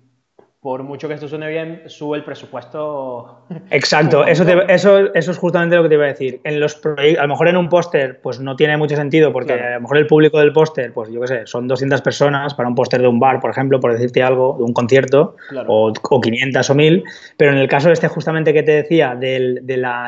por 0.62 0.84
mucho 0.84 1.08
que 1.08 1.16
esto 1.16 1.28
suene 1.28 1.50
bien, 1.50 1.82
sube 1.88 2.18
el 2.18 2.24
presupuesto. 2.24 3.46
Exacto, 3.72 4.28
eso, 4.28 4.44
eso, 4.44 5.12
eso 5.16 5.32
es 5.32 5.38
justamente 5.38 5.76
lo 5.76 5.82
que 5.82 5.90
te 5.90 5.96
iba 5.96 6.06
a 6.06 6.10
decir. 6.10 6.40
En 6.44 6.60
los 6.60 6.80
a 6.86 7.22
lo 7.24 7.28
mejor 7.28 7.48
en 7.48 7.58
un 7.58 7.68
póster, 7.68 8.22
pues 8.22 8.40
no 8.40 8.56
tiene 8.56 8.78
mucho 8.78 8.96
sentido, 8.96 9.34
porque 9.34 9.54
a 9.54 9.74
lo 9.74 9.82
mejor 9.82 9.98
el 9.98 10.06
público 10.06 10.38
del 10.38 10.54
póster, 10.54 10.94
pues 10.94 11.10
yo 11.10 11.20
qué 11.22 11.28
sé, 11.28 11.48
son 11.48 11.68
200 11.68 12.04
personas 12.04 12.54
para 12.54 12.70
un 12.70 12.76
póster 12.76 13.02
de 13.02 13.08
un 13.08 13.20
bar, 13.20 13.40
por 13.40 13.50
ejemplo, 13.50 13.80
por 13.80 13.92
decirte 13.92 14.22
algo, 14.22 14.56
de 14.60 14.64
un 14.64 14.74
concierto, 14.74 15.36
o, 15.66 15.92
o, 16.10 16.22
500 16.22 16.70
o 16.70 16.76
1000, 16.76 17.04
pero 17.38 17.54
en 17.54 17.58
el 17.58 17.68
caso 17.68 17.92
este 17.92 18.08
justamente 18.08 18.54
que 18.54 18.62
te 18.62 18.72
decía, 18.74 19.16
del, 19.16 19.64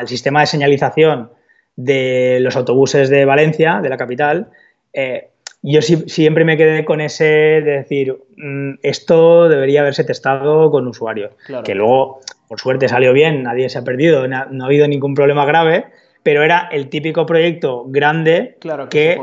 sistema 0.06 0.42
de 0.42 0.46
señalización 0.46 1.32
de 1.76 2.38
los 2.42 2.56
autobuses 2.56 3.10
de 3.10 3.26
Valencia, 3.26 3.80
de 3.82 3.90
la 3.90 3.98
capital, 3.98 4.50
eh, 4.94 5.32
yo 5.64 5.82
siempre 5.82 6.44
me 6.44 6.58
quedé 6.58 6.84
con 6.84 7.00
ese 7.00 7.24
de 7.24 7.62
decir, 7.62 8.18
mm, 8.36 8.74
esto 8.84 9.48
debería 9.48 9.80
haberse 9.80 10.04
testado 10.04 10.70
con 10.70 10.86
usuarios. 10.88 11.32
Que 11.64 11.74
luego, 11.74 12.20
por 12.50 12.60
suerte, 12.60 12.90
salió 12.90 13.14
bien, 13.14 13.44
nadie 13.44 13.70
se 13.70 13.80
ha 13.80 13.84
perdido, 13.84 14.28
no 14.28 14.64
ha 14.64 14.68
habido 14.68 14.88
ningún 14.90 15.16
problema 15.16 15.46
grave, 15.46 15.86
pero 16.22 16.44
era 16.44 16.68
el 16.70 16.90
típico 16.90 17.26
proyecto 17.26 17.86
grande 17.88 18.58
que, 18.90 19.18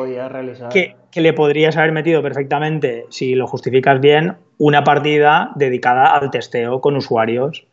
que, 1.11 1.20
le 1.20 1.32
podrías 1.34 1.76
haber 1.76 1.93
metido 1.93 2.22
perfectamente, 2.22 3.05
si 3.11 3.34
lo 3.34 3.47
justificas 3.47 4.01
bien, 4.01 4.36
una 4.57 4.82
partida 4.82 5.53
dedicada 5.57 6.16
al 6.16 6.30
testeo 6.30 6.80
con 6.80 6.97
usuarios 6.97 7.66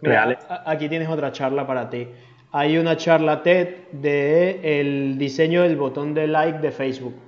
reales. 0.00 0.38
Aquí 0.64 0.88
tienes 0.88 1.10
otra 1.10 1.30
charla 1.30 1.66
para 1.66 1.90
ti. 1.90 2.08
Hay 2.52 2.78
una 2.78 2.96
charla 2.96 3.42
TED 3.42 3.68
de 3.92 4.80
el 4.80 5.18
diseño 5.18 5.62
del 5.62 5.76
botón 5.76 6.14
de 6.14 6.26
like 6.26 6.60
de 6.60 6.70
Facebook 6.70 7.25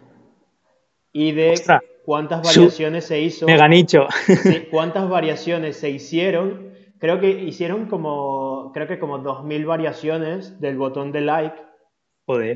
y 1.19 1.33
de 1.33 1.61
cuántas 2.05 2.43
variaciones 2.43 3.05
se 3.05 3.21
hizo. 3.21 3.47
Mega 3.47 3.67
nicho. 3.67 4.07
cuántas 4.71 5.09
variaciones 5.09 5.77
se 5.77 5.91
hicieron. 5.91 6.73
Creo 7.01 7.19
que 7.19 7.29
hicieron 7.29 7.87
como, 7.87 8.71
creo 8.73 8.87
que 8.87 9.01
como 9.01 9.19
2.000 9.19 9.67
variaciones 9.67 10.61
del 10.61 10.77
botón 10.77 11.11
de 11.11 11.23
like 11.23 11.57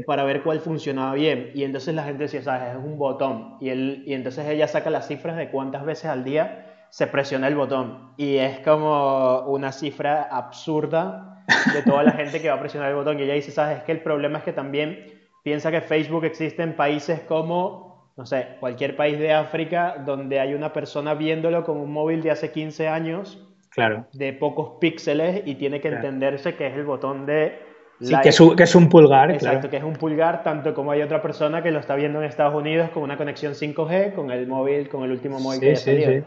para 0.07 0.23
ver 0.23 0.45
cuál 0.45 0.61
funcionaba 0.61 1.15
bien. 1.15 1.51
Y 1.55 1.65
entonces 1.65 1.93
la 1.93 2.05
gente 2.05 2.25
decía, 2.25 2.43
¿sabes? 2.43 2.71
Es 2.71 2.77
un 2.77 2.99
botón. 2.99 3.57
Y, 3.61 3.71
él, 3.71 4.05
y 4.07 4.15
entonces 4.15 4.47
ella 4.47 4.69
saca 4.69 4.91
las 4.91 5.09
cifras 5.09 5.37
de 5.37 5.51
cuántas 5.51 5.85
veces 5.85 6.05
al 6.05 6.23
día 6.23 6.87
se 6.91 7.09
presiona 7.09 7.49
el 7.49 7.57
botón. 7.57 8.13
Y 8.17 8.37
es 8.37 8.61
como 8.61 9.41
una 9.49 9.73
cifra 9.73 10.23
absurda 10.23 11.45
de 11.75 11.83
toda 11.83 12.05
la 12.05 12.13
gente 12.13 12.41
que 12.41 12.49
va 12.49 12.55
a 12.55 12.61
presionar 12.61 12.91
el 12.91 12.97
botón. 12.97 13.19
Y 13.19 13.25
ella 13.25 13.35
dice, 13.35 13.51
¿sabes? 13.51 13.79
Es 13.79 13.83
que 13.83 13.93
el 13.93 14.03
problema 14.03 14.39
es 14.39 14.45
que 14.45 14.53
también 14.53 15.05
piensa 15.43 15.73
que 15.73 15.81
Facebook 15.81 16.25
existe 16.27 16.63
en 16.63 16.77
países 16.77 17.21
como, 17.23 17.92
no 18.17 18.27
sé, 18.27 18.57
cualquier 18.61 18.97
país 18.97 19.19
de 19.19 19.33
África 19.33 20.03
donde 20.05 20.41
hay 20.41 20.55
una 20.55 20.73
persona 20.73 21.15
viéndolo 21.15 21.65
con 21.65 21.79
un 21.79 21.93
móvil 21.93 22.23
de 22.23 22.31
hace 22.31 22.53
15 22.53 22.89
años. 22.89 23.49
Claro. 23.71 24.07
De 24.13 24.35
pocos 24.35 24.79
píxeles 24.81 25.43
y 25.47 25.55
tiene 25.55 25.81
que 25.81 25.89
entenderse 25.89 26.57
que 26.57 26.67
es 26.67 26.75
el 26.75 26.85
botón 26.85 27.25
de 27.25 27.59
Sí, 28.03 28.15
que 28.21 28.31
es, 28.31 28.41
un, 28.75 28.89
pulgar. 28.89 29.31
Exacto, 29.31 29.71
que 29.71 29.77
es 29.77 29.85
un 29.85 29.93
pulgar, 29.93 30.43
tanto 30.43 30.75
como 30.75 30.91
hay 30.91 31.03
otra 31.03 31.23
persona 31.23 31.63
que 31.63 31.71
lo 31.71 31.79
está 31.79 31.95
viendo 31.95 32.19
en 32.19 32.25
Estados 32.25 32.55
Unidos 32.55 32.91
con 32.91 33.05
una 33.05 33.17
conexión 33.17 33.53
5G, 33.53 34.13
con 34.13 34.33
el 34.33 34.49
móvil, 34.49 34.89
con 34.89 35.05
el 35.05 35.13
último 35.13 35.39
móvil 35.39 35.61
que 35.61 35.77
sí, 35.77 36.03
sí. 36.03 36.23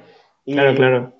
Y, 0.45 0.53
claro, 0.53 0.75
claro. 0.75 1.13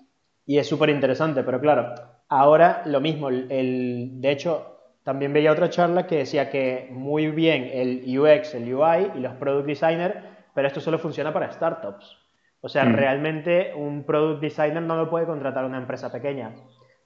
Y 0.46 0.58
es 0.58 0.68
súper 0.68 0.90
interesante, 0.90 1.44
pero 1.44 1.60
claro, 1.60 1.94
ahora 2.30 2.84
lo 2.86 3.02
mismo. 3.02 3.30
El, 3.30 4.22
de 4.22 4.32
hecho, 4.32 4.78
también 5.04 5.34
veía 5.34 5.52
otra 5.52 5.70
charla 5.70 6.08
que 6.08 6.20
decía 6.20 6.50
que 6.50 6.88
muy 6.92 7.28
bien 7.28 7.70
el 7.74 8.18
UX, 8.18 8.56
el 8.56 8.74
UI 8.74 9.12
y 9.16 9.20
los 9.20 9.34
product 9.34 9.68
designers, 9.68 10.16
pero 10.56 10.68
esto 10.68 10.82
solo 10.82 10.98
funciona 10.98 11.32
para 11.32 11.52
startups. 11.52 12.18
O 12.62 12.70
sea, 12.70 12.86
mm. 12.86 12.94
realmente 12.94 13.74
un 13.76 14.06
product 14.06 14.42
designer 14.42 14.82
no 14.82 14.96
lo 14.96 15.08
puede 15.12 15.28
contratar 15.28 15.66
una 15.66 15.78
empresa 15.78 16.12
pequeña 16.12 16.56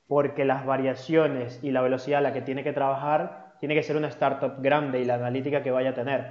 porque 0.08 0.46
las 0.46 0.66
variaciones 0.66 1.60
y 1.64 1.72
la 1.72 1.82
velocidad 1.82 2.20
a 2.20 2.22
la 2.22 2.34
que 2.34 2.42
tiene 2.42 2.64
que 2.64 2.74
trabajar 2.74 3.54
tiene 3.60 3.76
que 3.76 3.84
ser 3.84 3.98
una 3.98 4.08
startup 4.08 4.56
grande 4.60 5.02
y 5.02 5.06
la 5.06 5.16
analítica 5.16 5.62
que 5.62 5.70
vaya 5.70 5.90
a 5.90 5.94
tener. 5.94 6.26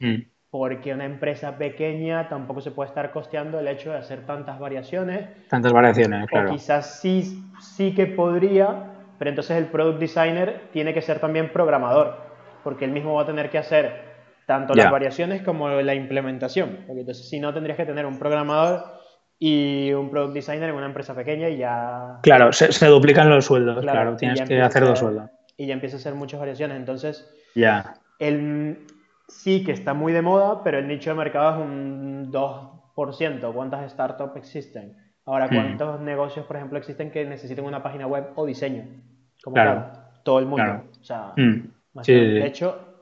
Mm. 0.00 0.22
Porque 0.50 0.94
una 0.94 1.04
empresa 1.04 1.58
pequeña 1.58 2.28
tampoco 2.28 2.60
se 2.60 2.70
puede 2.70 2.88
estar 2.88 3.12
costeando 3.12 3.60
el 3.60 3.68
hecho 3.68 3.92
de 3.92 3.98
hacer 3.98 4.24
tantas 4.24 4.58
variaciones. 4.58 5.28
Tantas 5.48 5.72
variaciones, 5.72 6.26
claro. 6.26 6.50
Quizás 6.50 7.00
sí, 7.00 7.44
sí 7.60 7.94
que 7.94 8.06
podría, 8.06 8.94
pero 9.18 9.30
entonces 9.30 9.58
el 9.58 9.66
product 9.66 10.00
designer 10.00 10.62
tiene 10.72 10.94
que 10.94 11.02
ser 11.02 11.20
también 11.20 11.52
programador, 11.52 12.16
porque 12.64 12.84
él 12.84 12.92
mismo 12.92 13.14
va 13.14 13.22
a 13.22 13.26
tener 13.26 13.50
que 13.50 13.58
hacer 13.58 14.13
tanto 14.46 14.74
las 14.74 14.90
variaciones 14.90 15.42
como 15.42 15.68
la 15.68 15.94
implementación. 15.94 16.84
Porque 16.86 17.00
entonces 17.00 17.28
si 17.28 17.40
no 17.40 17.52
tendrías 17.52 17.76
que 17.76 17.86
tener 17.86 18.06
un 18.06 18.18
programador 18.18 18.84
y 19.38 19.92
un 19.92 20.10
product 20.10 20.34
designer 20.34 20.70
en 20.70 20.76
una 20.76 20.86
empresa 20.86 21.14
pequeña 21.14 21.48
y 21.48 21.58
ya... 21.58 22.18
Claro, 22.22 22.52
se, 22.52 22.86
duplican 22.86 23.28
los 23.28 23.44
sueldos, 23.44 23.80
claro, 23.80 24.16
tienes 24.16 24.42
que 24.42 24.60
hacer 24.60 24.84
dos 24.84 24.98
sueldos. 24.98 25.30
Y 25.56 25.66
ya 25.66 25.74
empieza 25.74 25.96
a 25.96 26.00
hacer 26.00 26.14
muchas 26.14 26.40
variaciones, 26.40 26.76
entonces... 26.76 27.30
Ya. 27.54 27.94
El, 28.18 28.86
sí 29.28 29.64
que 29.64 29.72
está 29.72 29.94
muy 29.94 30.12
de 30.12 30.22
moda, 30.22 30.62
pero 30.62 30.78
el 30.78 30.88
nicho 30.88 31.10
de 31.10 31.16
mercado 31.16 31.60
es 31.60 31.66
un 31.66 32.32
2%. 32.32 33.52
¿Cuántas 33.52 33.92
startups 33.92 34.36
existen? 34.36 34.96
Ahora, 35.26 35.46
hmm. 35.46 35.54
¿cuántos 35.54 36.00
negocios, 36.00 36.46
por 36.46 36.56
ejemplo, 36.56 36.78
existen 36.78 37.10
que 37.10 37.24
necesiten 37.24 37.64
una 37.64 37.82
página 37.82 38.06
web 38.06 38.28
o 38.36 38.46
diseño? 38.46 38.84
Como 39.42 39.54
claro. 39.54 39.90
todo 40.22 40.38
el 40.38 40.46
mundo. 40.46 40.84
O 41.00 41.04
sea, 41.04 41.32
hmm. 41.36 41.70
de 42.06 42.46
hecho, 42.46 42.93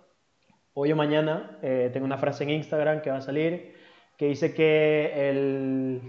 hoy 0.75 0.93
o 0.93 0.97
mañana 0.97 1.59
eh, 1.62 1.91
tengo 1.93 2.07
una 2.07 2.18
frase 2.18 2.45
en 2.45 2.51
Instagram 2.51 3.03
que 3.03 3.11
va 3.11 3.18
a 3.18 3.23
salir 3.23 3.75
que 4.16 4.27
dice 4.27 4.55
que 4.55 5.31
el, 5.31 6.01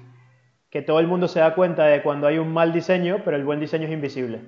que 0.70 0.82
todo 0.82 1.00
el 1.00 1.08
mundo 1.08 1.28
se 1.28 1.40
da 1.40 1.56
cuenta 1.56 1.86
de 1.86 2.02
cuando 2.02 2.28
hay 2.28 2.38
un 2.38 2.52
mal 2.54 2.74
diseño, 2.74 3.22
pero 3.26 3.38
el 3.38 3.44
buen 3.44 3.60
diseño 3.60 3.88
es 3.88 3.92
invisible. 3.92 4.42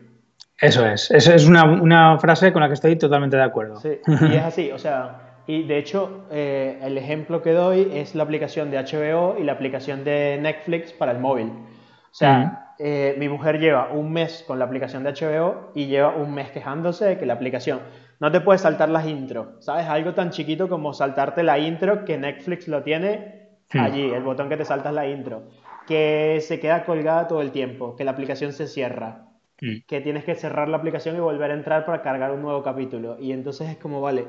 Eso 0.60 0.86
es, 0.86 1.12
esa 1.12 1.36
es 1.36 1.48
una, 1.48 2.18
frase 2.20 2.54
con 2.54 2.62
la 2.62 2.68
que 2.68 2.76
estoy 2.76 2.96
totalmente 2.96 3.36
de 3.36 3.44
acuerdo. 3.44 3.76
Sí, 3.78 4.00
y 4.08 4.36
es 4.36 4.44
así, 4.44 4.72
o 4.72 4.78
sea, 4.78 5.42
y 5.48 5.64
de 5.64 5.78
hecho 5.78 6.26
eh, 6.32 6.80
el 6.82 6.98
ejemplo 6.98 7.42
que 7.42 7.52
doy 7.52 7.90
es 7.94 8.16
la 8.16 8.24
aplicación 8.24 8.72
de 8.72 8.78
HBO 8.78 9.38
y 9.38 9.44
la 9.44 9.54
aplicación 9.54 10.04
de 10.04 10.38
Netflix 10.42 10.94
para 10.94 11.12
el 11.12 11.20
móvil. 11.20 11.48
O 11.48 12.18
sea, 12.18 12.74
eh, 12.80 13.16
mi 13.18 13.30
mujer 13.30 13.60
lleva 13.60 13.90
un 13.92 14.12
mes 14.14 14.44
con 14.48 14.60
la 14.60 14.66
aplicación 14.66 15.04
de 15.04 15.12
HBO 15.12 15.72
y 15.76 15.88
lleva 15.88 16.16
un 16.16 16.34
mes 16.34 16.52
quejándose 16.52 17.06
de 17.06 17.18
que 17.18 17.26
la 17.26 17.34
aplicación 17.34 17.80
no 18.20 18.32
te 18.32 18.42
puede 18.42 18.60
saltar 18.60 18.90
las 18.90 19.08
intro, 19.08 19.56
¿sabes? 19.60 19.86
Algo 19.88 20.14
tan 20.14 20.30
chiquito 20.30 20.70
como 20.70 20.94
saltarte 20.94 21.44
la 21.44 21.60
intro 21.60 22.06
que 22.06 22.18
Netflix 22.18 22.68
lo 22.68 22.84
tiene 22.84 23.50
allí, 23.74 24.10
el 24.10 24.24
botón 24.24 24.48
que 24.50 24.58
te 24.58 24.66
saltas 24.66 24.94
la 24.94 25.08
intro 25.08 25.44
que 25.86 26.40
se 26.42 26.60
queda 26.60 26.86
colgada 26.86 27.28
todo 27.28 27.42
el 27.42 27.52
tiempo, 27.52 27.96
que 27.96 28.04
la 28.04 28.12
aplicación 28.12 28.54
se 28.54 28.68
cierra, 28.68 29.28
mm. 29.62 29.86
que 29.88 30.02
tienes 30.02 30.24
que 30.24 30.36
cerrar 30.36 30.68
la 30.68 30.78
aplicación 30.78 31.16
y 31.16 31.20
volver 31.20 31.52
a 31.52 31.54
entrar 31.54 31.86
para 31.86 32.02
cargar 32.02 32.32
un 32.32 32.42
nuevo 32.42 32.64
capítulo. 32.64 33.18
Y 33.20 33.32
entonces 33.32 33.70
es 33.70 33.78
como, 33.78 34.02
vale, 34.02 34.26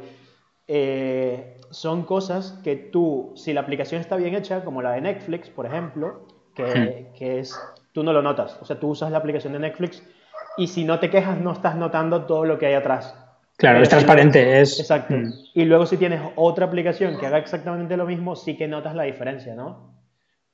eh, 0.69 1.57
son 1.71 2.05
cosas 2.05 2.61
que 2.63 2.77
tú, 2.77 3.33
si 3.37 3.53
la 3.53 3.63
aplicación 3.63 4.01
está 4.01 4.17
bien 4.17 4.35
hecha, 4.35 4.65
como 4.65 4.83
la 4.83 4.93
de 4.93 5.01
Netflix, 5.01 5.49
por 5.49 5.67
ejemplo, 5.67 6.27
que, 6.55 7.09
mm. 7.13 7.19
que 7.19 7.39
es, 7.41 7.59
tú 7.93 8.03
no 8.03 8.13
lo 8.13 8.23
notas. 8.23 8.59
O 8.61 8.65
sea, 8.65 8.79
tú 8.79 8.89
usas 8.89 9.11
la 9.11 9.19
aplicación 9.19 9.53
de 9.53 9.61
Netflix 9.61 10.03
y 10.59 10.69
si 10.69 10.85
no 10.85 10.99
te 10.99 11.11
quejas 11.11 11.41
no 11.41 11.53
estás 11.53 11.77
notando 11.77 12.25
todo 12.25 12.45
lo 12.45 12.59
que 12.59 12.67
hay 12.67 12.75
atrás. 12.75 13.23
Claro, 13.57 13.83
es 13.83 13.89
transparente, 13.89 14.61
es... 14.61 14.79
Exacto. 14.79 15.15
Mm. 15.15 15.33
Y 15.55 15.65
luego 15.65 15.87
si 15.87 15.97
tienes 15.97 16.21
otra 16.37 16.67
aplicación 16.67 17.19
que 17.19 17.27
haga 17.27 17.39
exactamente 17.39 17.97
lo 17.97 18.07
mismo, 18.07 18.37
sí 18.37 18.57
que 18.57 18.69
notas 18.69 18.95
la 18.95 19.05
diferencia, 19.05 19.55
¿no? 19.55 19.97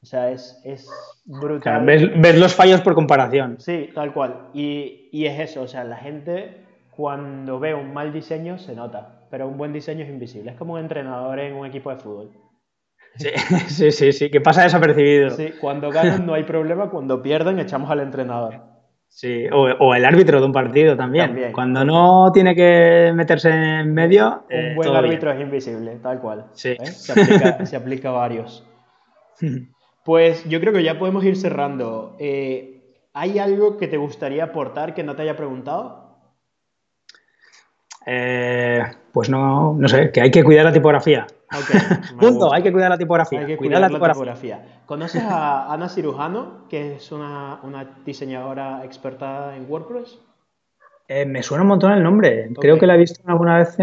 O 0.03 0.07
sea, 0.07 0.31
es, 0.31 0.61
es 0.65 0.89
brutal. 1.25 1.85
ves, 1.85 2.39
los 2.39 2.55
fallos 2.55 2.81
por 2.81 2.95
comparación. 2.95 3.57
Sí, 3.61 3.91
tal 3.95 4.13
cual. 4.13 4.49
Y, 4.53 5.09
y, 5.13 5.27
es 5.27 5.39
eso, 5.39 5.63
o 5.63 5.69
sea, 5.69 5.85
la 5.85 5.97
gente 5.97 6.65
cuando 6.91 7.61
ve 7.61 7.75
un 7.75 7.93
mal 7.93 8.13
diseño 8.13 8.59
se 8.59 8.75
nota, 8.75 9.27
pero 9.31 9.47
un 9.47 9.57
buen 9.57 9.73
diseño 9.73 10.05
es 10.05 10.11
invisible. 10.11 10.51
Es 10.51 10.57
como 10.57 10.75
un 10.75 10.81
entrenador 10.81 11.39
en 11.39 11.55
un 11.55 11.67
equipo 11.67 11.91
de 11.91 11.97
fútbol. 11.97 12.31
Sí, 13.17 13.31
sí, 13.69 13.93
sí, 13.93 14.13
sí, 14.13 14.31
que 14.31 14.41
pasa 14.41 14.65
desapercibido. 14.65 15.31
Sí, 15.31 15.53
cuando 15.61 15.91
ganan 15.91 16.27
no 16.27 16.35
hay 16.35 16.45
problema, 16.45 16.91
cuando 16.91 17.23
pierden 17.23 17.61
echamos 17.61 17.91
al 17.91 18.01
entrenador. 18.01 18.72
Sí, 19.15 19.47
o, 19.53 19.65
o 19.79 19.95
el 19.95 20.07
árbitro 20.07 20.41
de 20.41 20.47
un 20.47 20.53
partido 20.53 20.97
también. 20.97 21.53
Cuando 21.53 21.85
no 21.85 22.33
tiene 22.33 22.57
que 22.57 23.13
meterse 23.15 23.51
en 23.51 23.93
medio. 23.93 24.45
Un 24.51 24.57
eh, 24.57 24.73
buen 24.75 24.89
árbitro 24.89 25.31
es 25.31 25.41
invisible, 25.41 25.97
tal 26.03 26.19
cual. 26.19 26.47
Sí. 26.55 26.71
¿eh? 26.71 26.87
Se, 26.87 27.13
aplica, 27.13 27.67
se 27.67 27.77
aplica 27.77 28.09
a 28.09 28.13
varios. 28.13 28.67
Pues 30.05 30.49
yo 30.49 30.59
creo 30.59 30.73
que 30.73 30.83
ya 30.83 30.99
podemos 30.99 31.25
ir 31.25 31.37
cerrando. 31.37 32.17
Eh, 32.19 32.97
¿Hay 33.15 33.39
algo 33.39 33.77
que 33.77 33.87
te 33.87 33.97
gustaría 33.97 34.43
aportar 34.43 34.95
que 34.95 35.05
no 35.05 35.15
te 35.15 35.23
haya 35.23 35.37
preguntado? 35.37 36.19
Pues 39.13 39.31
no, 39.31 39.77
no 39.79 39.89
sé, 39.89 40.11
que 40.11 40.21
hay 40.21 40.33
que 40.33 40.43
cuidar 40.43 40.65
la 40.65 40.73
tipografía. 40.73 41.29
Punto, 42.21 42.53
hay 42.53 42.63
que 42.63 42.73
cuidar 42.73 42.91
la 42.91 42.99
tipografía. 42.99 43.41
Hay 43.41 43.47
que 43.47 43.57
cuidar, 43.57 43.81
la, 43.81 43.89
tipografía. 43.89 44.81
¿Conoces 44.87 45.23
a 45.23 45.73
Ana 45.73 45.89
Cirujano, 45.89 46.67
que 46.69 46.97
es 46.97 47.13
una, 47.13 47.61
diseñadora 48.05 48.85
experta 48.85 49.57
en 49.57 49.71
WordPress? 49.71 50.19
Eh, 51.09 51.27
me 51.27 51.43
suena 51.43 51.63
un 51.63 51.69
montón 51.69 51.93
el 51.93 52.03
nombre. 52.03 52.51
Creo 52.61 52.79
que 52.79 52.87
la 52.87 52.95
he 52.95 52.99
visto 52.99 53.21
alguna 53.27 53.59
vez 53.59 53.77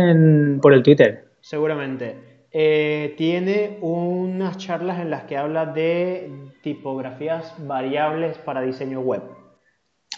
por 0.61 0.73
el 0.73 0.83
Twitter. 0.83 1.29
Seguramente. 1.41 2.47
Eh, 2.51 3.13
tiene 3.17 3.77
unas 3.81 4.57
charlas 4.57 4.99
en 4.99 5.11
las 5.11 5.23
que 5.23 5.37
habla 5.37 5.67
de 5.67 6.31
tipografías 6.63 7.53
variables 7.59 8.37
para 8.39 8.61
diseño 8.61 9.01
web. 9.01 9.21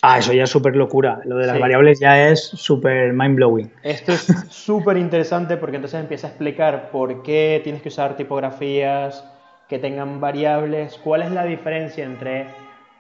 Ah, 0.04 0.18
eso 0.18 0.34
ya 0.34 0.44
es 0.44 0.50
súper 0.50 0.76
locura. 0.76 1.22
Lo 1.26 1.38
de 1.38 1.46
las 1.46 1.60
variables 1.60 2.00
ya 2.00 2.30
es 2.30 2.44
súper 2.44 3.14
mind 3.14 3.36
blowing. 3.36 3.72
Esto 3.84 4.14
es 4.14 4.26
súper 4.50 4.98
interesante 4.98 5.58
porque 5.58 5.76
entonces 5.76 6.00
empieza 6.00 6.28
a 6.28 6.30
explicar 6.32 6.90
por 6.90 7.22
qué 7.22 7.62
tienes 7.64 7.84
que 7.84 7.90
usar 7.90 8.18
tipografías 8.18 9.24
que 9.70 9.78
tengan 9.80 10.20
variables, 10.20 11.00
cuál 11.04 11.22
es 11.22 11.32
la 11.32 11.46
diferencia 11.46 12.04
entre... 12.04 12.48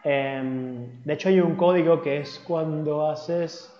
Em, 0.04 1.04
de 1.04 1.14
hecho 1.14 1.30
hay 1.30 1.40
un 1.40 1.56
código 1.56 2.02
que 2.02 2.22
es 2.22 2.40
cuando 2.48 3.10
haces 3.10 3.72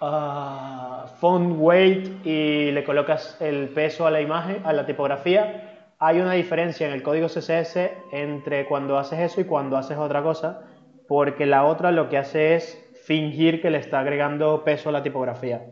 font 0.00 1.56
weight 1.58 2.24
y 2.26 2.70
le 2.70 2.84
colocas 2.84 3.36
el 3.40 3.68
peso 3.70 4.06
a 4.06 4.10
la 4.10 4.20
imagen, 4.20 4.60
a 4.64 4.72
la 4.72 4.86
tipografía, 4.86 5.86
hay 5.98 6.20
una 6.20 6.32
diferencia 6.32 6.86
en 6.86 6.92
el 6.92 7.02
código 7.02 7.26
CSS 7.28 7.90
entre 8.12 8.66
cuando 8.66 8.96
haces 8.98 9.18
eso 9.20 9.40
y 9.40 9.44
cuando 9.44 9.76
haces 9.76 9.98
otra 9.98 10.22
cosa, 10.22 10.62
porque 11.08 11.46
la 11.46 11.64
otra 11.64 11.90
lo 11.90 12.08
que 12.08 12.18
hace 12.18 12.54
es 12.54 12.84
fingir 13.04 13.60
que 13.62 13.70
le 13.70 13.78
está 13.78 14.00
agregando 14.00 14.62
peso 14.62 14.90
a 14.90 14.92
la 14.92 15.02
tipografía. 15.02 15.62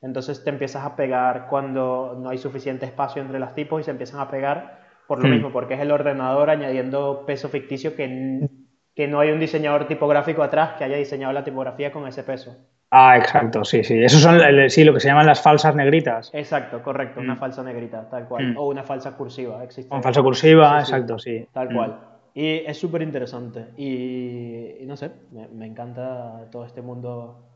Entonces 0.00 0.42
te 0.42 0.50
empiezas 0.50 0.84
a 0.84 0.96
pegar 0.96 1.46
cuando 1.48 2.18
no 2.18 2.30
hay 2.30 2.38
suficiente 2.38 2.86
espacio 2.86 3.22
entre 3.22 3.38
las 3.38 3.54
tipos 3.54 3.80
y 3.80 3.84
se 3.84 3.90
empiezan 3.92 4.20
a 4.20 4.30
pegar 4.30 4.80
por 5.06 5.22
lo 5.22 5.28
hmm. 5.28 5.32
mismo, 5.32 5.52
porque 5.52 5.74
es 5.74 5.80
el 5.80 5.92
ordenador 5.92 6.48
añadiendo 6.48 7.24
peso 7.26 7.50
ficticio 7.50 7.94
que, 7.94 8.48
que 8.96 9.06
no 9.06 9.20
hay 9.20 9.30
un 9.30 9.38
diseñador 9.38 9.86
tipográfico 9.86 10.42
atrás 10.42 10.72
que 10.78 10.84
haya 10.84 10.96
diseñado 10.96 11.32
la 11.34 11.44
tipografía 11.44 11.92
con 11.92 12.08
ese 12.08 12.22
peso. 12.22 12.56
Ah, 12.90 13.16
exacto, 13.16 13.64
sí, 13.64 13.84
sí. 13.84 14.02
Eso 14.02 14.18
son 14.18 14.40
sí, 14.68 14.84
lo 14.84 14.94
que 14.94 15.00
se 15.00 15.08
llaman 15.08 15.26
las 15.26 15.42
falsas 15.42 15.74
negritas. 15.74 16.30
Exacto, 16.34 16.82
correcto, 16.82 17.20
una 17.20 17.34
mm. 17.34 17.38
falsa 17.38 17.62
negrita, 17.62 18.08
tal 18.08 18.26
cual. 18.26 18.52
Mm. 18.52 18.58
O 18.58 18.68
una 18.68 18.82
falsa 18.82 19.16
cursiva, 19.16 19.62
existe. 19.64 19.92
Una 19.92 20.02
falsa 20.02 20.22
cursiva, 20.22 20.78
exacto, 20.80 21.18
sí. 21.18 21.46
Tal 21.52 21.72
cual. 21.72 22.11
Y 22.34 22.64
es 22.66 22.78
súper 22.78 23.02
interesante. 23.02 23.72
Y, 23.76 24.84
no 24.86 24.96
sé, 24.96 25.10
me, 25.30 25.66
encanta 25.66 26.48
todo 26.50 26.64
este 26.64 26.82
mundo. 26.82 27.48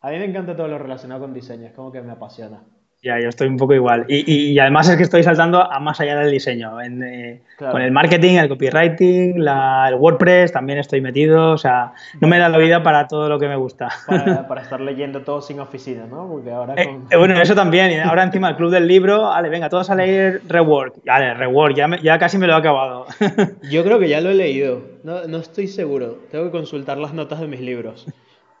A 0.00 0.10
mí 0.10 0.18
me 0.18 0.24
encanta 0.24 0.56
todo 0.56 0.68
lo 0.68 0.78
relacionado 0.78 1.22
con 1.22 1.32
diseño, 1.34 1.66
es 1.66 1.72
como 1.72 1.92
que 1.92 2.02
me 2.02 2.12
apasiona. 2.12 2.64
Ya, 3.06 3.20
yo 3.20 3.28
estoy 3.28 3.46
un 3.46 3.56
poco 3.56 3.72
igual. 3.72 4.04
Y, 4.08 4.58
además 4.58 4.88
es 4.88 4.96
que 4.96 5.04
estoy 5.04 5.22
saltando 5.22 5.62
a 5.62 5.78
más 5.78 6.00
allá 6.00 6.18
del 6.18 6.32
diseño. 6.32 6.72
Eh, 6.82 7.40
con 7.56 7.80
el 7.80 7.92
marketing, 7.92 8.34
el 8.34 8.48
copywriting, 8.48 9.36
el 9.46 9.94
WordPress 9.94 10.50
también 10.50 10.80
estoy 10.80 11.00
metido. 11.00 11.52
O 11.52 11.56
sea, 11.56 11.92
no 12.20 12.26
me 12.26 12.36
da 12.36 12.48
la 12.48 12.58
vida 12.58 12.82
para 12.82 13.06
todo 13.06 13.28
lo 13.28 13.38
que 13.38 13.46
me 13.46 13.54
gusta. 13.54 13.90
Para, 14.08 14.60
estar 14.60 14.80
leyendo 14.80 15.20
todo 15.20 15.40
sin 15.40 15.60
oficina, 15.60 16.04
¿no? 16.10 16.26
Porque 16.26 16.50
ahora 16.50 16.74
eh, 16.74 16.98
eh, 17.08 17.16
bueno, 17.16 17.40
eso 17.40 17.54
también. 17.54 18.00
Ahora 18.00 18.24
encima 18.24 18.48
el 18.48 18.56
club 18.56 18.72
del 18.72 18.88
libro, 18.88 19.22
vale, 19.22 19.50
venga, 19.50 19.68
todos 19.68 19.88
a 19.88 19.94
leer 19.94 20.40
Rework. 20.48 21.04
Vale, 21.06 21.34
Rework, 21.34 21.76
ya, 21.76 21.88
ya 22.02 22.18
casi 22.18 22.38
me 22.38 22.48
lo 22.48 22.54
he 22.54 22.56
acabado. 22.56 23.06
Yo 23.70 23.84
creo 23.84 24.00
que 24.00 24.08
ya 24.08 24.20
lo 24.20 24.30
he 24.30 24.34
leído. 24.34 24.80
No, 25.04 25.28
no 25.28 25.38
estoy 25.38 25.68
seguro. 25.68 26.18
Tengo 26.32 26.46
que 26.46 26.50
consultar 26.50 26.98
las 26.98 27.14
notas 27.14 27.38
de 27.38 27.46
mis 27.46 27.60
libros. 27.60 28.08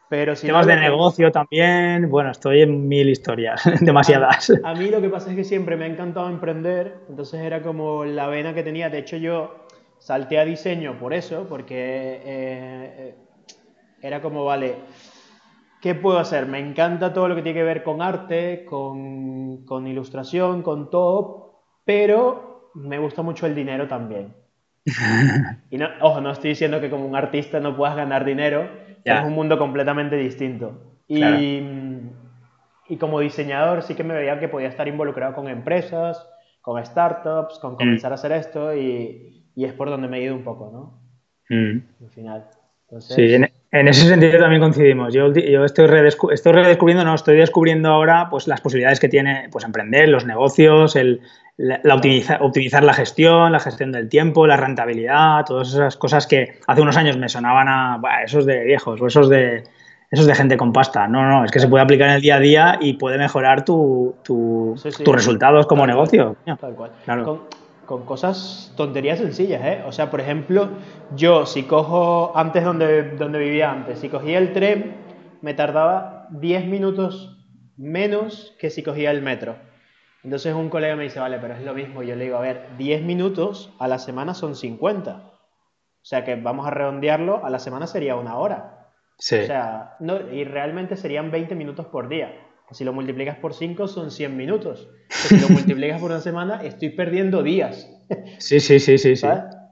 Pero 0.08 0.36
si 0.36 0.46
Temas 0.46 0.66
de 0.66 0.76
negocio 0.76 1.32
también, 1.32 2.08
bueno, 2.08 2.30
estoy 2.30 2.62
en 2.62 2.86
mil 2.86 3.08
historias, 3.08 3.62
demasiadas. 3.80 4.52
A, 4.62 4.74
mí 4.74 4.88
lo 4.88 5.00
que 5.00 5.08
pasa 5.08 5.30
es 5.30 5.36
que 5.36 5.44
siempre 5.44 5.76
me 5.76 5.84
ha 5.84 5.88
encantado 5.88 6.28
emprender, 6.28 6.98
entonces 7.08 7.40
era 7.40 7.60
como 7.62 8.04
la 8.04 8.28
vena 8.28 8.54
que 8.54 8.62
tenía. 8.62 8.88
De 8.88 8.98
hecho, 8.98 9.16
yo 9.16 9.66
salté 9.98 10.38
a 10.38 10.44
diseño 10.44 10.98
por 10.98 11.12
eso, 11.12 11.46
porque 11.48 12.20
eh, 12.24 13.14
era 14.00 14.20
como, 14.20 14.44
vale, 14.44 14.76
¿qué 15.82 15.96
puedo 15.96 16.18
hacer? 16.18 16.46
Me 16.46 16.60
encanta 16.60 17.12
todo 17.12 17.26
lo 17.26 17.34
que 17.34 17.42
tiene 17.42 17.58
que 17.58 17.64
ver 17.64 17.82
con 17.82 18.00
arte, 18.00 18.64
con, 18.64 19.64
con 19.64 19.88
ilustración, 19.88 20.62
con 20.62 20.88
todo, 20.88 21.64
pero 21.84 22.70
me 22.74 22.98
gusta 22.98 23.22
mucho 23.22 23.46
el 23.46 23.56
dinero 23.56 23.88
también. 23.88 24.34
y 25.70 25.78
no, 25.78 25.88
ojo, 26.00 26.20
no 26.20 26.30
estoy 26.30 26.50
diciendo 26.50 26.80
que 26.80 26.90
como 26.90 27.06
un 27.06 27.16
artista 27.16 27.58
no 27.58 27.76
puedas 27.76 27.96
ganar 27.96 28.24
dinero, 28.24 28.68
es 29.14 29.24
un 29.24 29.32
mundo 29.32 29.58
completamente 29.58 30.16
distinto. 30.16 30.80
Y, 31.08 31.22
y, 32.88 32.96
como 32.98 33.20
diseñador 33.20 33.82
sí 33.82 33.94
que 33.94 34.04
me 34.04 34.14
veía 34.14 34.40
que 34.40 34.48
podía 34.48 34.68
estar 34.68 34.88
involucrado 34.88 35.34
con 35.34 35.48
empresas, 35.48 36.26
con 36.60 36.84
startups, 36.84 37.58
con 37.60 37.74
mm. 37.74 37.76
comenzar 37.76 38.12
a 38.12 38.16
hacer 38.16 38.32
esto 38.32 38.74
y, 38.74 39.44
y, 39.54 39.64
es 39.64 39.72
por 39.72 39.88
donde 39.88 40.08
me 40.08 40.18
he 40.18 40.24
ido 40.24 40.34
un 40.34 40.42
poco, 40.42 40.70
¿no? 40.72 41.56
Mm. 41.56 42.04
Al 42.04 42.10
final. 42.10 42.44
Sí, 43.00 43.34
en, 43.72 43.88
ese 43.88 44.08
sentido 44.08 44.38
también 44.38 44.60
coincidimos. 44.60 45.12
Yo, 45.12 45.32
yo 45.32 45.64
estoy, 45.64 45.86
estoy 46.32 46.52
redescubriendo, 46.52 47.04
no, 47.04 47.14
estoy 47.14 47.36
descubriendo 47.36 47.88
ahora 47.88 48.28
pues, 48.30 48.46
las 48.46 48.60
posibilidades 48.60 49.00
que 49.00 49.08
tiene 49.08 49.48
pues, 49.50 49.64
emprender, 49.64 50.08
los 50.08 50.24
negocios, 50.24 50.96
el, 50.96 51.20
la, 51.56 51.80
optimizar 52.40 52.84
la 52.84 52.92
gestión, 52.92 53.52
la 53.52 53.60
gestión 53.60 53.92
del 53.92 54.08
tiempo, 54.08 54.46
la 54.46 54.56
rentabilidad, 54.56 55.44
todas 55.44 55.68
esas 55.68 55.96
cosas 55.96 56.26
que 56.26 56.58
hace 56.66 56.80
unos 56.80 56.96
años 56.96 57.16
me 57.16 57.28
sonaban 57.28 57.66
a 57.68 58.22
esos 58.24 58.46
de 58.46 58.64
viejos 58.64 59.00
o 59.00 59.06
esos 59.06 59.28
de, 59.28 59.64
esos 60.10 60.26
de 60.26 60.34
gente 60.34 60.56
con 60.56 60.72
pasta. 60.72 61.08
No, 61.08 61.28
no, 61.28 61.44
es 61.44 61.50
que 61.50 61.60
se 61.60 61.68
puede 61.68 61.84
aplicar 61.84 62.08
en 62.08 62.14
el 62.14 62.22
día 62.22 62.36
a 62.36 62.40
día 62.40 62.78
y 62.80 62.94
puede 62.94 63.18
mejorar 63.18 63.64
tu, 63.64 64.16
tus 64.22 64.82
resultados 65.06 65.66
como 65.66 65.86
negocio. 65.86 66.36
Tal 66.44 66.74
cual. 66.74 66.92
Con, 67.84 68.04
cosas, 68.04 68.72
tonterías 68.76 69.18
sencillas, 69.18 69.64
¿eh? 69.64 69.82
O 69.86 69.92
sea, 69.92 70.10
por 70.10 70.20
ejemplo, 70.20 70.70
yo 71.14 71.46
si 71.46 71.62
cojo, 71.64 72.32
antes 72.34 72.64
donde, 72.64 73.10
donde 73.10 73.38
vivía 73.38 73.70
antes, 73.70 74.00
si 74.00 74.08
cogía 74.08 74.38
el 74.38 74.52
tren, 74.52 74.96
me 75.40 75.54
tardaba 75.54 76.26
10 76.30 76.66
minutos 76.66 77.38
menos 77.76 78.56
que 78.58 78.70
si 78.70 78.82
cogía 78.82 79.12
el 79.12 79.22
metro. 79.22 79.54
Entonces 80.26 80.52
un 80.56 80.70
colega 80.70 80.96
me 80.96 81.04
dice, 81.04 81.20
vale, 81.20 81.38
pero 81.38 81.54
es 81.54 81.62
lo 81.62 81.72
mismo. 81.72 82.02
Yo 82.02 82.16
le 82.16 82.24
digo, 82.24 82.36
a 82.36 82.40
ver, 82.40 82.76
10 82.78 83.04
minutos 83.04 83.72
a 83.78 83.86
la 83.86 84.00
semana 84.00 84.34
son 84.34 84.56
50. 84.56 85.12
O 85.12 85.32
sea 86.02 86.24
que 86.24 86.34
vamos 86.34 86.66
a 86.66 86.70
redondearlo, 86.70 87.44
a 87.44 87.48
la 87.48 87.60
semana 87.60 87.86
sería 87.86 88.16
una 88.16 88.36
hora. 88.36 88.90
Sí. 89.18 89.36
O 89.36 89.46
sea, 89.46 89.94
no, 90.00 90.18
y 90.32 90.42
realmente 90.42 90.96
serían 90.96 91.30
20 91.30 91.54
minutos 91.54 91.86
por 91.86 92.08
día. 92.08 92.34
Si 92.72 92.82
lo 92.82 92.92
multiplicas 92.92 93.36
por 93.36 93.54
5 93.54 93.86
son 93.86 94.10
100 94.10 94.36
minutos. 94.36 94.88
Si 95.10 95.38
lo 95.38 95.48
multiplicas 95.50 96.00
por 96.00 96.10
una 96.10 96.20
semana, 96.20 96.60
estoy 96.64 96.88
perdiendo 96.88 97.44
días. 97.44 97.88
Sí, 98.40 98.58
sí, 98.58 98.80
sí, 98.80 98.98
sí. 98.98 99.14
sí. 99.14 99.28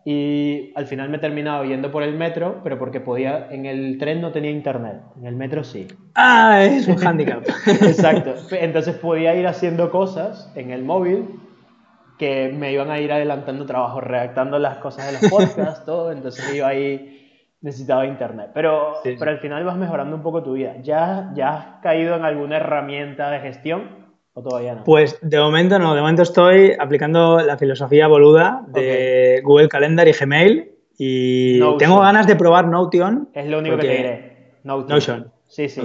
Y 0.06 0.72
al 0.74 0.86
final 0.86 1.08
me 1.08 1.16
he 1.16 1.20
terminado 1.20 1.64
yendo 1.64 1.90
por 1.90 2.02
el 2.02 2.14
metro, 2.14 2.60
pero 2.62 2.78
porque 2.78 3.00
podía, 3.00 3.48
en 3.50 3.64
el 3.64 3.96
tren 3.98 4.20
no 4.20 4.32
tenía 4.32 4.50
internet, 4.50 5.00
en 5.16 5.26
el 5.26 5.34
metro 5.34 5.64
sí. 5.64 5.88
Ah, 6.14 6.62
es 6.62 6.86
un 6.86 7.02
handicap. 7.04 7.42
Exacto. 7.66 8.34
Entonces 8.50 8.96
podía 8.96 9.34
ir 9.34 9.46
haciendo 9.46 9.90
cosas 9.90 10.52
en 10.56 10.72
el 10.72 10.84
móvil 10.84 11.40
que 12.18 12.52
me 12.54 12.70
iban 12.72 12.90
a 12.90 13.00
ir 13.00 13.12
adelantando 13.12 13.64
trabajo, 13.64 14.00
redactando 14.00 14.58
las 14.58 14.76
cosas 14.76 15.06
de 15.06 15.12
los 15.12 15.30
podcasts, 15.30 15.84
todo. 15.86 16.12
Entonces 16.12 16.54
iba 16.54 16.68
ahí, 16.68 17.48
necesitaba 17.62 18.06
internet. 18.06 18.50
Pero, 18.52 18.96
pero 19.02 19.30
al 19.30 19.38
final 19.38 19.64
vas 19.64 19.76
mejorando 19.78 20.16
un 20.16 20.22
poco 20.22 20.42
tu 20.42 20.52
vida. 20.52 20.76
¿Ya, 20.82 21.30
¿Ya 21.34 21.54
has 21.54 21.66
caído 21.82 22.14
en 22.14 22.24
alguna 22.24 22.58
herramienta 22.58 23.30
de 23.30 23.40
gestión? 23.40 24.03
¿O 24.34 24.42
todavía 24.42 24.74
no? 24.74 24.84
Pues 24.84 25.18
de 25.22 25.38
momento 25.38 25.78
no, 25.78 25.94
de 25.94 26.00
momento 26.00 26.22
estoy 26.22 26.72
aplicando 26.78 27.38
la 27.38 27.56
filosofía 27.56 28.08
boluda 28.08 28.64
de 28.68 29.40
Google 29.44 29.68
Calendar 29.68 30.08
y 30.08 30.12
Gmail 30.12 30.72
y 30.98 31.60
tengo 31.78 32.00
ganas 32.00 32.26
de 32.26 32.36
probar 32.36 32.66
Notion. 32.66 33.28
Es 33.32 33.46
lo 33.46 33.60
único 33.60 33.76
que 33.76 33.82
te 33.82 33.96
diré. 33.96 34.34
Notion. 34.64 35.30
Sí, 35.46 35.68
sí. 35.68 35.80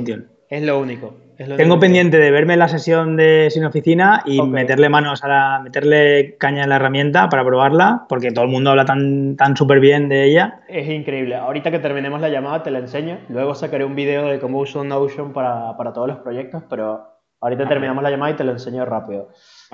Es 0.49 0.63
lo 0.63 0.79
único. 0.79 1.13
tengo 1.57 1.79
pendiente 1.79 2.17
de 2.17 2.31
verme 2.31 2.57
la 2.57 2.67
sesión 2.67 3.15
de 3.15 3.49
sin 3.51 3.65
oficina 3.65 4.23
y 4.25 4.41
meterle 4.41 4.89
manos 4.89 5.23
a 5.23 5.27
la, 5.27 5.59
meterle 5.63 6.37
caña 6.39 6.63
en 6.63 6.69
la 6.69 6.77
herramienta 6.77 7.29
para 7.29 7.45
probarla, 7.45 8.05
porque 8.09 8.31
todo 8.31 8.45
el 8.45 8.51
mundo 8.51 8.71
habla 8.71 8.85
tan, 8.85 9.35
tan 9.35 9.55
súper 9.55 9.79
bien 9.79 10.09
de 10.09 10.25
ella. 10.25 10.61
Es 10.67 10.89
increíble. 10.89 11.35
Ahorita 11.35 11.69
que 11.69 11.77
terminemos 11.77 12.19
la 12.19 12.29
llamada 12.29 12.63
te 12.63 12.71
la 12.71 12.79
enseño. 12.79 13.19
Luego 13.29 13.53
sacaré 13.53 13.85
un 13.85 13.95
video 13.95 14.25
de 14.27 14.39
cómo 14.39 14.57
uso 14.57 14.83
Notion 14.83 15.33
para, 15.33 15.77
para 15.77 15.93
todos 15.93 16.07
los 16.07 16.17
proyectos, 16.17 16.63
pero 16.67 17.18
Ahorita 17.41 17.67
terminamos 17.67 18.03
la 18.03 18.11
llamada 18.11 18.31
y 18.31 18.35
te 18.35 18.43
lo 18.43 18.51
enseño 18.51 18.85
rápido. 18.85 19.29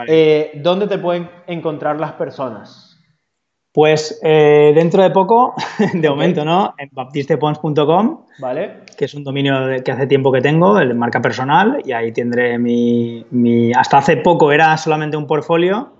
Eh, 0.07 0.51
¿Dónde 0.55 0.87
te 0.87 0.97
pueden 0.97 1.29
encontrar 1.47 1.99
las 1.99 2.13
personas? 2.13 2.91
Pues 3.71 4.19
eh, 4.23 4.71
dentro 4.73 5.03
de 5.03 5.09
poco, 5.09 5.53
de 5.93 6.09
momento, 6.09 6.45
¿no? 6.45 6.73
En 6.77 6.89
baptistepons.com, 6.93 8.25
vale. 8.39 8.81
que 8.97 9.05
es 9.05 9.13
un 9.13 9.23
dominio 9.23 9.83
que 9.83 9.91
hace 9.91 10.07
tiempo 10.07 10.31
que 10.31 10.41
tengo, 10.41 10.79
el 10.79 10.95
marca 10.95 11.21
personal, 11.21 11.81
y 11.83 11.91
ahí 11.91 12.13
tendré 12.13 12.57
mi, 12.57 13.25
mi 13.31 13.73
hasta 13.73 13.97
hace 13.97 14.17
poco 14.17 14.51
era 14.51 14.77
solamente 14.77 15.17
un 15.17 15.27
portfolio 15.27 15.95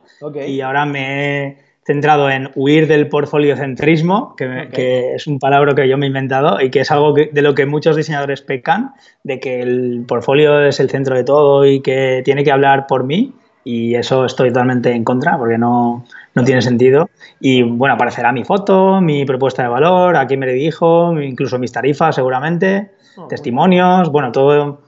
y 0.48 0.62
ahora 0.62 0.86
me 0.86 1.65
centrado 1.86 2.32
en 2.32 2.50
huir 2.56 2.88
del 2.88 3.08
portfoliocentrismo, 3.08 4.36
que, 4.36 4.70
que, 4.74 5.14
es 5.14 5.28
un 5.28 5.38
palabra 5.38 5.76
que 5.76 5.88
yo 5.88 5.98
me 5.98 6.08
he 6.08 6.10
inventado 6.10 6.60
y 6.60 6.72
que 6.72 6.80
es 6.80 6.90
algo 6.90 7.14
de 7.14 7.42
lo 7.44 7.54
que 7.54 7.68
muchos 7.68 7.96
diseñadores 7.96 8.42
pecan, 8.42 8.94
de 9.24 9.40
que 9.40 9.62
el 9.62 10.04
portfolio 10.08 10.62
es 10.62 10.80
el 10.80 10.90
centro 10.90 11.16
de 11.16 11.24
todo 11.24 11.66
y 11.66 11.82
que 11.82 12.24
tiene 12.26 12.44
que 12.44 12.52
hablar 12.52 12.88
por 12.88 13.04
mí. 13.04 13.34
Y 13.64 13.96
eso 13.96 14.26
estoy 14.26 14.50
totalmente 14.50 14.92
en 14.92 15.04
contra 15.04 15.38
porque 15.38 15.58
no, 15.58 16.06
no 16.34 16.44
tiene 16.44 16.62
sentido. 16.62 17.10
Y 17.40 17.62
bueno, 17.64 17.96
aparecerá 17.96 18.32
mi 18.32 18.44
foto, 18.44 19.00
mi 19.02 19.26
propuesta 19.26 19.64
de 19.64 19.70
valor, 19.70 20.18
a 20.18 20.26
quién 20.28 20.40
me 20.40 20.48
dirijo, 20.48 21.20
incluso 21.20 21.58
mis 21.60 21.72
tarifas 21.72 22.16
seguramente, 22.16 22.92
oh, 23.18 23.28
testimonios, 23.28 24.12
bueno, 24.12 24.32
todo 24.32 24.82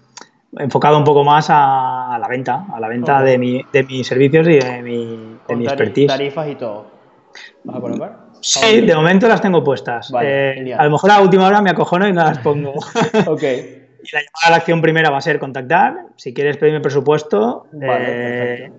enfocado 0.57 0.97
un 0.97 1.03
poco 1.03 1.23
más 1.23 1.47
a, 1.49 2.17
la 2.19 2.27
venta, 2.27 2.65
a 2.73 2.79
la 2.79 2.87
venta 2.87 3.21
de, 3.21 3.37
mi, 3.37 3.61
de, 3.71 3.83
mis 3.83 4.07
servicios 4.07 4.47
y 4.47 4.59
de 4.59 4.81
mi, 4.81 5.36
de 5.47 5.55
mi 5.55 5.65
expertise. 5.65 6.07
tarifas 6.07 6.49
y 6.49 6.55
todo. 6.55 6.87
¿Vas 7.63 7.77
a 7.77 7.81
colocar? 7.81 8.27
Sí, 8.41 8.81
de 8.81 8.95
momento 8.95 9.27
las 9.27 9.41
tengo 9.41 9.63
puestas. 9.63 10.11
Eh, 10.21 10.73
a 10.77 10.83
lo 10.85 10.91
mejor 10.91 11.11
a 11.11 11.21
última 11.21 11.47
hora 11.47 11.61
me 11.61 11.69
acojono 11.69 12.07
y 12.07 12.13
no 12.13 12.23
las 12.23 12.39
pongo. 12.39 12.71
ok. 13.27 13.43
Y 13.43 14.11
la 14.13 14.21
llamada 14.21 14.45
a 14.45 14.49
la 14.51 14.55
acción 14.57 14.81
primera 14.81 15.09
va 15.09 15.17
a 15.17 15.21
ser 15.21 15.39
contactar. 15.39 16.05
Si 16.15 16.33
quieres 16.33 16.57
pedirme 16.57 16.81
presupuesto, 16.81 17.67
eh, 17.81 18.71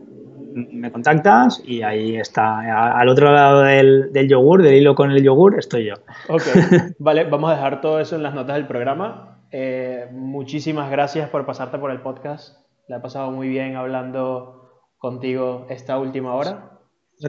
me 0.54 0.90
contactas 0.90 1.62
y 1.64 1.82
ahí 1.82 2.16
está. 2.16 2.98
Al 2.98 3.08
otro 3.08 3.32
lado 3.32 3.62
del, 3.62 4.12
del, 4.12 4.28
yogur, 4.28 4.62
del 4.62 4.74
hilo 4.74 4.94
con 4.94 5.10
el 5.10 5.22
yogur, 5.22 5.58
estoy 5.58 5.86
yo. 5.86 5.94
Ok, 6.28 6.42
vale, 6.98 7.24
vamos 7.24 7.50
a 7.50 7.56
dejar 7.56 7.80
todo 7.80 8.00
eso 8.00 8.16
en 8.16 8.22
las 8.22 8.34
notas 8.34 8.56
del 8.56 8.66
programa. 8.66 9.38
Eh, 9.50 10.06
muchísimas 10.12 10.90
gracias 10.90 11.28
por 11.30 11.46
pasarte 11.46 11.78
por 11.78 11.90
el 11.90 12.00
podcast. 12.00 12.58
Le 12.88 12.96
he 12.96 13.00
pasado 13.00 13.30
muy 13.30 13.48
bien 13.48 13.76
hablando 13.76 14.57
contigo 14.98 15.66
esta 15.70 15.98
última 15.98 16.34
hora. 16.34 16.70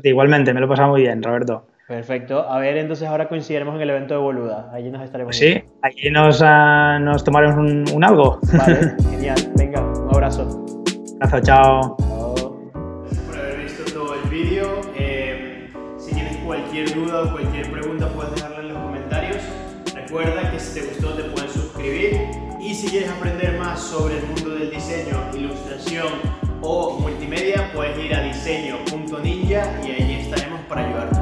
Igualmente, 0.04 0.54
me 0.54 0.60
lo 0.60 0.66
he 0.66 0.70
pasado 0.70 0.90
muy 0.90 1.02
bien, 1.02 1.24
Roberto. 1.24 1.66
Perfecto. 1.90 2.48
A 2.48 2.60
ver, 2.60 2.78
entonces 2.78 3.08
ahora 3.08 3.28
coincidiremos 3.28 3.76
en 3.76 3.82
el 3.82 3.90
evento 3.90 4.14
de 4.14 4.20
Boluda. 4.20 4.70
Allí 4.72 4.92
nos 4.92 5.02
estaremos. 5.02 5.36
sí, 5.36 5.60
allí 5.82 6.12
nos, 6.12 6.40
uh, 6.40 7.00
nos 7.02 7.24
tomaremos 7.24 7.58
un, 7.92 8.04
algo. 8.04 8.40
Vale, 8.56 8.96
genial. 9.10 9.38
Venga, 9.56 9.82
un 9.82 10.14
abrazo. 10.14 10.66
Abrazo, 11.16 11.40
chao. 11.42 11.98
Gracias 13.02 13.26
por 13.26 13.38
haber 13.40 13.58
visto 13.64 13.92
todo 13.92 14.14
el 14.14 14.30
vídeo. 14.30 14.82
Eh, 15.00 15.74
si 15.98 16.14
tienes 16.14 16.38
cualquier 16.46 16.94
duda 16.94 17.24
o 17.24 17.32
cualquier 17.32 17.72
pregunta, 17.72 18.08
puedes 18.10 18.36
dejarla 18.36 18.60
en 18.60 18.68
los 18.72 18.84
comentarios. 18.84 19.38
Recuerda 19.96 20.52
que 20.52 20.60
si 20.60 20.80
te 20.80 20.86
gustó, 20.86 21.16
te 21.16 21.24
puedes 21.24 21.52
suscribir. 21.54 22.22
Y 22.62 22.76
si 22.76 22.88
quieres 22.88 23.10
aprender 23.10 23.58
más 23.58 23.82
sobre 23.82 24.20
el 24.20 24.26
mundo 24.28 24.39
o 26.70 27.00
multimedia, 27.00 27.72
puedes 27.74 27.98
ir 27.98 28.14
a 28.14 28.22
diseño.ninja 28.22 29.82
y 29.84 29.92
ahí 29.92 30.22
estaremos 30.22 30.62
para 30.68 30.86
ayudarte. 30.86 31.19